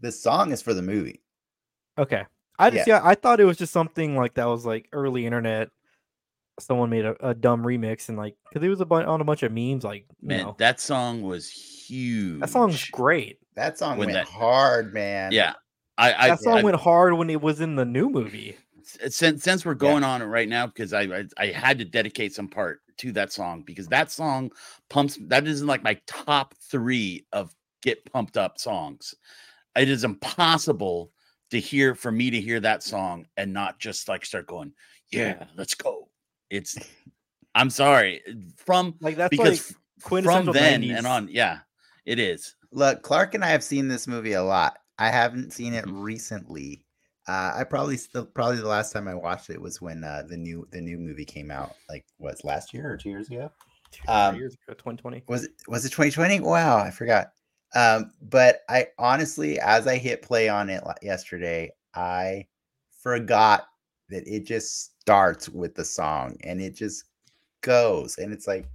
the 0.00 0.12
song 0.12 0.52
is 0.52 0.62
for 0.62 0.74
the 0.74 0.82
movie. 0.82 1.22
Okay, 1.98 2.24
I 2.58 2.70
just 2.70 2.86
Yeah. 2.86 3.00
yeah. 3.02 3.08
I 3.08 3.14
thought 3.14 3.40
it 3.40 3.44
was 3.44 3.56
just 3.56 3.72
something 3.72 4.16
like 4.16 4.34
that 4.34 4.46
was 4.46 4.66
like 4.66 4.88
early 4.92 5.24
internet. 5.26 5.68
Someone 6.58 6.88
made 6.88 7.04
a, 7.04 7.14
a 7.30 7.34
dumb 7.34 7.62
remix 7.62 8.08
and 8.08 8.16
like 8.16 8.34
because 8.48 8.64
it 8.64 8.70
was 8.70 8.80
a 8.80 8.86
bun- 8.86 9.04
on 9.04 9.20
a 9.20 9.24
bunch 9.24 9.42
of 9.42 9.52
memes 9.52 9.84
like 9.84 10.06
you 10.22 10.28
Man, 10.28 10.42
know 10.44 10.56
that 10.58 10.80
song 10.80 11.20
was 11.22 11.50
huge. 11.50 12.40
that 12.40 12.48
song's 12.50 12.82
great. 12.90 13.38
That 13.56 13.78
song 13.78 13.98
When 13.98 14.08
went 14.08 14.14
that- 14.16 14.26
hard, 14.26 14.92
man. 14.94 15.32
Yeah. 15.32 15.54
I, 15.98 16.12
I, 16.12 16.28
that 16.28 16.40
song 16.40 16.58
I- 16.58 16.62
went 16.62 16.76
hard 16.76 17.14
when 17.14 17.30
it 17.30 17.40
was 17.40 17.60
in 17.60 17.76
the 17.76 17.84
new 17.86 18.08
movie. 18.10 18.56
S- 18.86 19.14
since 19.14 19.42
since 19.42 19.64
we're 19.64 19.74
going 19.74 20.04
on 20.04 20.22
it 20.22 20.26
right 20.26 20.48
now 20.48 20.66
because 20.66 20.92
I, 20.92 21.02
I 21.02 21.24
I 21.38 21.46
had 21.48 21.78
to 21.78 21.84
dedicate 21.84 22.34
some 22.34 22.48
part 22.48 22.80
to 22.98 23.12
that 23.12 23.32
song 23.32 23.62
because 23.66 23.86
that 23.88 24.10
song 24.10 24.50
pumps 24.88 25.18
that 25.26 25.46
is 25.46 25.60
in 25.60 25.66
like 25.66 25.82
my 25.82 26.00
top 26.06 26.54
three 26.70 27.26
of 27.32 27.54
get 27.82 28.10
pumped 28.12 28.36
up 28.36 28.58
songs. 28.58 29.14
It 29.76 29.88
is 29.88 30.04
impossible 30.04 31.12
to 31.50 31.60
hear 31.60 31.94
for 31.94 32.10
me 32.10 32.30
to 32.30 32.40
hear 32.40 32.60
that 32.60 32.82
song 32.82 33.26
and 33.36 33.52
not 33.52 33.78
just 33.78 34.08
like 34.08 34.24
start 34.24 34.46
going, 34.46 34.72
yeah, 35.10 35.44
let's 35.56 35.74
go. 35.74 36.08
It's 36.50 36.76
I'm 37.54 37.70
sorry 37.70 38.22
from 38.56 38.94
Like 39.00 39.16
that's 39.16 39.30
because 39.30 39.74
like 40.10 40.22
from 40.24 40.46
then 40.46 40.82
90s. 40.82 40.98
and 40.98 41.06
on, 41.06 41.28
yeah, 41.30 41.58
it 42.04 42.18
is. 42.18 42.54
Look, 42.72 43.02
Clark 43.02 43.34
and 43.34 43.44
I 43.44 43.48
have 43.48 43.62
seen 43.64 43.88
this 43.88 44.06
movie 44.06 44.34
a 44.34 44.42
lot. 44.42 44.78
I 44.98 45.10
haven't 45.10 45.52
seen 45.52 45.74
it 45.74 45.84
Mhm. 45.84 46.02
recently. 46.02 46.85
Uh, 47.28 47.52
I 47.56 47.64
probably 47.64 47.96
still 47.96 48.24
probably 48.24 48.58
the 48.58 48.68
last 48.68 48.92
time 48.92 49.08
I 49.08 49.14
watched 49.14 49.50
it 49.50 49.60
was 49.60 49.80
when 49.80 50.04
uh, 50.04 50.22
the 50.28 50.36
new 50.36 50.66
the 50.70 50.80
new 50.80 50.98
movie 50.98 51.24
came 51.24 51.50
out. 51.50 51.74
Like 51.88 52.04
was 52.18 52.44
last 52.44 52.72
year 52.72 52.90
or 52.90 52.96
two 52.96 53.10
years 53.10 53.28
ago? 53.28 53.50
two, 53.90 54.12
um, 54.12 54.36
years 54.36 54.54
ago, 54.54 54.74
2020. 54.74 55.24
Was 55.28 55.44
it 55.44 55.52
was 55.68 55.84
it 55.84 55.90
2020? 55.90 56.40
Wow, 56.40 56.78
I 56.78 56.90
forgot. 56.90 57.32
Um, 57.74 58.12
but 58.22 58.60
I 58.68 58.88
honestly, 58.98 59.58
as 59.60 59.86
I 59.86 59.96
hit 59.96 60.22
play 60.22 60.48
on 60.48 60.70
it 60.70 60.82
yesterday, 61.02 61.72
I 61.94 62.46
forgot 63.02 63.66
that 64.08 64.26
it 64.26 64.46
just 64.46 65.00
starts 65.00 65.48
with 65.48 65.74
the 65.74 65.84
song 65.84 66.36
and 66.44 66.60
it 66.60 66.74
just 66.74 67.04
goes, 67.62 68.18
and 68.18 68.32
it's 68.32 68.46
like, 68.46 68.68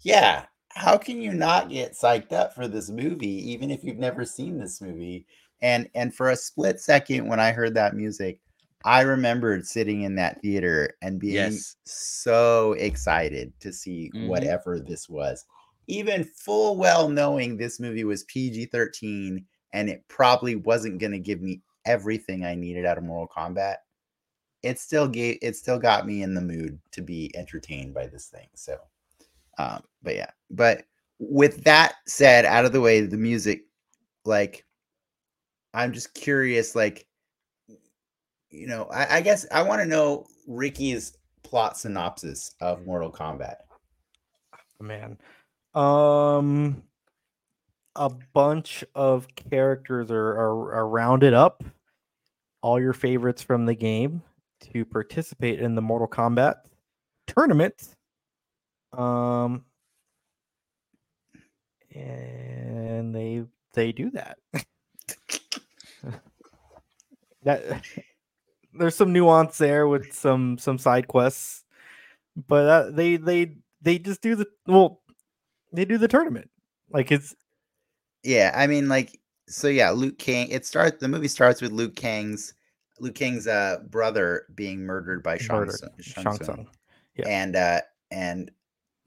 yeah, 0.00 0.46
how 0.70 0.98
can 0.98 1.22
you 1.22 1.32
not 1.32 1.68
get 1.70 1.92
psyched 1.92 2.32
up 2.32 2.54
for 2.54 2.66
this 2.66 2.90
movie, 2.90 3.50
even 3.52 3.70
if 3.70 3.84
you've 3.84 3.98
never 3.98 4.24
seen 4.24 4.58
this 4.58 4.80
movie? 4.80 5.26
And 5.62 5.88
and 5.94 6.14
for 6.14 6.30
a 6.30 6.36
split 6.36 6.80
second, 6.80 7.28
when 7.28 7.40
I 7.40 7.52
heard 7.52 7.74
that 7.74 7.94
music, 7.96 8.40
I 8.84 9.02
remembered 9.02 9.66
sitting 9.66 10.02
in 10.02 10.16
that 10.16 10.40
theater 10.42 10.96
and 11.02 11.20
being 11.20 11.34
Yes. 11.34 11.76
so 11.84 12.72
excited 12.74 13.52
to 13.60 13.72
see 13.72 14.12
Mhm. 14.14 14.18
whatever 14.18 14.80
this 14.80 15.08
was 15.08 15.44
even 15.88 16.24
full 16.24 16.76
well 16.76 17.08
knowing 17.08 17.56
this 17.56 17.80
movie 17.80 18.04
was 18.04 18.24
PG 18.24 18.66
13 18.66 19.44
and 19.72 19.88
it 19.90 20.06
probably 20.08 20.56
wasn't 20.56 20.98
going 21.00 21.12
to 21.12 21.18
give 21.18 21.40
me 21.42 21.62
everything 21.86 22.44
I 22.44 22.54
needed 22.54 22.84
out 22.86 22.98
of 22.98 23.04
Mortal 23.04 23.28
Kombat, 23.36 23.76
it 24.62 24.78
still 24.78 25.08
gave 25.08 25.38
it 25.42 25.56
still 25.56 25.78
got 25.78 26.06
me 26.06 26.22
in 26.22 26.34
the 26.34 26.40
mood 26.40 26.80
to 26.92 27.02
be 27.02 27.30
entertained 27.36 27.94
by 27.94 28.06
this 28.06 28.28
thing. 28.28 28.48
So, 28.54 28.78
um, 29.58 29.82
but 30.02 30.16
yeah, 30.16 30.30
but 30.50 30.84
with 31.18 31.64
that 31.64 31.96
said, 32.06 32.44
out 32.44 32.64
of 32.64 32.72
the 32.72 32.80
way, 32.80 33.00
the 33.02 33.16
music, 33.16 33.64
like, 34.24 34.66
I'm 35.74 35.92
just 35.92 36.14
curious, 36.14 36.74
like, 36.74 37.06
you 38.50 38.66
know, 38.66 38.84
I, 38.92 39.16
I 39.16 39.20
guess 39.20 39.46
I 39.50 39.62
want 39.62 39.80
to 39.80 39.86
know 39.86 40.26
Ricky's 40.46 41.16
plot 41.42 41.76
synopsis 41.78 42.54
of 42.60 42.84
Mortal 42.86 43.10
Kombat. 43.10 43.56
man. 44.80 45.18
Um, 45.74 46.82
a 47.96 48.10
bunch 48.32 48.84
of 48.94 49.26
characters 49.50 50.10
are, 50.10 50.30
are, 50.30 50.74
are 50.74 50.88
rounded 50.88 51.34
up, 51.34 51.62
all 52.62 52.80
your 52.80 52.92
favorites 52.92 53.42
from 53.42 53.66
the 53.66 53.74
game, 53.74 54.22
to 54.72 54.84
participate 54.84 55.60
in 55.60 55.74
the 55.74 55.82
Mortal 55.82 56.08
Kombat 56.08 56.56
tournament. 57.26 57.96
Um, 58.92 59.64
and 61.94 63.14
they 63.14 63.44
they 63.74 63.92
do 63.92 64.10
that. 64.10 64.38
that 67.44 67.82
there's 68.74 68.96
some 68.96 69.12
nuance 69.12 69.58
there 69.58 69.88
with 69.88 70.12
some 70.12 70.58
some 70.58 70.78
side 70.78 71.08
quests, 71.08 71.64
but 72.48 72.68
uh, 72.68 72.90
they 72.90 73.16
they 73.16 73.56
they 73.80 73.98
just 73.98 74.22
do 74.22 74.34
the 74.34 74.46
well 74.66 75.00
they 75.72 75.84
do 75.84 75.98
the 75.98 76.08
tournament 76.08 76.50
like 76.92 77.10
it's 77.10 77.34
Yeah, 78.22 78.52
I 78.54 78.66
mean, 78.66 78.88
like, 78.88 79.18
so 79.48 79.68
yeah, 79.68 79.90
Luke 79.90 80.18
King. 80.18 80.48
It 80.48 80.66
starts. 80.66 81.00
The 81.00 81.08
movie 81.08 81.28
starts 81.28 81.60
with 81.60 81.72
Luke 81.72 81.96
Kang's 81.96 82.54
Luke 83.00 83.14
King's 83.14 83.46
uh, 83.46 83.78
brother 83.90 84.46
being 84.54 84.80
murdered 84.80 85.22
by 85.22 85.38
Shang 85.38 85.56
murdered. 85.56 85.78
Tsung, 85.78 85.90
Shang 86.00 86.24
Shang 86.24 86.38
Tsung. 86.38 86.56
Tsung. 86.56 86.68
Yeah. 87.16 87.28
and 87.28 87.56
uh, 87.56 87.80
and 88.10 88.50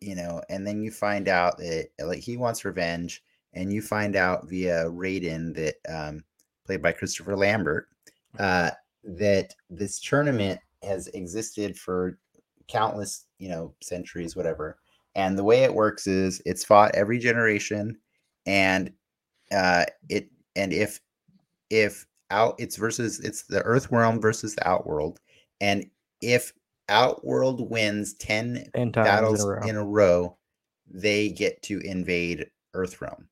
you 0.02 0.16
know, 0.16 0.42
and 0.50 0.68
then 0.68 0.82
you 0.82 0.92
find 0.92 1.28
out 1.28 1.58
that 1.58 1.90
like 2.00 2.20
he 2.20 2.38
wants 2.38 2.66
revenge, 2.66 3.24
and 3.54 3.72
you 3.72 3.82
find 3.82 4.16
out 4.16 4.48
via 4.50 4.86
Raiden 4.86 5.56
that 5.56 5.76
um, 5.88 6.24
played 6.66 6.82
by 6.82 6.92
Christopher 6.92 7.36
Lambert 7.36 7.88
uh, 8.40 8.72
that 9.04 9.54
this 9.70 10.00
tournament 10.00 10.60
has 10.84 11.08
existed 11.10 11.78
for 11.78 12.18
countless 12.68 13.26
you 13.40 13.50
know 13.50 13.74
centuries, 13.82 14.36
whatever. 14.36 14.78
And 15.16 15.38
the 15.38 15.44
way 15.44 15.64
it 15.64 15.74
works 15.74 16.08
is 16.08 16.42
it's 16.46 16.66
fought 16.66 16.94
every 16.94 17.20
generation, 17.20 17.98
and 18.46 18.92
uh, 19.52 19.86
it 20.10 20.30
and 20.56 20.74
if 20.74 21.00
if 21.70 22.06
out 22.32 22.56
it's 22.58 22.76
versus 22.76 23.20
it's 23.20 23.44
the 23.44 23.62
Earth 23.62 23.92
realm 23.92 24.20
versus 24.20 24.56
the 24.56 24.68
Outworld, 24.68 25.20
and 25.62 25.86
if 26.22 26.54
Outworld 26.90 27.70
wins 27.70 28.14
10 28.16 28.70
10 28.76 28.92
battles 28.92 29.44
in 29.44 29.48
a 29.48 29.50
row. 29.50 29.62
in 29.68 29.76
a 29.76 29.86
row, 29.86 30.38
they 30.88 31.30
get 31.30 31.62
to 31.64 31.80
invade 31.80 32.48
Earthrealm. 32.76 33.26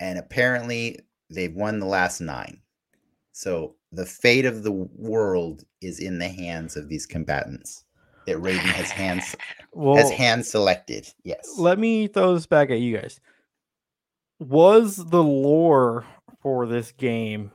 And 0.00 0.18
apparently 0.18 1.00
they've 1.28 1.54
won 1.54 1.80
the 1.80 1.86
last 1.86 2.20
nine. 2.20 2.62
So 3.32 3.76
the 3.92 4.06
fate 4.06 4.44
of 4.44 4.62
the 4.62 4.72
world 4.72 5.64
is 5.80 5.98
in 6.00 6.18
the 6.18 6.28
hands 6.28 6.76
of 6.76 6.88
these 6.88 7.06
combatants 7.06 7.84
that 8.26 8.36
Raiden 8.36 8.58
has 8.58 8.90
hands 8.90 9.34
well, 9.72 9.96
has 9.96 10.10
hand 10.10 10.44
selected. 10.44 11.08
Yes. 11.24 11.54
let 11.58 11.78
me 11.78 12.06
throw 12.08 12.34
this 12.34 12.46
back 12.46 12.70
at 12.70 12.80
you 12.80 12.96
guys. 12.98 13.20
Was 14.40 14.96
the 14.96 15.22
lore 15.22 16.04
for 16.42 16.66
this 16.66 16.92
game 16.92 17.50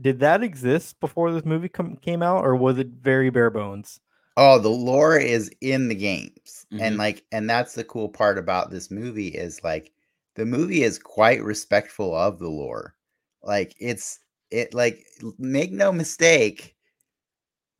did 0.00 0.20
that 0.20 0.42
exist 0.42 1.00
before 1.00 1.32
this 1.32 1.44
movie 1.44 1.68
com- 1.68 1.96
came 1.96 2.22
out, 2.22 2.44
or 2.44 2.54
was 2.54 2.78
it 2.78 2.88
very 3.00 3.30
bare 3.30 3.50
bones? 3.50 4.00
Oh, 4.36 4.58
the 4.58 4.68
lore 4.68 5.18
is 5.18 5.50
in 5.60 5.88
the 5.88 5.94
games. 5.94 6.66
Mhm. 6.72 6.80
And 6.80 6.96
like 6.96 7.24
and 7.32 7.48
that's 7.50 7.74
the 7.74 7.84
cool 7.84 8.08
part 8.08 8.38
about 8.38 8.70
this 8.70 8.90
movie 8.90 9.28
is 9.28 9.60
like 9.64 9.92
the 10.36 10.46
movie 10.46 10.82
is 10.84 10.98
quite 10.98 11.42
respectful 11.42 12.14
of 12.14 12.38
the 12.38 12.48
lore. 12.48 12.94
Like 13.42 13.74
it's 13.80 14.20
it 14.50 14.74
like 14.74 15.06
make 15.38 15.72
no 15.72 15.92
mistake 15.92 16.74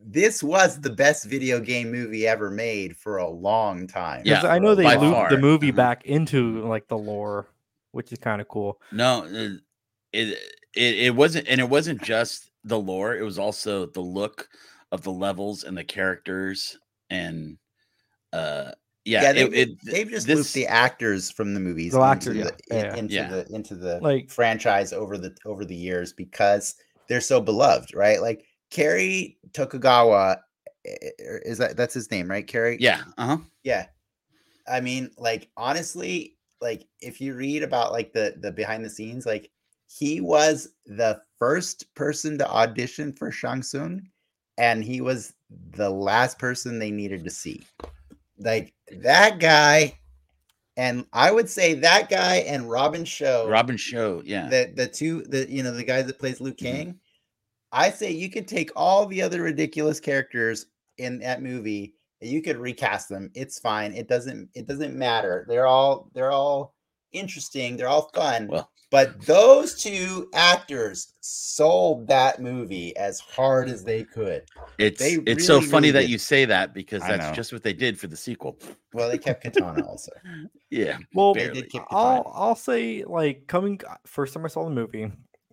this 0.00 0.42
was 0.42 0.80
the 0.80 0.90
best 0.90 1.24
video 1.24 1.60
game 1.60 1.90
movie 1.90 2.26
ever 2.26 2.50
made 2.50 2.96
for 2.96 3.18
a 3.18 3.28
long 3.28 3.86
time 3.86 4.22
Yeah, 4.24 4.42
I 4.46 4.58
know 4.58 4.74
they 4.74 4.84
by 4.84 4.96
looped 4.96 5.30
the 5.30 5.36
far. 5.36 5.40
movie 5.40 5.72
Mhm. 5.72 5.76
back 5.76 6.04
into 6.04 6.62
like 6.66 6.86
the 6.88 6.98
lore, 6.98 7.48
which 7.92 8.12
is 8.12 8.18
kind 8.18 8.40
of 8.40 8.48
cool. 8.48 8.80
No, 8.92 9.24
uh, 9.24 9.56
it, 10.12 10.38
it 10.74 10.98
it 10.98 11.14
wasn't, 11.16 11.48
and 11.48 11.60
it 11.60 11.68
wasn't 11.68 12.02
just 12.02 12.50
the 12.64 12.78
lore. 12.78 13.16
It 13.16 13.22
was 13.22 13.38
also 13.38 13.86
the 13.86 14.00
look 14.00 14.48
of 14.92 15.02
the 15.02 15.12
levels 15.12 15.64
and 15.64 15.76
the 15.76 15.84
characters, 15.84 16.78
and 17.10 17.58
uh, 18.32 18.72
yeah, 19.04 19.22
Yeah, 19.22 19.30
it, 19.30 19.34
they've, 19.34 19.54
it, 19.54 19.84
they've 19.84 20.08
just 20.10 20.26
this- 20.26 20.36
looped 20.36 20.52
the 20.54 20.66
actors 20.66 21.30
from 21.30 21.54
the 21.54 21.60
movies 21.60 21.92
The 21.92 22.00
into 22.00 22.08
actors, 22.30 22.34
the, 22.36 22.74
yeah, 22.74 22.84
yeah. 22.84 22.96
into 22.96 23.14
Yeah. 23.14 23.28
the 23.28 23.54
into 23.54 23.74
the 23.74 23.98
Like 24.02 24.30
franchise 24.30 24.92
over 24.92 25.16
the 25.18 25.34
over 25.44 25.64
the 25.64 25.76
years 25.76 26.12
because 26.12 26.74
they're 27.08 27.20
so 27.20 27.40
beloved, 27.40 27.94
right? 27.94 28.20
Like 28.20 28.44
Kerry 28.70 29.38
Tokugawa 29.54 30.36
eh, 30.84 30.90
eh, 31.02 31.38
is 31.44 31.58
that 31.58 31.76
that's 31.76 31.94
his 31.94 32.10
name, 32.10 32.30
right? 32.30 32.46
Kerry. 32.46 32.76
yeah, 32.80 33.02
uh 33.16 33.26
huh. 33.26 33.38
Yeah. 33.64 33.86
I 34.68 34.80
mean, 34.80 35.10
like 35.16 35.48
honestly, 35.56 36.36
like 36.60 36.86
if 37.00 37.20
you 37.20 37.34
read 37.34 37.62
about 37.62 37.92
like 37.92 38.12
the 38.12 38.34
the 38.40 38.52
behind 38.52 38.84
the 38.84 38.90
scenes, 38.90 39.24
like 39.24 39.50
he 39.86 40.20
was 40.20 40.68
the 40.84 41.22
first 41.38 41.86
person 41.94 42.36
to 42.38 42.46
audition 42.46 43.12
for 43.14 43.30
Shang 43.32 43.62
Tsung, 43.62 44.02
and 44.58 44.84
he 44.84 45.00
was 45.00 45.32
the 45.70 45.88
last 45.88 46.38
person 46.38 46.78
they 46.78 46.90
needed 46.90 47.24
to 47.24 47.30
see. 47.30 47.62
Like 48.38 48.74
that 49.02 49.38
guy, 49.38 49.98
and 50.76 51.06
I 51.12 51.30
would 51.30 51.48
say 51.48 51.74
that 51.74 52.08
guy 52.08 52.36
and 52.36 52.70
Robin 52.70 53.04
Shou, 53.04 53.46
Robin 53.48 53.76
Shou, 53.76 54.22
yeah, 54.24 54.48
the 54.48 54.72
the 54.74 54.86
two 54.86 55.22
the 55.24 55.50
you 55.50 55.62
know 55.62 55.72
the 55.72 55.84
guy 55.84 56.02
that 56.02 56.18
plays 56.18 56.40
Liu 56.40 56.52
Mhm. 56.52 56.58
Kang. 56.58 57.00
I 57.72 57.90
say 57.90 58.10
you 58.10 58.30
could 58.30 58.48
take 58.48 58.70
all 58.76 59.06
the 59.06 59.20
other 59.22 59.42
ridiculous 59.42 60.00
characters 60.00 60.66
in 60.96 61.18
that 61.18 61.42
movie 61.42 61.94
and 62.22 62.30
you 62.30 62.40
could 62.42 62.56
recast 62.56 63.08
them. 63.10 63.30
It's 63.34 63.58
fine. 63.58 63.92
It 63.92 64.08
doesn't 64.08 64.48
it 64.54 64.66
doesn't 64.66 64.94
matter. 64.96 65.44
They're 65.48 65.66
all 65.66 66.10
they're 66.14 66.30
all 66.32 66.74
interesting. 67.12 67.76
They're 67.76 67.88
all 67.88 68.10
fun. 68.14 68.48
well, 68.48 68.70
but 68.90 69.20
those 69.26 69.74
two 69.80 70.28
actors 70.34 71.14
sold 71.20 72.06
that 72.08 72.40
movie 72.40 72.96
as 72.96 73.20
hard 73.20 73.68
as 73.68 73.84
they 73.84 74.04
could. 74.04 74.42
it's 74.78 74.98
they 75.00 75.18
it's 75.26 75.46
so 75.46 75.60
funny 75.60 75.88
really 75.88 75.92
that 75.92 76.00
did. 76.02 76.10
you 76.10 76.18
say 76.18 76.44
that 76.46 76.72
because 76.74 77.02
that's 77.02 77.36
just 77.36 77.52
what 77.52 77.62
they 77.62 77.72
did 77.72 77.98
for 77.98 78.06
the 78.06 78.16
sequel. 78.16 78.58
Well, 78.92 79.08
they 79.08 79.18
kept 79.18 79.42
Katana 79.42 79.84
also. 79.86 80.12
Yeah, 80.70 80.98
Well, 81.14 81.32
They 81.32 81.48
did 81.48 81.70
keep 81.70 81.80
I'll 81.90 82.30
I'll 82.34 82.54
say 82.54 83.02
like 83.04 83.46
coming 83.46 83.80
first 84.04 84.34
time 84.34 84.44
I 84.44 84.48
saw 84.48 84.64
the 84.64 84.70
movie, 84.70 85.10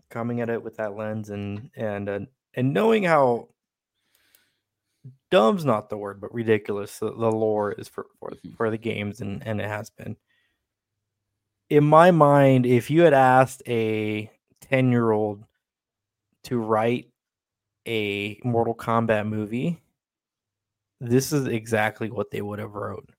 coming 0.09 0.41
at 0.41 0.49
it 0.49 0.61
with 0.61 0.75
that 0.75 0.95
lens 0.97 1.29
and 1.29 1.69
and 1.77 2.09
uh, 2.09 2.19
and 2.53 2.73
knowing 2.73 3.03
how 3.03 3.47
dumb's 5.31 5.63
not 5.63 5.89
the 5.89 5.97
word, 5.97 6.19
but 6.19 6.33
ridiculous 6.33 6.99
the, 6.99 7.11
the 7.11 7.31
lore 7.31 7.71
is 7.73 7.87
for 7.87 8.07
for, 8.19 8.31
Mhm. 8.31 8.57
for 8.57 8.69
the 8.69 8.77
games 8.77 9.21
and 9.21 9.41
and 9.47 9.61
it 9.61 9.67
has 9.69 9.89
been. 9.89 10.17
In 11.69 11.83
my 11.83 12.11
mind, 12.11 12.65
if 12.65 12.91
you 12.91 13.01
had 13.01 13.13
asked 13.13 13.63
a 13.67 14.29
ten 14.61 14.91
year 14.91 15.11
old 15.11 15.43
to 16.43 16.57
write 16.57 17.09
a 17.87 18.39
Mortal 18.43 18.75
Kombat 18.75 19.27
movie, 19.27 19.81
this 20.99 21.33
is 21.33 21.47
exactly 21.47 22.09
what 22.09 22.31
they 22.31 22.41
would 22.41 22.59
have 22.59 22.73
wrote 22.73 23.09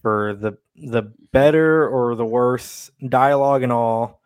for 0.00 0.34
the 0.34 0.56
the 0.74 1.02
better 1.32 1.88
or 1.88 2.14
the 2.14 2.24
worse 2.24 2.90
dialogue 3.06 3.62
and 3.62 3.72
all. 3.72 4.20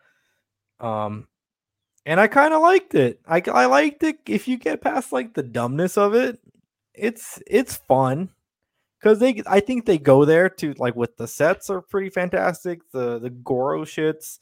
Um, 0.78 1.26
and 2.06 2.20
I 2.20 2.26
kind 2.28 2.54
of 2.54 2.62
liked 2.62 2.94
it. 2.94 3.20
I 3.26 3.42
I 3.52 3.66
liked 3.66 4.02
it. 4.02 4.18
If 4.26 4.48
you 4.48 4.56
get 4.58 4.80
past 4.80 5.12
like 5.12 5.34
the 5.34 5.42
dumbness 5.42 5.98
of 5.98 6.14
it, 6.14 6.40
it's 6.94 7.42
it's 7.46 7.76
fun 7.76 8.30
because 9.00 9.18
they 9.18 9.42
I 9.46 9.60
think 9.60 9.86
they 9.86 9.98
go 9.98 10.24
there 10.24 10.48
to 10.50 10.74
like 10.78 10.94
with 10.96 11.16
the 11.16 11.26
sets 11.28 11.70
are 11.70 11.80
pretty 11.80 12.10
fantastic. 12.10 12.80
The 12.92 13.18
the 13.18 13.30
Goro 13.30 13.84
shits 13.84 14.38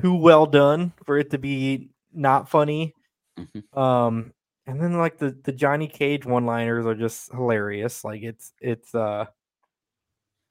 too 0.00 0.14
well 0.14 0.46
done 0.46 0.92
for 1.04 1.18
it 1.18 1.30
to 1.30 1.38
be 1.38 1.90
not 2.12 2.48
funny. 2.48 2.94
Mhm. 3.38 3.78
Um, 3.78 4.32
and 4.66 4.80
then 4.80 4.98
like 4.98 5.18
the 5.18 5.36
the 5.44 5.52
Johnny 5.52 5.86
Cage 5.88 6.26
one 6.26 6.46
liners 6.46 6.86
are 6.86 6.94
just 6.94 7.30
hilarious. 7.32 8.04
Like 8.04 8.22
it's 8.22 8.52
it's 8.60 8.94
uh 8.94 9.26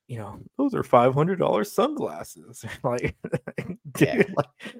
you 0.08 0.20
know, 0.20 0.40
those 0.58 0.76
are 0.76 0.84
five 0.84 1.14
hundred 1.14 1.40
dollars 1.40 1.72
sunglasses. 1.72 2.64
like, 2.84 3.16
dude, 3.94 4.08
Yeah. 4.08 4.24
like- 4.36 4.76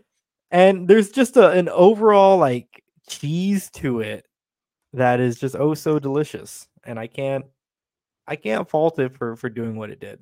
and 0.52 0.88
there's 0.88 1.10
just 1.10 1.36
a, 1.38 1.50
an 1.52 1.68
overall 1.70 2.38
like 2.38 2.84
cheese 3.10 3.70
to 3.72 4.00
it 4.02 4.26
that 4.94 5.20
is 5.20 5.40
just 5.40 5.56
oh 5.56 5.74
so 5.74 6.00
delicious. 6.00 6.68
And 6.86 7.00
I 7.00 7.08
can't 7.08 7.46
I 8.28 8.36
can't 8.36 8.70
fault 8.70 9.00
it 9.00 9.16
for 9.18 9.36
for 9.36 9.50
doing 9.50 9.76
what 9.76 9.90
it 9.90 10.00
did. 10.00 10.20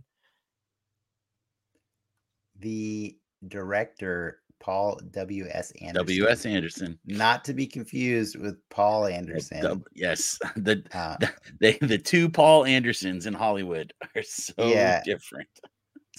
The 2.59 3.18
director, 3.47 4.39
Paul 4.59 4.99
W. 5.11 5.47
S. 5.49 5.72
Anderson. 5.82 5.95
W.S. 5.95 6.45
Anderson. 6.45 6.99
Not 7.05 7.43
to 7.45 7.53
be 7.53 7.68
confused 7.68 8.38
with 8.39 8.57
Paul 8.70 9.07
Anderson. 9.07 9.61
dub- 9.61 9.88
yes, 9.93 10.39
the 10.55 10.84
Uh, 10.93 11.18
they 11.59 11.78
the 11.82 11.97
two 11.97 12.30
Paul 12.30 12.66
Andersons 12.66 13.26
in 13.26 13.34
Hollywood 13.34 13.93
are 14.16 14.24
so 14.24 14.53
Yeah. 14.59 15.01
different. 15.03 15.49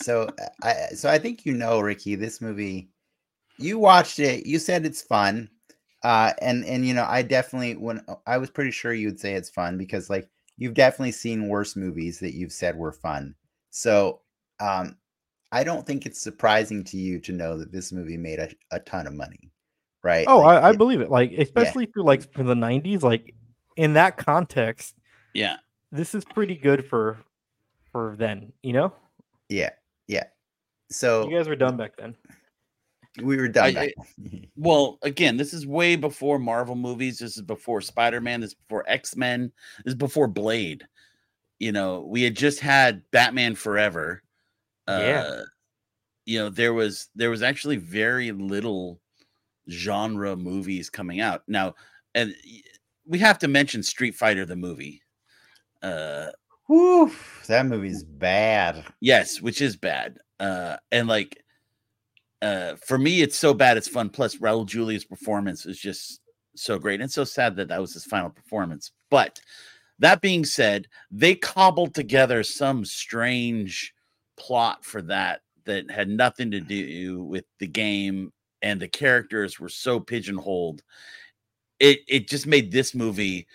so 0.02 0.28
uh, 0.40 0.48
I 0.62 0.94
so 0.94 1.08
I 1.08 1.18
think 1.18 1.46
you 1.46 1.54
know, 1.54 1.80
Ricky, 1.80 2.14
this 2.16 2.40
movie. 2.40 2.90
You 3.56 3.78
watched 3.78 4.18
it. 4.18 4.46
You 4.46 4.58
said 4.58 4.84
it's 4.84 5.02
fun, 5.02 5.48
uh, 6.04 6.32
and 6.40 6.64
and 6.64 6.86
you 6.86 6.94
know 6.94 7.06
I 7.08 7.22
definitely 7.22 7.76
when 7.76 8.02
uh, 8.08 8.16
I 8.26 8.38
was 8.38 8.50
pretty 8.50 8.70
sure 8.70 8.92
you 8.92 9.08
would 9.08 9.18
say 9.20 9.34
it's 9.34 9.50
fun 9.50 9.78
because 9.78 10.08
like 10.10 10.28
you've 10.56 10.74
definitely 10.74 11.12
seen 11.12 11.48
worse 11.48 11.74
movies 11.74 12.20
that 12.20 12.34
you've 12.34 12.52
said 12.52 12.76
were 12.76 12.92
fun. 12.92 13.34
So 13.70 14.20
um, 14.60 14.96
I 15.50 15.64
don't 15.64 15.86
think 15.86 16.06
it's 16.06 16.20
surprising 16.20 16.84
to 16.84 16.96
you 16.96 17.18
to 17.20 17.32
know 17.32 17.58
that 17.58 17.72
this 17.72 17.90
movie 17.92 18.16
made 18.16 18.38
a, 18.38 18.50
a 18.70 18.78
ton 18.80 19.06
of 19.06 19.14
money, 19.14 19.50
right? 20.02 20.26
Oh, 20.28 20.38
Like, 20.40 20.62
I, 20.62 20.68
I 20.68 20.70
it- 20.70 20.78
believe 20.78 21.00
it. 21.00 21.10
Like 21.10 21.32
especially 21.32 21.86
for 21.86 22.02
like 22.02 22.32
for 22.32 22.44
the 22.44 22.54
'90s, 22.54 23.02
like 23.02 23.34
in 23.76 23.94
that 23.94 24.16
context, 24.16 24.94
Yeah, 25.32 25.56
this 25.90 26.14
is 26.14 26.24
pretty 26.24 26.54
good 26.56 26.86
for 26.86 27.18
for 27.92 28.14
then. 28.16 28.52
You 28.62 28.74
know, 28.74 28.92
yeah, 29.48 29.70
yeah. 30.06 30.24
So 30.90 31.28
you 31.28 31.36
guys 31.36 31.48
were 31.48 31.56
done 31.56 31.76
back 31.76 31.96
then. 31.96 32.14
We 33.22 33.36
were 33.36 33.48
done. 33.48 33.64
I- 33.66 33.72
back- 33.72 33.92
Well, 34.56 34.98
again, 35.02 35.36
this 35.36 35.52
is 35.52 35.66
way 35.66 35.96
before 35.96 36.38
Marvel 36.38 36.74
movies. 36.76 37.18
This 37.18 37.36
is 37.36 37.42
before 37.42 37.80
Spider 37.80 38.20
Man. 38.20 38.40
This 38.40 38.50
is 38.50 38.54
before 38.54 38.84
X 38.88 39.16
Men. 39.16 39.52
This 39.84 39.92
is 39.92 39.98
before 39.98 40.28
Blade. 40.28 40.84
You 41.58 41.72
know, 41.72 42.00
we 42.08 42.22
had 42.22 42.36
just 42.36 42.60
had 42.60 43.02
Batman 43.10 43.54
Forever. 43.56 44.22
Yeah. 44.88 45.24
Uh, 45.26 45.42
you 46.26 46.38
know, 46.38 46.48
there 46.50 46.72
was 46.72 47.08
there 47.14 47.30
was 47.30 47.42
actually 47.42 47.76
very 47.76 48.32
little 48.32 49.00
genre 49.70 50.36
movies 50.36 50.88
coming 50.90 51.20
out 51.20 51.42
now, 51.48 51.74
and 52.14 52.34
we 53.06 53.18
have 53.18 53.38
to 53.40 53.48
mention 53.48 53.82
Street 53.82 54.14
Fighter 54.14 54.46
the 54.46 54.56
movie. 54.56 55.02
Uh, 55.82 56.28
Whew, 56.66 57.12
that 57.46 57.66
movie's 57.66 58.02
bad. 58.04 58.84
Yes, 59.00 59.42
which 59.42 59.60
is 59.60 59.76
bad. 59.76 60.16
Uh, 60.40 60.76
and 60.92 61.08
like, 61.08 61.43
uh, 62.44 62.76
for 62.76 62.98
me, 62.98 63.22
it's 63.22 63.38
so 63.38 63.54
bad 63.54 63.78
it's 63.78 63.88
fun. 63.88 64.10
Plus, 64.10 64.36
Raul 64.36 64.66
Julia's 64.66 65.04
performance 65.04 65.64
is 65.64 65.78
just 65.78 66.20
so 66.54 66.78
great. 66.78 67.00
And 67.00 67.10
so 67.10 67.24
sad 67.24 67.56
that 67.56 67.68
that 67.68 67.80
was 67.80 67.94
his 67.94 68.04
final 68.04 68.28
performance. 68.28 68.92
But 69.10 69.40
that 69.98 70.20
being 70.20 70.44
said, 70.44 70.86
they 71.10 71.34
cobbled 71.34 71.94
together 71.94 72.42
some 72.42 72.84
strange 72.84 73.94
plot 74.36 74.84
for 74.84 75.00
that 75.02 75.40
that 75.64 75.90
had 75.90 76.10
nothing 76.10 76.50
to 76.50 76.60
do 76.60 77.22
with 77.22 77.46
the 77.60 77.66
game 77.66 78.30
and 78.60 78.78
the 78.78 78.88
characters 78.88 79.58
were 79.58 79.70
so 79.70 79.98
pigeonholed. 79.98 80.82
It 81.80 82.00
it 82.06 82.28
just 82.28 82.46
made 82.46 82.70
this 82.70 82.94
movie 82.94 83.46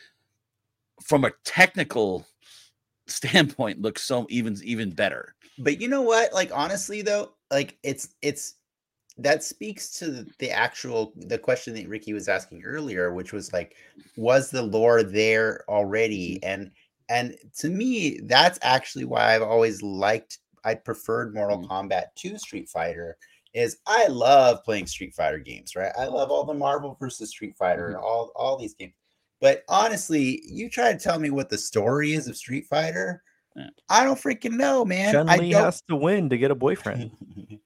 from 1.03 1.25
a 1.25 1.31
technical 1.45 2.25
standpoint 3.07 3.81
look 3.81 3.99
so 3.99 4.25
even 4.29 4.57
even 4.63 4.89
better. 4.89 5.35
But 5.59 5.79
you 5.79 5.87
know 5.87 6.01
what? 6.01 6.33
Like 6.33 6.49
honestly 6.51 7.03
though, 7.03 7.33
like 7.51 7.77
it's 7.83 8.09
it's 8.21 8.55
that 9.19 9.43
speaks 9.43 9.91
to 9.99 10.25
the, 10.39 10.49
actual 10.49 11.13
the 11.15 11.37
question 11.37 11.73
that 11.75 11.87
Ricky 11.87 12.13
was 12.13 12.27
asking 12.27 12.63
earlier, 12.63 13.13
which 13.13 13.33
was 13.33 13.53
like, 13.53 13.75
was 14.15 14.49
the 14.49 14.61
lore 14.61 15.03
there 15.03 15.63
already? 15.69 16.41
And 16.43 16.71
and 17.09 17.35
to 17.57 17.69
me, 17.69 18.19
that's 18.23 18.59
actually 18.61 19.05
why 19.05 19.33
I've 19.33 19.41
always 19.41 19.81
liked 19.81 20.39
I 20.63 20.75
preferred 20.75 21.33
Mortal 21.33 21.59
Mm. 21.59 21.67
Kombat 21.67 22.05
to 22.17 22.37
Street 22.37 22.69
Fighter. 22.69 23.17
Is 23.53 23.77
I 23.87 24.07
love 24.07 24.63
playing 24.63 24.85
Street 24.85 25.15
Fighter 25.15 25.39
games, 25.39 25.75
right? 25.75 25.91
I 25.97 26.05
love 26.05 26.29
all 26.29 26.43
the 26.43 26.53
Marvel 26.53 26.95
versus 26.99 27.29
Street 27.29 27.55
Fighter 27.57 27.87
and 27.87 27.97
all 27.97 28.31
all 28.35 28.57
these 28.57 28.75
games. 28.75 28.93
But 29.41 29.63
honestly, 29.69 30.43
you 30.45 30.69
try 30.69 30.91
to 30.91 30.99
tell 30.99 31.17
me 31.17 31.29
what 31.29 31.49
the 31.49 31.57
story 31.57 32.13
is 32.13 32.27
of 32.27 32.35
Street 32.37 32.67
Fighter, 32.67 33.23
I 33.89 34.03
don't 34.03 34.19
freaking 34.19 34.53
know, 34.57 34.85
man. 34.85 35.13
Chun 35.13 35.27
Li 35.27 35.51
has 35.51 35.81
to 35.89 35.95
win 35.95 36.29
to 36.29 36.37
get 36.37 36.51
a 36.51 36.55
boyfriend. 36.55 37.11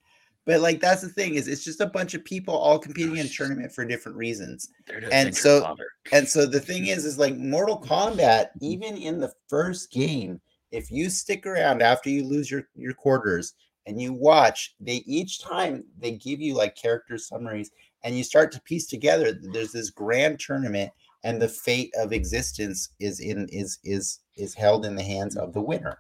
but 0.46 0.62
like 0.62 0.80
that's 0.80 1.02
the 1.02 1.10
thing 1.10 1.36
is 1.36 1.48
it's 1.48 1.64
just 1.64 1.82
a 1.82 1.86
bunch 1.88 2.14
of 2.14 2.24
people 2.26 2.56
all 2.56 2.80
competing 2.80 3.18
in 3.18 3.26
a 3.26 3.30
tournament 3.30 3.72
for 3.72 3.86
different 3.86 4.18
reasons. 4.18 4.70
There 4.88 4.98
it 4.98 5.04
is, 5.06 5.10
And 5.12 5.36
so- 5.36 5.76
and 6.12 6.28
so 6.28 6.46
the 6.46 6.60
thing 6.60 6.88
is 6.88 7.06
is 7.06 7.18
like 7.18 7.36
mortal 7.38 7.80
kombat 7.86 8.50
even 8.62 8.98
in 8.98 9.20
the 9.20 9.34
first 9.48 9.92
game 9.92 10.42
if 10.72 10.92
you 10.92 11.10
stick 11.10 11.46
around 11.46 11.82
after 11.82 12.10
you 12.10 12.26
lose 12.26 12.50
your 12.50 12.68
your 12.76 12.94
quarters 12.94 13.54
and 13.86 14.02
you 14.02 14.14
watch 14.14 14.76
they 14.80 15.04
each 15.06 15.42
time 15.42 15.84
they 16.00 16.12
give 16.12 16.40
you 16.42 16.54
like 16.54 16.76
character 16.76 17.18
summaries 17.18 17.72
and 18.04 18.18
you 18.18 18.24
start 18.24 18.52
to 18.52 18.62
piece 18.62 18.88
together 18.88 19.38
there's 19.54 19.72
this 19.72 19.90
grand 19.90 20.40
tournament 20.40 20.92
and 21.24 21.42
the 21.42 21.48
fate 21.48 21.94
of 21.98 22.12
existence 22.12 22.90
is 23.00 23.20
in 23.20 23.48
is 23.50 23.80
is 23.84 24.20
is 24.36 24.54
held 24.54 24.86
in 24.86 24.96
the 24.96 25.04
hands 25.04 25.38
of 25.38 25.54
the 25.54 25.62
winner. 25.62 26.00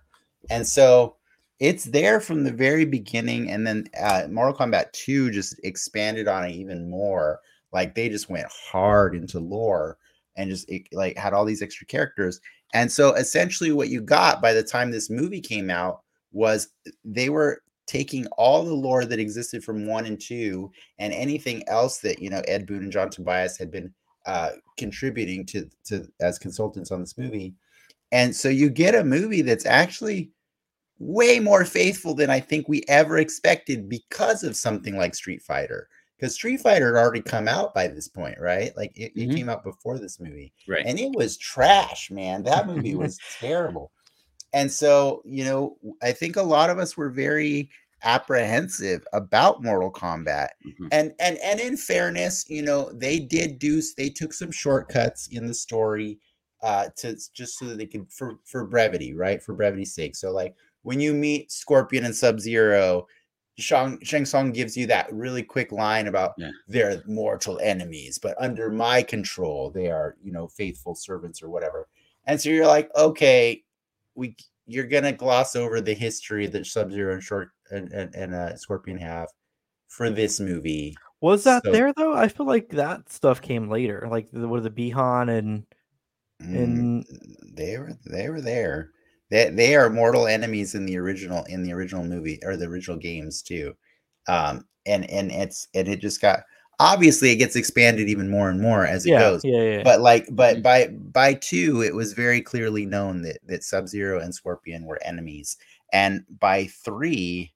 And 0.49 0.67
so 0.67 1.15
it's 1.64 1.86
there 1.86 2.20
from 2.20 2.43
the 2.43 2.51
very 2.51 2.84
beginning 2.84 3.49
and 3.49 3.66
then 3.66 3.88
uh, 3.97 4.28
mortal 4.30 4.53
kombat 4.53 4.91
2 4.91 5.32
just 5.32 5.57
expanded 5.64 6.28
on 6.28 6.43
it 6.43 6.51
even 6.51 6.89
more. 6.89 7.39
Like 7.72 7.95
they 7.95 8.09
just 8.09 8.30
went 8.30 8.47
hard 8.51 9.16
into 9.16 9.39
lore 9.39 9.97
and 10.36 10.49
just 10.49 10.70
it, 10.70 10.89
like 10.91 11.18
had 11.18 11.34
all 11.34 11.45
these 11.45 11.61
extra 11.61 11.88
characters. 11.88 12.41
And 12.74 12.91
so 12.91 13.14
essentially 13.14 13.72
what 13.72 13.88
you 13.88 14.01
got 14.01 14.41
by 14.41 14.51
the 14.51 14.61
time 14.61 14.91
this 14.91 15.09
movie 15.09 15.39
came 15.39 15.70
out 15.70 16.01
was 16.34 16.68
they 17.05 17.30
were 17.30 17.64
taking 17.88 18.28
all 18.38 18.66
the 18.66 18.74
lore 18.74 19.05
that 19.05 19.20
existed 19.20 19.64
from 19.64 19.86
one 19.88 20.05
and 20.05 20.20
two 20.20 20.70
and 20.99 21.14
anything 21.14 21.64
else 21.70 21.99
that 21.99 22.20
you 22.20 22.30
know 22.30 22.41
ed 22.47 22.66
boon 22.66 22.84
and 22.84 22.91
john 22.93 23.09
tobias 23.09 23.57
had 23.57 23.70
been 23.70 23.93
uh 24.26 24.51
contributing 24.78 25.45
to 25.45 25.70
to 25.86 26.05
as 26.20 26.38
consultants 26.38 26.91
on 26.91 26.99
this 26.99 27.18
movie. 27.18 27.53
And 28.11 28.36
so 28.36 28.49
you 28.49 28.70
get 28.70 28.95
a 28.95 29.03
movie 29.03 29.41
that's 29.41 29.66
actually 29.66 30.30
way 31.04 31.39
more 31.39 31.66
faithful 31.66 32.14
than 32.16 32.30
i 32.30 32.39
think 32.39 32.68
we 32.68 32.84
ever 32.88 33.18
expected 33.18 33.89
because 33.89 34.43
of 34.43 34.56
something 34.56 34.95
like 34.97 35.14
street 35.16 35.41
fighter 35.41 35.88
because 36.18 36.34
street 36.36 36.62
fighter 36.62 36.95
had 36.95 37.01
already 37.01 37.22
come 37.22 37.47
out 37.47 37.74
by 37.74 37.88
this 37.88 38.08
point 38.08 38.38
right 38.39 38.76
like 38.78 38.91
it, 38.95 39.12
it 39.16 39.30
Mhm. 39.30 39.36
came 39.36 39.49
out 39.49 39.64
before 39.64 39.99
this 39.99 40.20
movie 40.20 40.54
Right. 40.68 40.86
and 40.86 40.99
it 40.99 41.12
was 41.12 41.38
trash 41.38 42.10
man 42.12 42.43
that 42.43 42.68
movie 42.68 42.95
was 43.06 43.20
terrible 43.39 43.91
and 44.54 44.72
so 44.72 45.22
you 45.26 45.43
know 45.43 45.78
i 46.01 46.12
think 46.12 46.36
a 46.36 46.43
lot 46.43 46.70
of 46.70 46.80
us 46.80 46.95
were 46.95 47.10
very 47.10 47.70
apprehensive 48.04 49.06
about 49.14 49.64
mortal 49.64 49.91
kombat 49.91 50.49
Mhm. 50.66 50.88
and 50.91 51.14
and 51.20 51.38
and 51.39 51.60
in 51.60 51.76
fairness 51.78 52.49
you 52.49 52.62
know 52.62 52.91
they 52.93 53.20
did 53.20 53.60
do 53.60 53.82
they 53.97 54.10
took 54.10 54.34
some 54.34 54.51
shortcuts 54.51 55.28
in 55.28 55.47
the 55.47 55.54
story 55.54 56.20
uh 56.62 56.88
to 56.95 57.18
just 57.34 57.58
so 57.58 57.66
that 57.66 57.78
they 57.78 57.86
could 57.86 58.10
for 58.12 58.36
for 58.45 58.66
brevity 58.66 59.14
right 59.14 59.41
for 59.41 59.54
brevity's 59.54 59.93
sake 59.93 60.16
so 60.16 60.32
like 60.32 60.56
when 60.84 60.99
you 60.99 61.13
meet 61.13 61.51
scorpion 61.51 62.05
and 62.05 62.15
sub 62.15 62.39
zero 62.39 63.07
Shang, 63.59 63.99
Shang 64.03 64.25
Tsung 64.25 64.51
gives 64.51 64.75
you 64.75 64.88
that 64.88 65.13
really 65.13 65.43
quick 65.43 65.71
line 65.71 66.07
about 66.07 66.34
Yeah. 66.39 66.49
they're 66.67 67.03
mortal 67.05 67.59
enemies, 67.61 68.17
but 68.17 68.36
under 68.39 68.71
my 68.71 69.03
control, 69.03 69.69
they 69.69 69.91
are, 69.91 70.15
you 70.23 70.31
know, 70.31 70.47
faithful 70.47 70.95
servants 70.95 71.43
or 71.43 71.49
whatever. 71.51 71.88
And 72.25 72.41
so 72.41 72.49
you're 72.49 72.65
like, 72.65 72.89
okay, 72.95 73.63
we 74.15 74.36
you're 74.65 74.88
gonna 74.88 75.11
gloss 75.11 75.55
over 75.55 75.81
the 75.81 75.93
history 75.93 76.47
that 76.47 76.65
Sub 76.65 76.91
Zero 76.91 77.13
and 77.13 77.21
Short 77.21 77.49
and, 77.69 77.91
and, 77.91 78.15
and 78.15 78.34
uh, 78.34 78.55
Scorpion 78.57 78.97
have 78.97 79.27
for 79.88 80.09
this 80.09 80.39
movie. 80.39 80.95
Was 81.21 81.43
that 81.43 81.63
So- 81.63 81.71
there 81.71 81.93
though? 81.93 82.15
I 82.15 82.29
feel 82.29 82.47
like 82.47 82.69
that 82.69 83.11
stuff 83.11 83.39
came 83.39 83.69
later. 83.69 84.07
Like 84.09 84.31
the, 84.31 84.47
what 84.47 84.57
are 84.61 84.69
the 84.69 84.69
Bihan 84.71 85.29
and 85.38 85.65
Mm, 86.41 86.55
and 86.63 87.05
they 87.55 87.77
were 87.77 87.93
they 88.07 88.29
were 88.29 88.41
there. 88.41 88.89
They 89.34 89.49
they 89.49 89.75
are 89.75 89.89
mortal 89.89 90.27
enemies 90.27 90.75
in 90.75 90.86
the 90.86 90.95
original 90.97 91.43
in 91.45 91.63
the 91.63 91.73
original 91.73 92.03
movie 92.05 92.39
or 92.43 92.55
the 92.55 92.67
original 92.67 92.97
games 92.97 93.41
too. 93.41 93.75
Um 94.27 94.65
and 94.86 95.09
and 95.09 95.31
it's 95.31 95.67
and 95.73 95.88
it 95.88 96.01
just 96.01 96.21
got 96.21 96.41
obviously 96.79 97.31
it 97.31 97.38
gets 97.38 97.55
expanded 97.55 98.07
even 98.09 98.29
more 98.29 98.49
and 98.51 98.61
more 98.61 98.86
as 98.86 99.05
it 99.07 99.11
yeah, 99.11 99.19
goes. 99.19 99.41
yeah, 99.43 99.61
yeah. 99.63 99.84
But 99.84 100.01
like 100.01 100.27
but 100.31 100.57
Mhm. 100.57 100.63
by 100.63 100.88
by 100.88 101.34
2 101.34 101.81
it 101.81 101.95
was 101.95 102.13
very 102.13 102.41
clearly 102.41 102.86
known 102.86 103.23
that 103.23 103.39
that 103.47 103.63
Sub-Zero 103.63 104.19
and 104.19 104.34
Scorpion 104.36 104.86
were 104.86 104.99
enemies. 105.03 105.57
And 105.93 106.23
by 106.39 106.65
3 106.86 107.51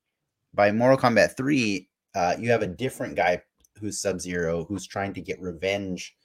by 0.56 0.72
Mortal 0.72 0.98
Kombat 0.98 1.38
3 1.38 1.88
uh 2.16 2.36
you 2.40 2.50
have 2.50 2.64
a 2.64 2.68
different 2.68 3.16
guy 3.16 3.40
who's 3.80 4.02
Sub-Zero 4.02 4.66
who's 4.66 4.88
trying 4.88 5.14
to 5.14 5.22
get 5.22 5.40
revenge 5.40 6.16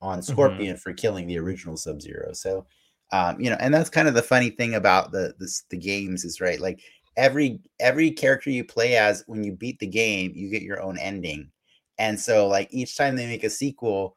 on 0.00 0.22
Scorpion 0.22 0.76
for 0.78 0.94
killing 0.94 1.26
the 1.26 1.38
original 1.38 1.76
Sub 1.76 2.00
Zero. 2.00 2.32
So, 2.32 2.66
um, 3.12 3.40
you 3.40 3.50
know, 3.50 3.56
and 3.60 3.72
that's 3.72 3.90
kind 3.90 4.08
of 4.08 4.14
the 4.14 4.22
funny 4.22 4.50
thing 4.50 4.74
about 4.74 5.12
the 5.12 5.34
the, 5.38 5.48
the 5.70 5.76
games 5.76 6.24
is 6.24 6.40
right. 6.40 6.60
Like 6.60 6.80
every 7.16 7.60
every 7.80 8.10
character 8.10 8.50
you 8.50 8.64
play 8.64 8.96
as, 8.96 9.24
when 9.26 9.44
you 9.44 9.52
beat 9.52 9.78
the 9.78 9.86
game, 9.86 10.32
you 10.34 10.50
get 10.50 10.62
your 10.62 10.82
own 10.82 10.98
ending. 10.98 11.50
And 11.98 12.18
so, 12.18 12.46
like 12.48 12.68
each 12.72 12.96
time 12.96 13.16
they 13.16 13.26
make 13.26 13.44
a 13.44 13.50
sequel, 13.50 14.16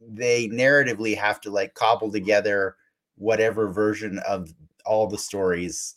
they 0.00 0.48
narratively 0.48 1.16
have 1.16 1.40
to 1.42 1.50
like 1.50 1.74
cobble 1.74 2.10
together 2.10 2.76
whatever 3.16 3.70
version 3.70 4.18
of 4.26 4.52
all 4.84 5.06
the 5.06 5.18
stories 5.18 5.96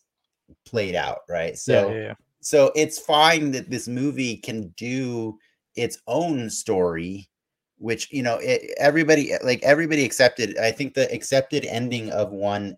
played 0.65 0.95
out, 0.95 1.19
right? 1.29 1.57
So, 1.57 1.89
yeah, 1.89 1.95
yeah, 1.95 2.01
yeah. 2.01 2.13
so 2.41 2.71
it's 2.75 2.99
fine 2.99 3.51
that 3.51 3.69
this 3.69 3.87
movie 3.87 4.37
can 4.37 4.67
do 4.77 5.39
its 5.75 5.99
own 6.07 6.49
story 6.49 7.29
which 7.77 8.11
you 8.11 8.23
know 8.23 8.37
it, 8.41 8.73
everybody 8.77 9.33
eh, 9.33 9.39
like 9.43 9.61
everybody 9.63 10.05
accepted 10.05 10.57
i 10.59 10.71
think 10.71 10.93
the 10.93 11.11
accepted 11.13 11.65
ending 11.65 12.09
of 12.11 12.31
one 12.31 12.75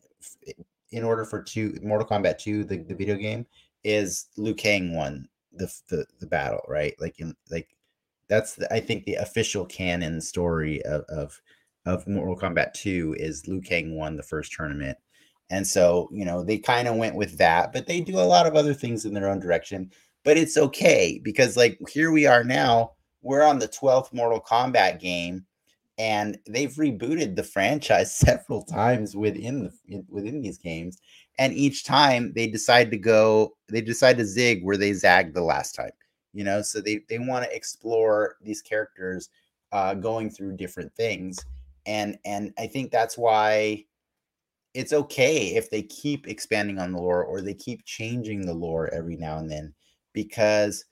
eh, 0.47 0.53
in 0.91 1.03
order 1.03 1.23
for 1.25 1.41
two 1.41 1.77
mortal 1.83 2.07
kombat 2.07 2.37
2 2.39 2.63
the, 2.63 2.77
the 2.77 2.95
video 2.95 3.15
game 3.15 3.45
is 3.83 4.27
liu 4.37 4.53
kang 4.53 4.95
won 4.95 5.27
the, 5.57 5.73
the 5.89 6.05
the 6.19 6.27
battle 6.27 6.61
right? 6.67 6.93
Like 6.99 7.19
in 7.19 7.35
like 7.49 7.69
that's 8.29 8.55
the, 8.55 8.71
i 8.73 8.79
think 8.79 9.05
the 9.05 9.15
official 9.15 9.65
canon 9.65 10.21
story 10.21 10.83
of 10.83 11.03
of 11.09 11.41
of 11.85 12.07
mortal 12.07 12.37
kombat 12.37 12.73
2 12.73 13.15
is 13.17 13.47
liu 13.47 13.61
kang 13.61 13.95
won 13.95 14.15
the 14.15 14.23
first 14.23 14.51
tournament. 14.51 14.97
And 15.49 15.65
so 15.65 16.09
you 16.11 16.25
know 16.25 16.43
they 16.43 16.57
kind 16.57 16.87
of 16.87 16.95
went 16.95 17.15
with 17.15 17.37
that 17.37 17.73
but 17.73 17.87
they 17.87 18.01
do 18.01 18.19
a 18.19 18.21
lot 18.21 18.47
of 18.47 18.55
other 18.55 18.73
things 18.73 19.05
in 19.05 19.13
their 19.13 19.29
own 19.29 19.39
direction. 19.39 19.91
But 20.23 20.37
it's 20.37 20.57
okay 20.57 21.21
because 21.23 21.55
like 21.55 21.79
here 21.89 22.11
we 22.11 22.25
are 22.25 22.43
now 22.43 22.91
we're 23.27 23.43
on 23.43 23.59
the 23.59 23.67
12th 23.67 24.13
mortal 24.13 24.39
kombat 24.39 25.01
game 25.01 25.45
and 25.97 26.37
they've 26.47 26.73
rebooted 26.75 27.35
the 27.35 27.43
franchise 27.43 28.15
several 28.15 28.63
times 28.63 29.15
within 29.15 29.63
the 29.63 30.03
within 30.07 30.41
these 30.41 30.57
games. 30.57 30.97
And 31.37 31.53
each 31.53 31.83
time 31.83 32.31
they 32.35 32.47
decide 32.47 32.89
to 32.91 32.97
go 32.97 33.55
they 33.67 33.81
decide 33.81 34.17
to 34.17 34.25
zig 34.25 34.63
where 34.63 34.77
they 34.77 34.93
zagged 34.93 35.35
the 35.35 35.43
last 35.43 35.75
time 35.75 35.91
you 36.33 36.43
know? 36.43 36.61
So 36.61 36.79
they 36.79 37.01
they 37.09 37.19
want 37.19 37.43
to 37.43 37.55
explore 37.55 38.37
these 38.41 38.61
characters 38.61 39.29
uh 39.73 39.93
going 39.95 40.29
through 40.29 40.55
different 40.55 40.93
things. 40.95 41.37
And 41.85 42.17
and 42.25 42.53
i 42.57 42.67
think 42.67 42.91
that's 42.91 43.17
why 43.17 43.83
it's 44.73 44.93
okay 44.93 45.55
if 45.55 45.69
they 45.69 45.81
keep 45.81 46.27
expanding 46.27 46.79
on 46.79 46.91
the 46.93 47.01
lore 47.01 47.23
or 47.23 47.41
they 47.41 47.53
keep 47.53 47.83
changing 47.85 48.45
the 48.45 48.53
lore 48.53 48.93
every 48.93 49.17
now 49.17 49.39
and 49.39 49.49
then 49.49 49.73
because 50.13 50.85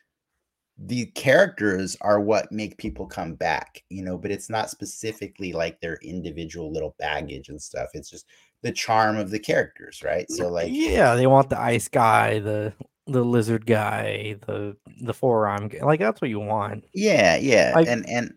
the 0.77 1.05
characters 1.07 1.95
are 2.01 2.19
what 2.19 2.51
make 2.51 2.77
people 2.77 3.05
come 3.05 3.33
back, 3.35 3.83
you 3.89 4.03
know, 4.03 4.17
but 4.17 4.31
it's 4.31 4.49
not 4.49 4.69
specifically 4.69 5.53
like 5.53 5.79
their 5.79 5.97
individual 6.01 6.71
little 6.71 6.95
baggage 6.99 7.49
and 7.49 7.61
stuff. 7.61 7.89
It's 7.93 8.09
just 8.09 8.25
the 8.61 8.71
charm 8.71 9.17
of 9.17 9.29
the 9.29 9.39
characters, 9.39 10.03
right? 10.03 10.29
So 10.29 10.49
like 10.49 10.71
yeah, 10.71 11.15
they 11.15 11.27
want 11.27 11.49
the 11.49 11.59
ice 11.59 11.87
guy, 11.87 12.39
the 12.39 12.73
the 13.07 13.23
lizard 13.23 13.65
guy, 13.65 14.35
the 14.47 14.75
the 15.01 15.13
forearm 15.13 15.69
guy. 15.69 15.83
Like 15.83 15.99
that's 15.99 16.21
what 16.21 16.29
you 16.29 16.39
want. 16.39 16.83
yeah, 16.93 17.37
yeah. 17.37 17.71
Like- 17.75 17.87
and 17.87 18.07
and 18.09 18.33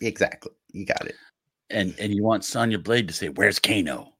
exactly. 0.00 0.52
You 0.72 0.86
got 0.86 1.04
it. 1.06 1.16
And 1.70 1.94
and 1.98 2.14
you 2.14 2.22
want 2.22 2.44
Sonya 2.44 2.78
Blade 2.78 3.08
to 3.08 3.14
say, 3.14 3.28
"Where's 3.28 3.58
Kano?" 3.58 4.12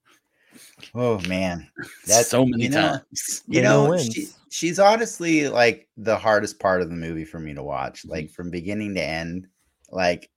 Oh 0.95 1.21
man, 1.29 1.69
That's 2.07 2.29
so 2.29 2.45
many 2.45 2.65
you 2.65 2.71
know, 2.71 2.89
times. 2.91 3.43
You 3.47 3.63
know, 3.63 3.97
she, 3.99 4.29
she's 4.51 4.79
honestly 4.79 5.49
like 5.49 5.89
the 5.97 6.17
hardest 6.17 6.59
part 6.59 6.81
of 6.83 6.89
the 6.89 6.97
movie 6.97 7.25
for 7.25 7.39
me 7.39 7.55
to 7.55 7.63
watch, 7.63 8.01
Mm-hmm. 8.01 8.11
like 8.11 8.31
from 8.31 8.51
beginning 8.51 8.95
to 8.95 9.03
end. 9.03 9.47
Like, 9.91 10.31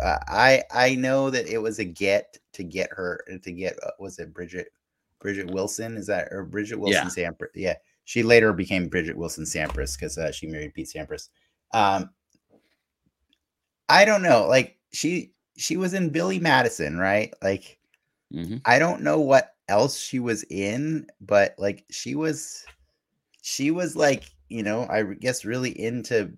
uh, 0.00 0.18
I 0.28 0.62
I 0.72 0.94
know 0.96 1.30
that 1.30 1.46
it 1.46 1.58
was 1.58 1.78
a 1.78 1.84
get 1.84 2.38
to 2.52 2.62
get 2.62 2.90
her 2.92 3.24
to 3.42 3.52
get 3.52 3.78
uh, 3.82 3.90
was 3.98 4.18
it 4.18 4.34
Bridget 4.34 4.68
Bridget 5.20 5.50
Wilson 5.50 5.96
is 5.96 6.06
that 6.08 6.28
or 6.30 6.44
Bridget 6.44 6.78
Wilson 6.78 7.08
Sampras? 7.08 7.48
Yeah, 7.54 7.76
she 8.04 8.22
later 8.22 8.52
became 8.52 8.88
Bridget 8.88 9.16
Wilson 9.16 9.44
Sampras 9.44 9.98
because 9.98 10.18
uh, 10.18 10.32
she 10.32 10.46
married 10.46 10.74
Pete 10.74 10.90
Sampras. 10.94 11.28
Um, 11.72 12.10
I 13.88 14.04
don't 14.04 14.22
know, 14.22 14.46
like 14.46 14.78
she 14.92 15.32
she 15.56 15.76
was 15.76 15.94
in 15.94 16.10
Billy 16.10 16.38
Madison, 16.38 16.98
right? 16.98 17.32
Like. 17.42 17.78
Mhm. 18.32 18.62
I 18.64 18.78
don't 18.78 19.02
know 19.02 19.20
what 19.20 19.54
else 19.68 19.98
she 19.98 20.18
was 20.20 20.44
in, 20.44 21.06
but 21.20 21.54
like 21.58 21.84
she 21.90 22.14
was 22.14 22.64
she 23.42 23.70
was 23.70 23.96
like, 23.96 24.24
you 24.48 24.62
know, 24.62 24.86
I 24.88 25.02
guess 25.02 25.44
really 25.44 25.78
into 25.80 26.32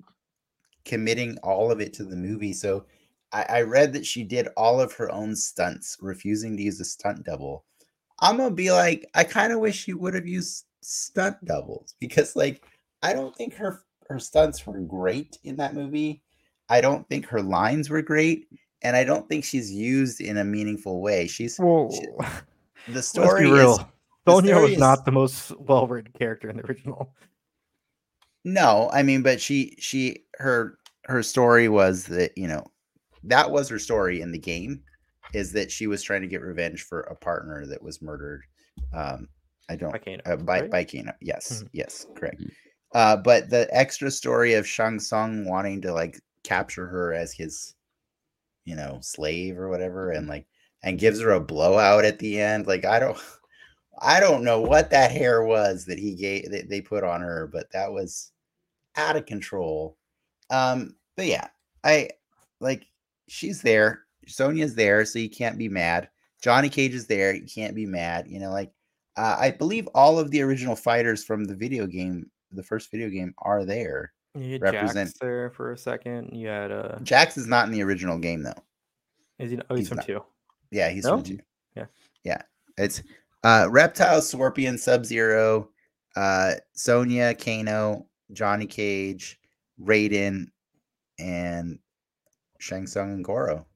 committing 0.85 1.39
all 1.43 1.71
of 1.71 1.81
it 1.81 1.93
to 1.95 2.05
the 2.05 2.17
movie. 2.17 2.53
So 2.53 2.87
I, 3.33 3.45
I 3.49 3.63
read 3.63 3.93
that 3.95 4.07
she 4.07 4.23
did 4.25 4.49
all 4.57 4.81
of 4.81 4.93
her 4.95 5.11
own 5.13 5.37
stunts, 5.37 5.97
refusing 6.01 6.57
to 6.57 6.63
use 6.63 6.81
a 6.81 6.85
stunt 6.85 7.25
double. 7.25 7.65
I'm 8.21 8.37
gonna 8.39 8.55
be 8.55 8.73
like, 8.73 9.09
I 9.15 9.25
kind 9.25 9.53
of 9.53 9.61
wish 9.61 9.77
she 9.85 9.95
would 9.95 10.15
have 10.15 10.27
used 10.29 10.67
stunt 10.83 11.45
doubles 11.45 11.95
because 12.01 12.37
like 12.37 12.65
I 13.03 13.13
don't 13.13 13.35
think 13.37 13.55
her 13.57 13.85
her 14.09 14.19
stunts 14.19 14.67
were 14.67 14.81
great 14.81 15.39
in 15.45 15.57
that 15.57 15.75
movie. 15.75 16.23
I 16.69 16.81
don't 16.81 17.09
think 17.09 17.27
her 17.27 17.43
lines 17.43 17.91
were 17.91 18.03
great, 18.03 18.49
and 18.85 18.95
I 18.97 19.03
don't 19.05 19.29
think 19.29 19.45
she's 19.45 19.73
used 19.73 20.21
in 20.21 20.37
a 20.37 20.45
meaningful 20.45 21.01
way. 21.01 21.27
She's 21.27 21.57
she- 21.57 21.61
the 22.87 22.95
let's 22.95 23.09
story 23.09 23.51
real. 23.51 23.73
is 23.73 23.79
the 24.27 24.33
Sonya 24.33 24.57
was 24.61 24.71
is- 24.73 24.79
not 24.79 25.05
the 25.05 25.13
most 25.13 25.51
well-written 25.59 26.13
character 26.19 26.49
in 26.49 26.57
the 26.59 26.65
original. 26.67 27.13
no, 28.45 28.91
I 28.93 29.03
mean, 29.03 29.23
but 29.23 29.41
she 29.41 29.77
she 29.79 30.25
her 30.37 30.79
her 31.07 31.23
story 31.23 31.69
was 31.69 32.05
that 32.07 32.37
you 32.37 32.47
know 32.47 32.65
that 33.25 33.51
was 33.51 33.69
her 33.69 33.79
story 33.79 34.21
in 34.21 34.33
the 34.33 34.39
game 34.39 34.83
is 35.33 35.53
that 35.53 35.71
she 35.71 35.87
was 35.87 36.03
trying 36.03 36.21
to 36.23 36.29
get 36.29 36.43
revenge 36.43 36.83
for 36.83 37.01
a 37.03 37.17
partner 37.17 37.67
that 37.67 37.83
was 37.83 38.01
murdered. 38.03 38.43
Um, 38.93 39.29
I 39.69 39.77
don't 39.77 39.95
I 39.95 39.99
can't. 39.99 40.23
uh, 40.27 40.37
by 40.37 40.61
right? 40.61 40.71
by 40.71 40.85
Kano. 40.85 41.13
Yes, 41.21 41.63
Mhm. 41.65 41.69
yes, 41.73 42.07
correct. 42.15 42.43
Uh, 42.95 43.17
but 43.17 43.51
the 43.51 43.67
extra 43.75 44.11
story 44.11 44.55
of 44.55 44.67
Shang 44.69 45.01
Tsung 45.01 45.47
wanting 45.47 45.81
to 45.83 45.93
like 45.93 46.21
capture 46.45 46.87
her 46.87 47.13
as 47.13 47.33
his, 47.33 47.74
you 48.65 48.77
know, 48.77 48.99
slave 49.03 49.59
or 49.59 49.69
whatever, 49.69 50.11
and 50.11 50.29
like 50.29 50.47
and 50.83 50.99
gives 50.99 51.21
her 51.21 51.31
a 51.31 51.41
blowout 51.41 52.05
at 52.05 52.19
the 52.19 52.41
end. 52.41 52.67
Like 52.67 52.85
I 52.85 52.99
don't, 52.99 53.19
I 54.01 54.21
don't 54.21 54.45
know 54.45 54.61
what 54.61 54.91
that 54.91 55.13
hair 55.13 55.45
was 55.45 55.85
that 55.87 55.99
he 55.99 56.15
gave 56.15 56.51
that 56.51 56.69
they 56.69 56.81
put 56.81 57.05
on 57.05 57.21
her, 57.21 57.49
but 57.53 57.71
that 57.73 57.93
was 57.93 58.33
out 58.97 59.17
of 59.17 59.27
control. 59.27 59.97
Um, 60.51 60.97
but 61.17 61.27
yeah, 61.27 61.49
I 61.85 62.11
like 62.61 62.87
she's 63.29 63.63
there. 63.63 64.03
Sonya's 64.27 64.75
there, 64.75 65.05
so 65.05 65.19
you 65.19 65.29
can't 65.29 65.59
be 65.59 65.69
mad. 65.69 66.09
Johnny 66.43 66.69
Cage 66.69 66.95
is 66.95 67.07
there, 67.07 67.35
you 67.35 67.47
can't 67.47 67.75
be 67.75 67.87
mad. 67.87 68.27
You 68.29 68.41
know, 68.41 68.51
like 68.51 68.73
uh, 69.17 69.37
I 69.39 69.51
believe 69.51 69.87
all 69.95 70.19
of 70.19 70.31
the 70.31 70.43
original 70.43 70.77
fighters 70.77 71.25
from 71.25 71.45
the 71.45 71.55
video 71.55 71.87
game, 71.87 72.31
the 72.53 72.63
first 72.63 72.91
video 72.91 73.09
game, 73.11 73.35
are 73.39 73.65
there. 73.65 74.14
You 74.37 74.53
had 74.53 74.63
represent- 74.63 75.09
Jax 75.11 75.19
there 75.21 75.51
for 75.51 75.73
a 75.73 75.79
second. 75.79 76.31
You 76.33 76.49
had 76.49 76.73
uh, 76.73 76.99
Jax 77.03 77.37
is 77.37 77.47
not 77.47 77.67
in 77.67 77.73
the 77.73 77.83
original 77.83 78.19
game 78.19 78.43
though. 78.43 78.53
is 79.39 79.51
he? 79.53 79.59
Oh, 79.71 79.75
he's, 79.75 79.81
he's 79.81 79.89
from 79.89 79.97
not. 79.99 80.07
two. 80.07 80.25
Yeah, 80.71 80.91
he's 80.91 81.05
No? 81.05 81.17
from 81.17 81.23
two. 81.23 81.39
Yeah. 81.77 81.87
yeah. 82.25 82.43
It's 82.77 83.03
uh, 83.45 83.69
Reptile, 83.71 84.21
Scorpion, 84.23 84.77
Sub 84.79 85.05
Zero, 85.05 85.69
uh, 86.17 86.55
Sonya, 86.73 87.35
Kano, 87.35 88.07
Johnny 88.33 88.67
Cage, 88.67 89.39
Raiden, 89.81 90.47
and 91.19 91.79
Shang 92.59 92.87
Tsung 92.87 93.13
and 93.13 93.25
Goro. 93.25 93.67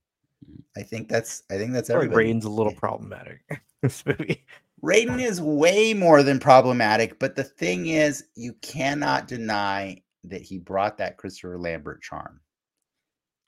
I 0.77 0.83
think 0.83 1.09
that's 1.09 1.43
I 1.51 1.57
think 1.59 1.73
that's 1.73 1.91
I 1.91 1.93
feel 1.95 2.01
like 2.01 2.07
everybody. 2.07 2.33
Raiden's 2.33 2.45
a 2.47 2.51
little 2.51 2.73
problematic. 2.75 3.41
this 3.83 4.05
movie. 4.07 4.45
Raiden 4.83 5.21
is 5.21 5.41
way 5.41 5.93
more 5.95 6.23
than 6.23 6.39
problematic, 6.39 7.19
but 7.19 7.35
the 7.37 7.43
thing 7.45 7.87
is, 7.87 8.25
you 8.37 8.53
cannot 8.63 9.27
deny 9.29 10.01
that 10.25 10.43
he 10.43 10.59
brought 10.59 10.99
that 10.99 11.17
Christopher 11.17 11.59
Lambert 11.59 12.03
charm. 12.03 12.41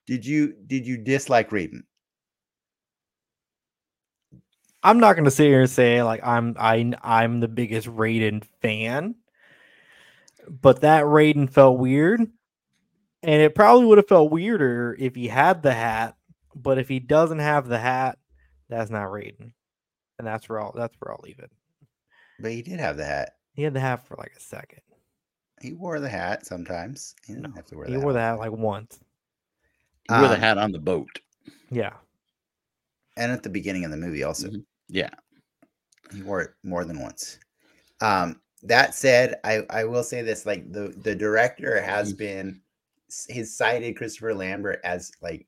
Did 0.07 0.25
you 0.27 0.55
did 0.67 0.87
you 0.87 0.99
dislike 0.99 1.51
Raiden? 1.51 1.83
I'm 4.83 4.99
not 4.99 5.15
gonna 5.15 5.31
sit 5.31 5.47
here 5.47 5.61
and 5.61 5.71
say 5.71 6.03
like 6.03 6.21
I'm 6.27 6.57
I 6.59 6.93
I'm 7.03 7.41
the 7.41 7.49
biggest 7.49 7.87
Raiden 7.87 8.45
fan, 8.63 9.17
but 10.49 10.81
that 10.81 11.05
Raiden 11.05 11.51
felt 11.51 11.79
weird, 11.79 12.21
and 12.21 13.43
it 13.43 13.55
probably 13.55 13.87
would 13.87 13.99
have 13.99 14.09
felt 14.09 14.31
weirder 14.31 14.97
if 14.99 15.15
he 15.15 15.29
had 15.29 15.63
the 15.63 15.75
hat. 15.75 16.17
But 16.55 16.79
if 16.79 16.89
he 16.89 16.99
doesn't 16.99 17.39
have 17.39 17.69
the 17.69 17.79
hat, 17.79 18.19
that's 18.69 18.91
not 18.91 19.09
Raiden, 19.09 19.53
and 20.19 20.27
that's 20.27 20.49
where 20.49 20.61
I'll 20.61 20.73
that's 20.73 20.97
where 20.99 21.13
I'll 21.13 21.21
leave 21.23 21.39
it. 21.39 21.51
But 22.41 22.53
he 22.53 22.63
did 22.63 22.81
have 22.81 22.97
the 22.97 23.05
hat. 23.05 23.35
He 23.53 23.63
had 23.63 23.75
the 23.75 23.81
hat 23.81 24.07
for 24.07 24.17
like 24.17 24.33
a 24.37 24.41
second. 24.41 24.81
He 25.61 25.73
wore 25.75 26.01
the 26.01 26.09
hat 26.09 26.45
sometimes. 26.45 27.15
He 27.27 27.35
didn't 27.35 27.55
No, 27.55 27.55
have 27.55 27.67
to 27.67 27.77
wear 27.77 27.89
that. 27.89 27.93
He 27.93 27.97
wore 27.97 28.13
hat. 28.13 28.15
the 28.15 28.21
hat 28.21 28.39
like 28.39 28.53
once. 28.53 29.01
He 30.05 30.13
wore 30.15 30.29
the 30.29 30.37
Um, 30.37 30.41
hat 30.41 30.59
on 30.59 30.73
the 30.73 30.79
boat. 30.79 31.21
Yeah, 31.71 31.97
and 33.17 33.31
at 33.33 33.43
the 33.43 33.49
beginning 33.51 33.85
of 33.85 33.91
the 33.91 33.97
movie 33.97 34.23
also. 34.25 34.49
Mhm. 34.49 34.65
Yeah. 34.89 35.11
He 36.13 36.23
wore 36.23 36.41
it 36.43 36.51
more 36.63 36.85
than 36.85 37.01
once. 37.01 37.39
Um, 38.01 38.41
that 38.63 38.95
said, 38.95 39.41
I, 39.45 39.65
I 39.71 39.85
will 39.85 40.03
say 40.05 40.23
this: 40.23 40.47
like 40.47 40.73
the 40.73 40.89
the 41.03 41.15
director 41.15 41.81
has 41.83 42.13
Mhm. 42.13 42.19
been 42.19 42.63
he's 43.29 43.57
cited 43.57 43.97
Christopher 43.97 44.35
Lambert 44.35 44.81
as 44.85 45.13
like 45.23 45.47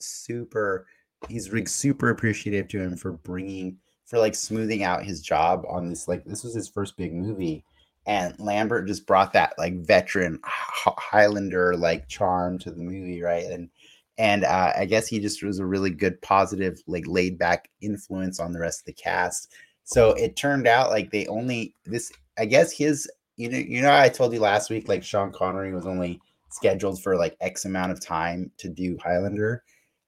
super. 0.00 0.86
He's 1.28 1.52
like 1.52 1.68
super 1.68 2.10
appreciative 2.10 2.68
to 2.68 2.80
him 2.80 2.96
for 2.96 3.12
bringing 3.12 3.78
for 4.06 4.18
like 4.18 4.34
smoothing 4.34 4.82
out 4.84 5.04
his 5.04 5.22
job 5.22 5.64
on 5.68 5.88
this. 5.88 6.08
Like 6.08 6.24
this 6.24 6.44
was 6.44 6.54
his 6.54 6.68
first 6.68 6.96
big 6.96 7.14
movie, 7.14 7.64
and 8.06 8.34
Lambert 8.38 8.86
just 8.86 9.06
brought 9.06 9.32
that 9.32 9.54
like 9.58 9.84
veteran 9.84 10.40
Highlander 10.44 11.76
like 11.76 12.08
charm 12.08 12.58
to 12.60 12.70
the 12.70 12.80
movie, 12.82 13.22
right? 13.22 13.44
And 13.44 13.70
and 14.18 14.44
uh, 14.44 14.72
I 14.76 14.84
guess 14.84 15.06
he 15.06 15.20
just 15.20 15.42
was 15.42 15.58
a 15.58 15.66
really 15.66 15.90
good, 15.90 16.20
positive, 16.20 16.78
like 16.86 17.04
laid 17.06 17.38
back 17.38 17.68
influence 17.80 18.40
on 18.40 18.52
the 18.52 18.60
rest 18.60 18.80
of 18.80 18.86
the 18.86 18.92
cast. 18.92 19.54
So 19.84 20.10
it 20.12 20.36
turned 20.36 20.66
out 20.66 20.90
like 20.90 21.10
they 21.10 21.26
only 21.26 21.74
this. 21.84 22.12
I 22.38 22.46
guess 22.46 22.72
his, 22.72 23.10
you 23.36 23.48
know, 23.48 23.58
you 23.58 23.82
know, 23.82 23.94
I 23.94 24.08
told 24.08 24.32
you 24.32 24.40
last 24.40 24.70
week 24.70 24.88
like 24.88 25.02
Sean 25.02 25.32
Connery 25.32 25.72
was 25.72 25.86
only 25.86 26.20
scheduled 26.50 27.02
for 27.02 27.16
like 27.16 27.36
X 27.40 27.64
amount 27.64 27.92
of 27.92 28.00
time 28.00 28.50
to 28.58 28.68
do 28.68 28.98
Highlander. 29.02 29.64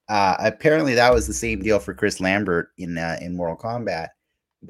Uh, 0.08 0.36
apparently, 0.38 0.94
that 0.94 1.12
was 1.12 1.26
the 1.26 1.34
same 1.34 1.62
deal 1.62 1.78
for 1.78 1.94
Chris 1.94 2.20
Lambert 2.20 2.70
in 2.76 2.98
uh, 2.98 3.16
in 3.20 3.36
Mortal 3.36 3.56
Kombat. 3.56 4.08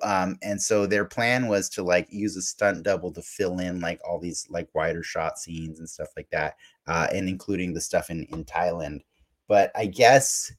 Um, 0.03 0.38
and 0.42 0.61
so 0.61 0.86
their 0.86 1.05
plan 1.05 1.49
was 1.49 1.68
to 1.70 1.82
like 1.82 2.07
use 2.11 2.36
a 2.36 2.42
stunt 2.42 2.82
double 2.82 3.12
to 3.12 3.22
fill 3.22 3.59
in 3.59 3.80
like 3.80 4.01
all 4.07 4.18
these 4.18 4.47
like 4.51 4.68
wider 4.74 5.03
shot 5.03 5.38
scenes 5.38 5.78
and 5.78 5.88
stuff 5.88 6.09
like 6.16 6.28
that, 6.30 6.57
uh, 6.86 7.07
and 7.12 7.28
including 7.28 7.74
the 7.74 7.80
stuff 7.80 8.11
in 8.11 8.24
in 8.24 8.45
Thailand 8.45 9.01
but 9.49 9.70
I 9.74 9.86
guess 9.86 10.53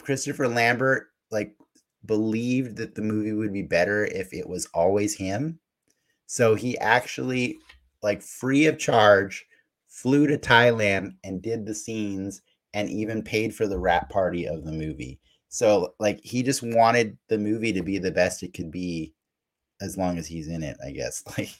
Christopher 0.00 0.48
Lambert 0.48 1.08
like 1.30 1.54
believed 2.06 2.76
that 2.76 2.94
the 2.94 3.02
movie 3.02 3.32
would 3.32 3.52
be 3.52 3.62
better 3.62 4.06
if 4.06 4.32
it 4.32 4.48
was 4.48 4.66
always 4.74 5.14
him. 5.14 5.58
So 6.26 6.54
he 6.54 6.78
actually 6.78 7.58
like 8.02 8.22
free 8.22 8.66
of 8.66 8.78
charge 8.78 9.46
flew 9.88 10.26
to 10.26 10.38
Thailand 10.38 11.14
and 11.24 11.42
did 11.42 11.66
the 11.66 11.74
scenes 11.74 12.42
and 12.74 12.88
even 12.88 13.22
paid 13.22 13.54
for 13.54 13.66
the 13.66 13.78
wrap 13.78 14.10
party 14.10 14.46
of 14.46 14.64
the 14.64 14.72
movie. 14.72 15.20
So 15.50 15.94
like 16.00 16.20
he 16.24 16.42
just 16.44 16.62
wanted 16.62 17.18
the 17.28 17.38
movie 17.38 17.74
to 17.74 17.82
be 17.82 17.98
the 17.98 18.12
best 18.12 18.42
it 18.44 18.54
could 18.54 18.70
be 18.72 19.14
as 19.82 19.98
long 19.98 20.18
as 20.18 20.26
he's 20.28 20.48
in 20.48 20.62
it, 20.64 20.78
I 20.84 20.92
guess. 20.92 21.24
Like 21.38 21.50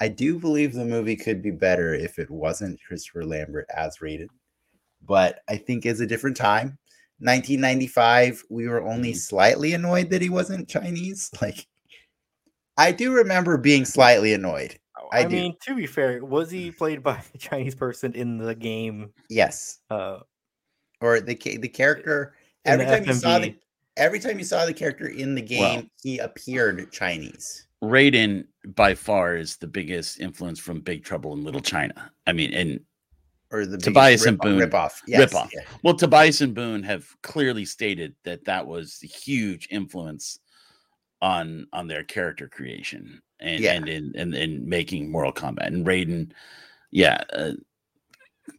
I 0.00 0.08
do 0.08 0.38
believe 0.38 0.74
the 0.74 0.84
movie 0.84 1.16
could 1.16 1.42
be 1.42 1.50
better 1.50 1.94
if 1.94 2.18
it 2.18 2.30
wasn't 2.30 2.80
Christopher 2.86 3.24
Lambert 3.24 3.66
as 3.74 3.98
Raiden 3.98 4.28
but 5.02 5.40
I 5.48 5.56
think 5.56 5.86
it's 5.86 6.00
a 6.00 6.06
different 6.06 6.36
time. 6.36 6.78
1995, 7.20 8.44
we 8.50 8.68
were 8.68 8.82
only 8.82 9.12
Mhm. 9.12 9.16
slightly 9.16 9.72
annoyed 9.74 10.10
that 10.10 10.22
he 10.22 10.30
wasn't 10.30 10.68
Chinese. 10.68 11.30
Like, 11.42 11.66
I 12.76 12.92
do 12.92 13.12
remember 13.12 13.56
being 13.56 13.84
slightly 13.84 14.32
annoyed. 14.32 14.78
I 15.12 15.24
I, 15.24 15.28
mean, 15.28 15.56
to 15.62 15.74
be 15.74 15.86
fair, 15.86 16.24
was 16.24 16.50
he 16.50 16.70
played 16.70 17.02
by 17.02 17.22
a 17.34 17.38
Chinese 17.38 17.74
person 17.74 18.14
in 18.14 18.38
the 18.38 18.54
game? 18.54 19.12
Yes, 19.28 19.80
Uh, 19.90 20.20
or 21.00 21.20
the 21.20 21.34
the 21.34 21.68
character. 21.68 22.35
Every 22.66 22.84
the 22.84 22.90
time 22.96 23.04
you 23.06 23.12
saw 23.14 23.38
the 23.38 23.54
every 23.96 24.18
time 24.20 24.38
you 24.38 24.44
saw 24.44 24.66
the 24.66 24.74
character 24.74 25.06
in 25.08 25.34
the 25.34 25.42
game, 25.42 25.90
he 26.02 26.18
appeared 26.18 26.90
Chinese. 26.92 27.66
Raiden 27.82 28.46
by 28.74 28.94
far 28.94 29.36
is 29.36 29.56
the 29.56 29.66
biggest 29.66 30.20
influence 30.20 30.58
from 30.58 30.80
Big 30.80 31.04
Trouble 31.04 31.32
in 31.34 31.44
Little 31.44 31.60
China. 31.60 32.10
I 32.26 32.32
mean, 32.32 32.52
and 32.54 32.80
Or 33.50 33.66
the 33.66 33.78
Tobias 33.78 34.22
biggest 34.22 34.26
and 34.26 34.38
Boon. 34.38 34.58
rip-off. 34.58 35.02
Yes, 35.06 35.20
Rip-off. 35.20 35.50
yeah. 35.54 35.60
well, 35.82 35.94
Tobias 35.94 36.40
and 36.40 36.54
Boon 36.54 36.82
have 36.82 37.06
clearly 37.22 37.64
stated 37.64 38.14
that 38.24 38.44
that 38.46 38.66
was 38.66 39.00
a 39.04 39.06
huge 39.06 39.68
influence 39.70 40.38
on 41.22 41.66
on 41.72 41.86
their 41.86 42.02
character 42.04 42.48
creation 42.48 43.22
and 43.40 43.60
Yeah. 43.60 43.74
and 43.74 43.88
in 43.88 44.12
and 44.16 44.34
in 44.34 44.68
making 44.68 45.10
Mortal 45.10 45.32
Kombat. 45.32 45.66
And 45.66 45.86
Raiden, 45.86 46.32
yeah, 46.90 47.22
uh, 47.32 47.52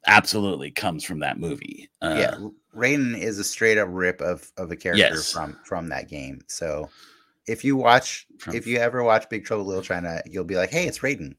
absolutely 0.06 0.72
comes 0.72 1.04
from 1.04 1.20
that 1.20 1.40
movie. 1.40 1.90
Uh, 2.02 2.16
yeah, 2.18 2.48
Raiden 2.78 3.18
is 3.18 3.40
a 3.40 3.44
straight 3.44 3.78
up 3.78 3.88
rip 3.92 4.22
of 4.22 4.52
of 4.58 4.72
a 4.72 4.76
character 4.76 5.00
Yes. 5.16 5.32
from 5.32 5.60
from 5.66 5.90
that 5.90 6.08
game. 6.08 6.42
So 6.48 6.90
if 7.48 7.64
you 7.64 7.76
watch, 7.76 8.28
From- 8.40 8.56
if 8.56 8.68
you 8.68 8.78
ever 8.78 9.04
watch 9.04 9.28
Big 9.30 9.46
Trouble 9.46 9.64
in 9.64 9.68
Little 9.70 9.84
China, 9.84 10.22
you'll 10.26 10.44
be 10.44 10.56
like, 10.56 10.70
"Hey, 10.70 10.86
it's 10.88 11.00
Raiden," 11.00 11.36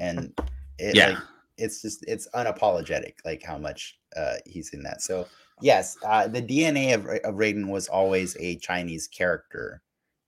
and 0.00 0.32
it, 0.78 0.94
Yeah. 0.96 1.08
like, 1.10 1.18
it's 1.58 1.82
just 1.82 2.04
it's 2.08 2.28
unapologetic, 2.34 3.14
like 3.24 3.42
how 3.42 3.58
much 3.58 3.98
uh, 4.16 4.36
he's 4.46 4.72
in 4.72 4.82
that. 4.84 5.02
So 5.02 5.26
yes, 5.60 5.96
uh, 6.04 6.26
the 6.28 6.40
DNA 6.42 6.94
of, 6.94 7.06
of 7.06 7.34
Raiden 7.34 7.68
was 7.68 7.86
always 7.88 8.36
a 8.40 8.56
Chinese 8.56 9.06
character, 9.08 9.82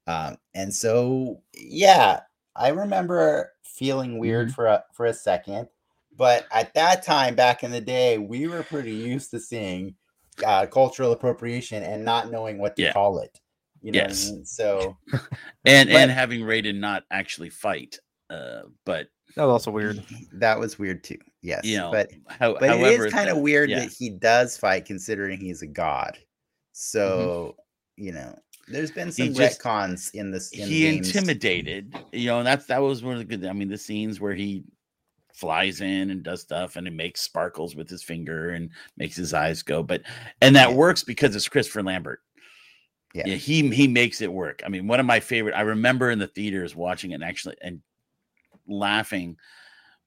um, 0.06 0.36
and 0.54 0.74
so 0.74 1.40
yeah, 1.54 2.20
I 2.56 2.68
remember 2.68 3.52
feeling 3.62 4.18
weird 4.18 4.48
Mm-hmm. 4.48 4.54
for 4.54 4.66
a 4.66 4.84
for 4.92 5.06
a 5.06 5.14
second. 5.14 5.68
But 6.14 6.46
at 6.52 6.74
that 6.74 7.02
time, 7.02 7.34
back 7.34 7.64
in 7.64 7.70
the 7.70 7.80
day, 7.80 8.18
we 8.18 8.46
were 8.46 8.62
pretty 8.64 8.92
used 8.92 9.30
to 9.30 9.40
seeing 9.40 9.94
uh, 10.44 10.66
cultural 10.66 11.12
appropriation 11.12 11.82
and 11.82 12.04
not 12.04 12.30
knowing 12.30 12.58
what 12.58 12.76
to 12.76 12.82
Yeah. 12.82 12.92
call 12.92 13.18
it. 13.20 13.38
You 13.80 13.92
know 13.92 13.98
what 14.00 14.06
I 14.06 14.08
Yes. 14.10 14.30
mean? 14.30 14.44
So 14.44 14.96
and 15.64 15.88
But- 15.88 15.96
and 15.96 16.10
having 16.10 16.40
Raiden 16.42 16.78
not 16.78 17.04
actually 17.10 17.50
fight, 17.50 17.98
uh, 18.30 18.62
but 18.86 19.08
That 19.36 19.44
was 19.44 19.52
also 19.52 19.70
weird. 19.70 20.02
that 20.34 20.58
was 20.58 20.78
weird 20.78 21.02
too. 21.04 21.18
Yes. 21.42 21.64
you 21.64 21.76
know, 21.78 21.90
but 21.90 22.10
how, 22.28 22.52
but 22.54 22.68
however, 22.68 23.04
it 23.04 23.08
is 23.08 23.12
kind 23.12 23.28
of 23.28 23.38
weird 23.38 23.68
yeah. 23.70 23.80
that 23.80 23.90
he 23.92 24.10
does 24.10 24.56
fight 24.56 24.84
considering 24.84 25.40
he's 25.40 25.62
a 25.62 25.66
god. 25.66 26.12
Mm-hmm. 26.14 26.22
So, 26.72 27.56
you 27.96 28.12
know, 28.12 28.38
there's 28.68 28.92
been 28.92 29.08
He 29.08 29.12
some 29.12 29.34
just- 29.34 29.60
retcons 29.60 30.14
in 30.14 30.30
this 30.30 30.52
in 30.52 30.68
he 30.68 30.82
the 30.88 30.96
intimidated 30.98 31.92
you 32.12 32.26
know 32.26 32.38
and 32.38 32.46
that's 32.46 32.66
that 32.66 32.78
was 32.80 33.02
one 33.02 33.14
of 33.14 33.18
the 33.18 33.24
good 33.24 33.44
i 33.44 33.52
mean 33.52 33.68
the 33.68 33.76
scenes 33.76 34.20
where 34.20 34.34
he 34.34 34.62
flies 35.34 35.80
in 35.80 36.10
and 36.10 36.22
does 36.22 36.42
stuff 36.42 36.76
and 36.76 36.86
it 36.86 36.92
makes 36.92 37.20
sparkles 37.20 37.74
with 37.74 37.88
his 37.88 38.02
finger 38.02 38.50
and 38.50 38.70
makes 38.96 39.16
his 39.16 39.32
eyes 39.34 39.62
go 39.62 39.82
but 39.82 40.02
and 40.40 40.54
that 40.56 40.70
Yeah. 40.70 40.76
works 40.76 41.02
because 41.04 41.34
it's 41.34 41.48
christopher 41.48 41.82
lambert 41.82 42.20
Yeah. 43.14 43.24
yeah 43.26 43.34
he 43.36 43.68
he 43.70 43.88
makes 43.88 44.20
it 44.20 44.32
work 44.32 44.62
i 44.64 44.68
mean 44.68 44.86
one 44.86 45.00
of 45.00 45.06
my 45.06 45.20
favorite 45.20 45.54
i 45.54 45.62
remember 45.62 46.10
in 46.10 46.18
the 46.18 46.26
theaters 46.26 46.76
watching 46.76 47.12
it 47.12 47.14
and 47.14 47.24
actually 47.24 47.56
and 47.62 47.80
laughing 48.66 49.36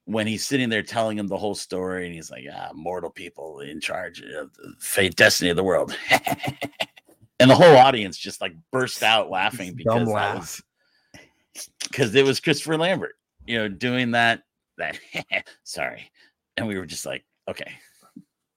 when 0.04 0.26
he's 0.26 0.46
sitting 0.46 0.68
there 0.68 0.82
telling 0.82 1.18
him 1.18 1.26
the 1.26 1.36
whole 1.36 1.54
story 1.54 2.06
and 2.06 2.14
he's 2.14 2.30
like 2.30 2.44
ah 2.52 2.70
mortal 2.72 3.10
people 3.10 3.60
in 3.60 3.80
charge 3.80 4.20
of 4.20 4.54
the 4.54 4.72
fate 4.78 5.16
destiny 5.16 5.50
of 5.50 5.56
the 5.56 5.64
world 5.64 5.96
and 7.40 7.50
the 7.50 7.54
whole 7.54 7.76
audience 7.76 8.16
just 8.16 8.40
like 8.40 8.54
burst 8.70 9.02
out 9.02 9.30
laughing 9.30 9.74
because 9.74 10.06
that 10.06 10.12
laugh. 10.12 10.62
because 11.82 12.14
it 12.14 12.24
was 12.24 12.40
Christopher 12.40 12.78
Lambert, 12.78 13.16
you 13.46 13.58
know, 13.58 13.68
doing 13.68 14.12
that. 14.12 14.42
That 14.78 14.98
sorry, 15.64 16.10
and 16.56 16.66
we 16.66 16.76
were 16.78 16.86
just 16.86 17.06
like, 17.06 17.24
okay, 17.48 17.72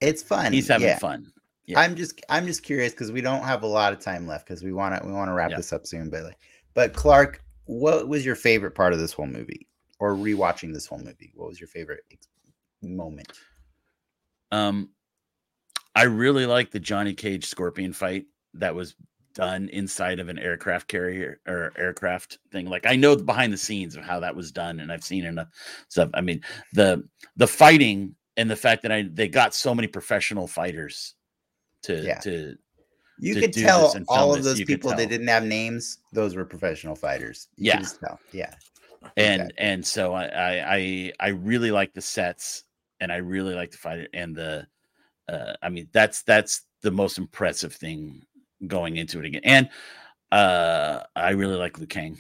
It's 0.02 0.22
fun. 0.24 0.52
he's 0.54 0.68
having 0.68 0.88
yeah. 0.88 0.98
fun. 1.00 1.32
Yeah. 1.66 1.80
I'm 1.80 1.96
just 1.96 2.22
I'm 2.30 2.46
just 2.48 2.64
curious 2.64 2.94
because 2.94 3.12
we 3.12 3.22
don't 3.22 3.44
have 3.44 3.64
a 3.64 3.68
lot 3.68 3.94
of 3.94 4.00
time 4.00 4.26
left 4.28 4.48
because 4.48 4.64
we 4.64 4.74
want 4.74 5.00
to 5.00 5.06
we 5.08 5.14
want 5.14 5.30
to 5.30 5.34
wrap 5.34 5.52
Yeah. 5.52 5.58
this 5.58 5.72
up 5.72 5.86
soon. 5.86 6.10
But 6.10 6.24
like, 6.24 6.38
but 6.74 6.94
Clark, 6.94 7.44
what 7.66 8.08
was 8.08 8.26
your 8.26 8.36
favorite 8.36 8.72
part 8.72 8.92
of 8.94 9.00
this 9.00 9.14
whole 9.14 9.28
movie, 9.28 9.68
or 10.00 10.16
rewatching 10.16 10.74
this 10.74 10.88
whole 10.88 10.98
movie? 11.00 11.32
What 11.36 11.48
was 11.48 11.60
your 11.60 11.68
favorite 11.68 12.02
ex- 12.12 12.28
moment? 12.82 13.32
Um, 14.52 14.90
I 15.96 16.04
really 16.04 16.46
like 16.48 16.72
the 16.72 16.80
Johnny 16.80 17.14
Cage 17.14 17.46
Scorpion 17.46 17.94
fight 17.94 18.26
that 18.56 18.74
was 18.74 18.96
done 19.40 19.70
inside 19.70 20.20
of 20.20 20.30
an 20.30 20.40
aircraft 20.40 20.88
carrier 20.88 21.40
or 21.48 21.72
aircraft 21.78 22.40
thing. 22.52 22.68
Like 22.68 22.86
I 22.86 22.96
know 22.96 23.16
the 23.16 23.24
behind 23.24 23.54
the 23.54 23.58
scenes 23.58 23.96
of 23.96 24.04
how 24.04 24.20
that 24.20 24.36
was 24.36 24.52
done, 24.52 24.80
and 24.80 24.92
I've 24.92 25.04
seen 25.04 25.26
enough 25.26 25.48
stuff. 25.88 26.10
I 26.14 26.22
mean, 26.22 26.42
the 26.74 27.04
the 27.38 27.48
fighting 27.48 28.16
and 28.38 28.50
the 28.50 28.56
fact 28.56 28.84
that 28.84 28.92
I 28.92 29.04
they 29.14 29.28
got 29.28 29.54
so 29.54 29.74
many 29.74 29.88
professional 29.88 30.48
fighters 30.48 31.16
to 31.84 32.04
Yeah. 32.06 32.20
to 32.22 32.56
You 33.20 33.36
could 33.36 33.54
tell 33.54 33.96
all 34.08 34.34
of 34.34 34.38
this, 34.38 34.46
those 34.46 34.60
you 34.60 34.66
people 34.66 34.94
they 34.94 35.06
didn't 35.06 35.28
have 35.28 35.44
names. 35.44 36.00
Those 36.14 36.36
were 36.36 36.46
professional 36.46 36.96
fighters. 36.96 37.48
You 37.58 37.66
Yeah. 37.66 37.78
could 37.78 37.84
just 37.84 38.00
tell. 38.00 38.20
Yeah. 38.34 38.54
and 39.18 39.42
Okay. 39.42 39.52
and 39.58 39.86
so 39.86 40.14
I, 40.14 40.26
I 40.26 40.76
I 40.76 41.14
I 41.20 41.28
really 41.30 41.72
like 41.72 41.94
the 41.94 42.02
sets 42.02 42.64
and 43.00 43.12
I 43.12 43.18
really 43.18 43.56
like 43.56 43.72
the 43.72 43.78
fight 43.78 44.08
and 44.14 44.36
the 44.36 44.68
uh 45.28 45.54
I 45.62 45.70
mean 45.70 45.88
that's 45.92 46.24
that's 46.24 46.64
the 46.82 46.92
most 46.92 47.18
impressive 47.18 47.74
thing 47.74 48.22
going 48.68 48.98
into 48.98 49.20
it 49.20 49.26
again 49.26 49.42
and 49.44 49.70
uh 50.32 51.04
I 51.16 51.32
really 51.32 51.56
like 51.56 51.78
Liu 51.78 51.88
Kang 51.88 52.20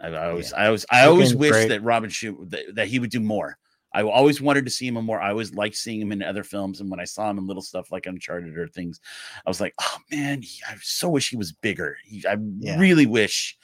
I, 0.00 0.08
I 0.08 0.28
always 0.30 0.52
I 0.52 0.66
always 0.66 0.86
I 0.90 1.02
Liu 1.02 1.10
always 1.10 1.28
Kang's 1.30 1.38
wish 1.38 1.50
great. 1.52 1.68
that 1.68 1.82
Robin 1.82 2.10
Shou 2.10 2.46
that, 2.50 2.74
that 2.74 2.88
he 2.88 2.98
would 2.98 3.10
do 3.10 3.20
more 3.20 3.58
I 3.94 4.02
always 4.02 4.40
wanted 4.40 4.64
to 4.66 4.70
see 4.70 4.86
him 4.86 4.94
more 4.94 5.20
I 5.20 5.30
always 5.30 5.54
liked 5.54 5.76
seeing 5.76 6.00
him 6.00 6.12
in 6.12 6.22
other 6.22 6.44
films 6.44 6.80
and 6.80 6.90
when 6.90 7.00
I 7.00 7.04
saw 7.04 7.30
him 7.30 7.38
in 7.38 7.46
little 7.46 7.62
stuff 7.62 7.90
like 7.90 8.06
Uncharted 8.06 8.56
or 8.56 8.68
things 8.68 9.00
I 9.46 9.50
was 9.50 9.60
like 9.60 9.74
oh 9.80 9.96
man 10.10 10.42
he, 10.42 10.60
I 10.68 10.76
so 10.82 11.08
wish 11.08 11.30
he 11.30 11.36
was 11.36 11.52
bigger 11.52 11.96
he, 12.04 12.24
I 12.26 12.36
Yeah. 12.60 12.78
really 12.78 13.06
wish 13.06 13.56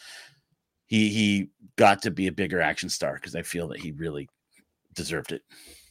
he 0.87 1.09
he 1.11 1.51
got 1.77 2.03
to 2.03 2.11
be 2.11 2.27
a 2.27 2.33
bigger 2.33 2.61
action 2.61 2.89
star 2.89 3.14
because 3.14 3.35
I 3.35 3.43
feel 3.43 3.68
that 3.68 3.81
he 3.81 3.93
really 3.93 4.29
deserved 4.95 5.33
it. 5.33 5.43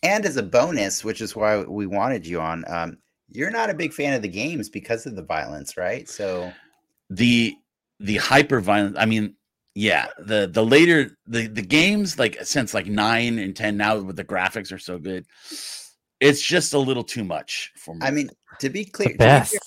And 0.01 0.25
as 0.25 0.37
a 0.37 0.43
bonus, 0.43 1.03
which 1.03 1.21
is 1.21 1.35
why 1.35 1.61
we 1.63 1.87
wanted 1.87 2.25
you 2.25 2.39
on, 2.41 2.63
um, 2.67 2.97
you're 3.31 3.51
not 3.51 3.69
a 3.69 3.73
big 3.73 3.93
fan 3.93 4.13
of 4.13 4.21
the 4.21 4.27
games 4.27 4.69
because 4.69 5.05
of 5.05 5.15
the 5.15 5.23
violence, 5.23 5.77
right? 5.77 6.07
So 6.09 6.51
The 7.09 7.55
the 7.99 8.17
hyper 8.17 8.59
violent, 8.59 8.97
I 8.97 9.05
mean, 9.05 9.35
yeah, 9.75 10.07
the 10.19 10.47
the 10.51 10.63
later 10.65 11.17
the 11.27 11.47
the 11.47 11.61
games 11.61 12.19
like 12.19 12.37
since 12.43 12.73
like 12.73 12.87
nine 12.87 13.39
and 13.39 13.55
ten 13.55 13.77
now 13.77 13.97
with 13.99 14.15
the 14.15 14.23
graphics 14.23 14.71
are 14.71 14.77
so 14.79 14.97
good, 14.99 15.25
it's 16.19 16.41
just 16.41 16.73
a 16.73 16.79
little 16.79 17.03
too 17.03 17.23
much 17.23 17.71
for 17.75 17.95
me. 17.95 18.01
I 18.05 18.11
mean, 18.11 18.29
to 18.59 18.69
be 18.69 18.85
clear, 18.85 19.09
The 19.09 19.17
best. 19.17 19.57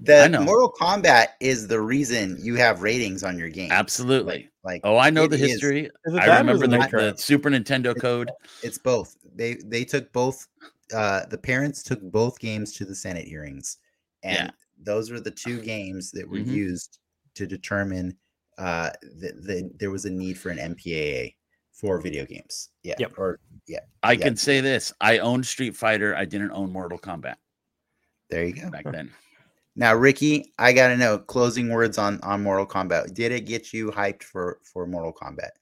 the 0.00 0.40
Mortal 0.42 0.72
Kombat 0.72 1.28
is 1.40 1.68
the 1.68 1.80
reason 1.80 2.36
you 2.40 2.54
have 2.56 2.82
ratings 2.82 3.22
on 3.22 3.38
your 3.38 3.48
game. 3.50 3.70
absolutely. 3.70 4.48
Like, 4.64 4.80
Oh, 4.84 4.96
I 4.96 5.10
know 5.10 5.26
the 5.26 5.36
history. 5.36 5.90
Is 6.04 6.14
I 6.14 6.38
remember 6.38 6.66
the, 6.66 6.78
the 6.90 7.14
Super 7.18 7.50
Nintendo 7.50 7.90
It's- 7.90 8.00
code. 8.00 8.30
it's 8.62 8.78
both. 8.78 9.16
They 9.34 9.54
they 9.64 9.84
took 9.84 10.12
both. 10.12 10.46
Uh, 10.92 11.26
the 11.26 11.38
parents 11.38 11.82
took 11.82 12.00
both 12.02 12.38
games 12.38 12.72
to 12.74 12.84
the 12.84 12.94
Senate 12.94 13.26
hearings, 13.26 13.78
and 14.22 14.48
Yeah. 14.48 14.50
those 14.78 15.10
were 15.10 15.20
the 15.20 15.30
two 15.30 15.60
games 15.74 16.10
that 16.12 16.28
were 16.28 16.38
Mhm. 16.38 16.46
used 16.46 16.98
to 17.34 17.46
determine 17.46 18.16
uh, 18.58 18.90
that 19.18 19.42
the, 19.44 19.70
there 19.78 19.90
was 19.90 20.04
a 20.04 20.10
need 20.10 20.36
for 20.38 20.50
an 20.50 20.58
MPAA 20.58 21.34
for 21.72 21.98
video 21.98 22.26
games. 22.26 22.68
Yeah. 22.82 22.96
Yep. 22.98 23.14
Or 23.18 23.40
yeah. 23.66 23.80
I 24.02 24.12
Yeah. 24.12 24.24
can 24.26 24.36
say 24.36 24.60
this: 24.60 24.92
I 25.00 25.18
owned 25.18 25.46
Street 25.46 25.74
Fighter. 25.74 26.14
I 26.14 26.26
didn't 26.26 26.50
own 26.52 26.70
Mortal 26.70 26.98
Kombat 26.98 27.36
There 28.28 28.44
you 28.44 28.52
go. 28.52 28.68
back 28.70 28.84
then. 28.92 29.10
Now, 29.74 29.94
Ricky, 29.94 30.52
I 30.58 30.74
gotta 30.74 30.98
know 30.98 31.18
closing 31.18 31.70
words 31.70 31.96
on 31.96 32.20
on 32.20 32.42
Mortal 32.42 32.66
Kombat. 32.66 33.14
Did 33.14 33.32
it 33.32 33.46
get 33.46 33.72
you 33.72 33.90
hyped 33.90 34.22
for 34.22 34.60
for 34.70 34.86
Mortal 34.86 35.14
Kombat? 35.14 35.52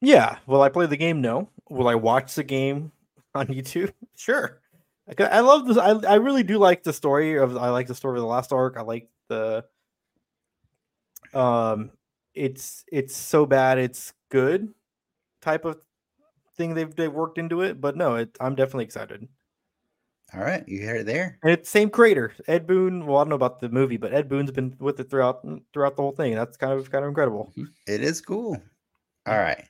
Yeah. 0.00 0.38
Will 0.46 0.60
I 0.62 0.68
play 0.68 0.86
the 0.86 0.96
game? 0.96 1.20
No. 1.20 1.48
Will 1.70 1.86
I 1.88 1.94
watch 1.94 2.34
the 2.34 2.42
game 2.44 2.90
on 3.34 3.46
YouTube? 3.48 3.92
Sure. 4.16 4.60
I 5.18 5.40
love 5.40 5.66
this. 5.66 5.76
I, 5.76 5.90
I 6.08 6.14
really 6.14 6.44
do 6.44 6.56
like 6.56 6.82
the 6.82 6.92
story 6.92 7.36
of. 7.36 7.56
I 7.56 7.68
like 7.68 7.88
the 7.88 7.94
story 7.94 8.16
of 8.16 8.22
the 8.22 8.28
last 8.28 8.52
arc. 8.52 8.76
I 8.78 8.82
like 8.82 9.08
the. 9.28 9.64
Um, 11.34 11.90
it's 12.34 12.84
it's 12.90 13.14
so 13.14 13.44
bad 13.44 13.78
it's 13.78 14.14
good, 14.30 14.72
type 15.42 15.64
of 15.64 15.78
thing 16.56 16.74
they've 16.74 16.94
they've 16.94 17.12
worked 17.12 17.36
into 17.36 17.60
it. 17.60 17.80
But 17.80 17.96
no, 17.96 18.14
it, 18.14 18.34
I'm 18.40 18.54
definitely 18.54 18.84
excited. 18.84 19.28
All 20.32 20.40
right, 20.40 20.66
you 20.66 20.86
heard 20.86 21.02
it 21.02 21.06
there. 21.06 21.38
And 21.42 21.52
it's 21.52 21.68
same 21.68 21.90
creator, 21.90 22.32
Ed 22.48 22.66
Boon. 22.66 23.04
Well, 23.04 23.18
I 23.18 23.20
don't 23.20 23.28
know 23.28 23.36
about 23.36 23.60
the 23.60 23.68
movie, 23.68 23.98
but 23.98 24.14
Ed 24.14 24.28
Boon's 24.28 24.50
been 24.50 24.74
with 24.78 24.98
it 25.00 25.10
throughout 25.10 25.46
throughout 25.72 25.96
the 25.96 26.02
whole 26.02 26.12
thing. 26.12 26.34
That's 26.34 26.56
kind 26.56 26.72
of 26.72 26.90
kind 26.90 27.04
of 27.04 27.08
incredible. 27.08 27.52
It 27.86 28.00
is 28.00 28.20
cool. 28.20 28.56
All 29.26 29.38
right. 29.38 29.64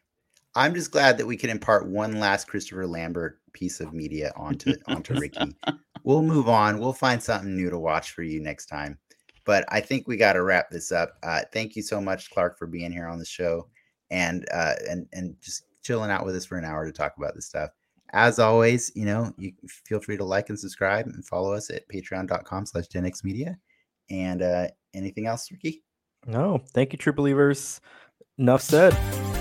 I'm 0.56 0.74
just 0.74 0.92
glad 0.92 1.18
that 1.18 1.26
we 1.26 1.36
can 1.36 1.50
impart 1.50 1.88
one 1.88 2.20
last 2.20 2.46
Christopher 2.46 2.86
Lambert 2.86 3.40
piece 3.54 3.80
of 3.80 3.94
media 3.94 4.32
onto 4.36 4.74
onto 4.86 5.14
Ricky. 5.14 5.56
We'll 6.06 6.20
move 6.20 6.50
on. 6.50 6.80
We'll 6.80 6.92
find 6.92 7.22
something 7.22 7.56
new 7.56 7.70
to 7.70 7.78
watch 7.78 8.10
for 8.10 8.22
you 8.22 8.38
next 8.38 8.66
time. 8.66 8.98
But 9.46 9.64
I 9.68 9.80
think 9.80 10.06
we 10.06 10.18
got 10.18 10.34
to 10.34 10.42
wrap 10.42 10.68
this 10.68 10.92
up. 10.92 11.16
Uh, 11.22 11.40
thank 11.50 11.76
you 11.76 11.82
so 11.82 11.98
much, 11.98 12.28
Clark, 12.28 12.58
for 12.58 12.66
being 12.66 12.92
here 12.92 13.06
on 13.06 13.18
the 13.18 13.24
show 13.24 13.68
and 14.10 14.46
uh, 14.52 14.74
and 14.88 15.06
and 15.14 15.34
just 15.40 15.64
chilling 15.82 16.10
out 16.10 16.24
with 16.24 16.36
us 16.36 16.44
for 16.44 16.58
an 16.58 16.64
hour 16.64 16.84
to 16.84 16.92
talk 16.92 17.14
about 17.16 17.34
this 17.34 17.46
stuff. 17.46 17.70
As 18.12 18.38
always, 18.38 18.92
you 18.94 19.06
know, 19.06 19.32
you 19.38 19.52
feel 19.66 20.00
free 20.00 20.16
to 20.16 20.24
like 20.24 20.50
and 20.50 20.58
subscribe 20.58 21.06
and 21.06 21.26
follow 21.26 21.52
us 21.52 21.70
at 21.70 21.88
patreon.com 21.88 22.66
slash 22.66 22.86
denxmedia. 22.88 23.56
And 24.10 24.42
uh, 24.42 24.68
anything 24.92 25.26
else, 25.26 25.50
Ricky? 25.50 25.82
No, 26.26 26.62
thank 26.74 26.92
you, 26.92 26.98
True 26.98 27.12
Believers. 27.12 27.80
Enough 28.38 28.62
said. 28.62 29.33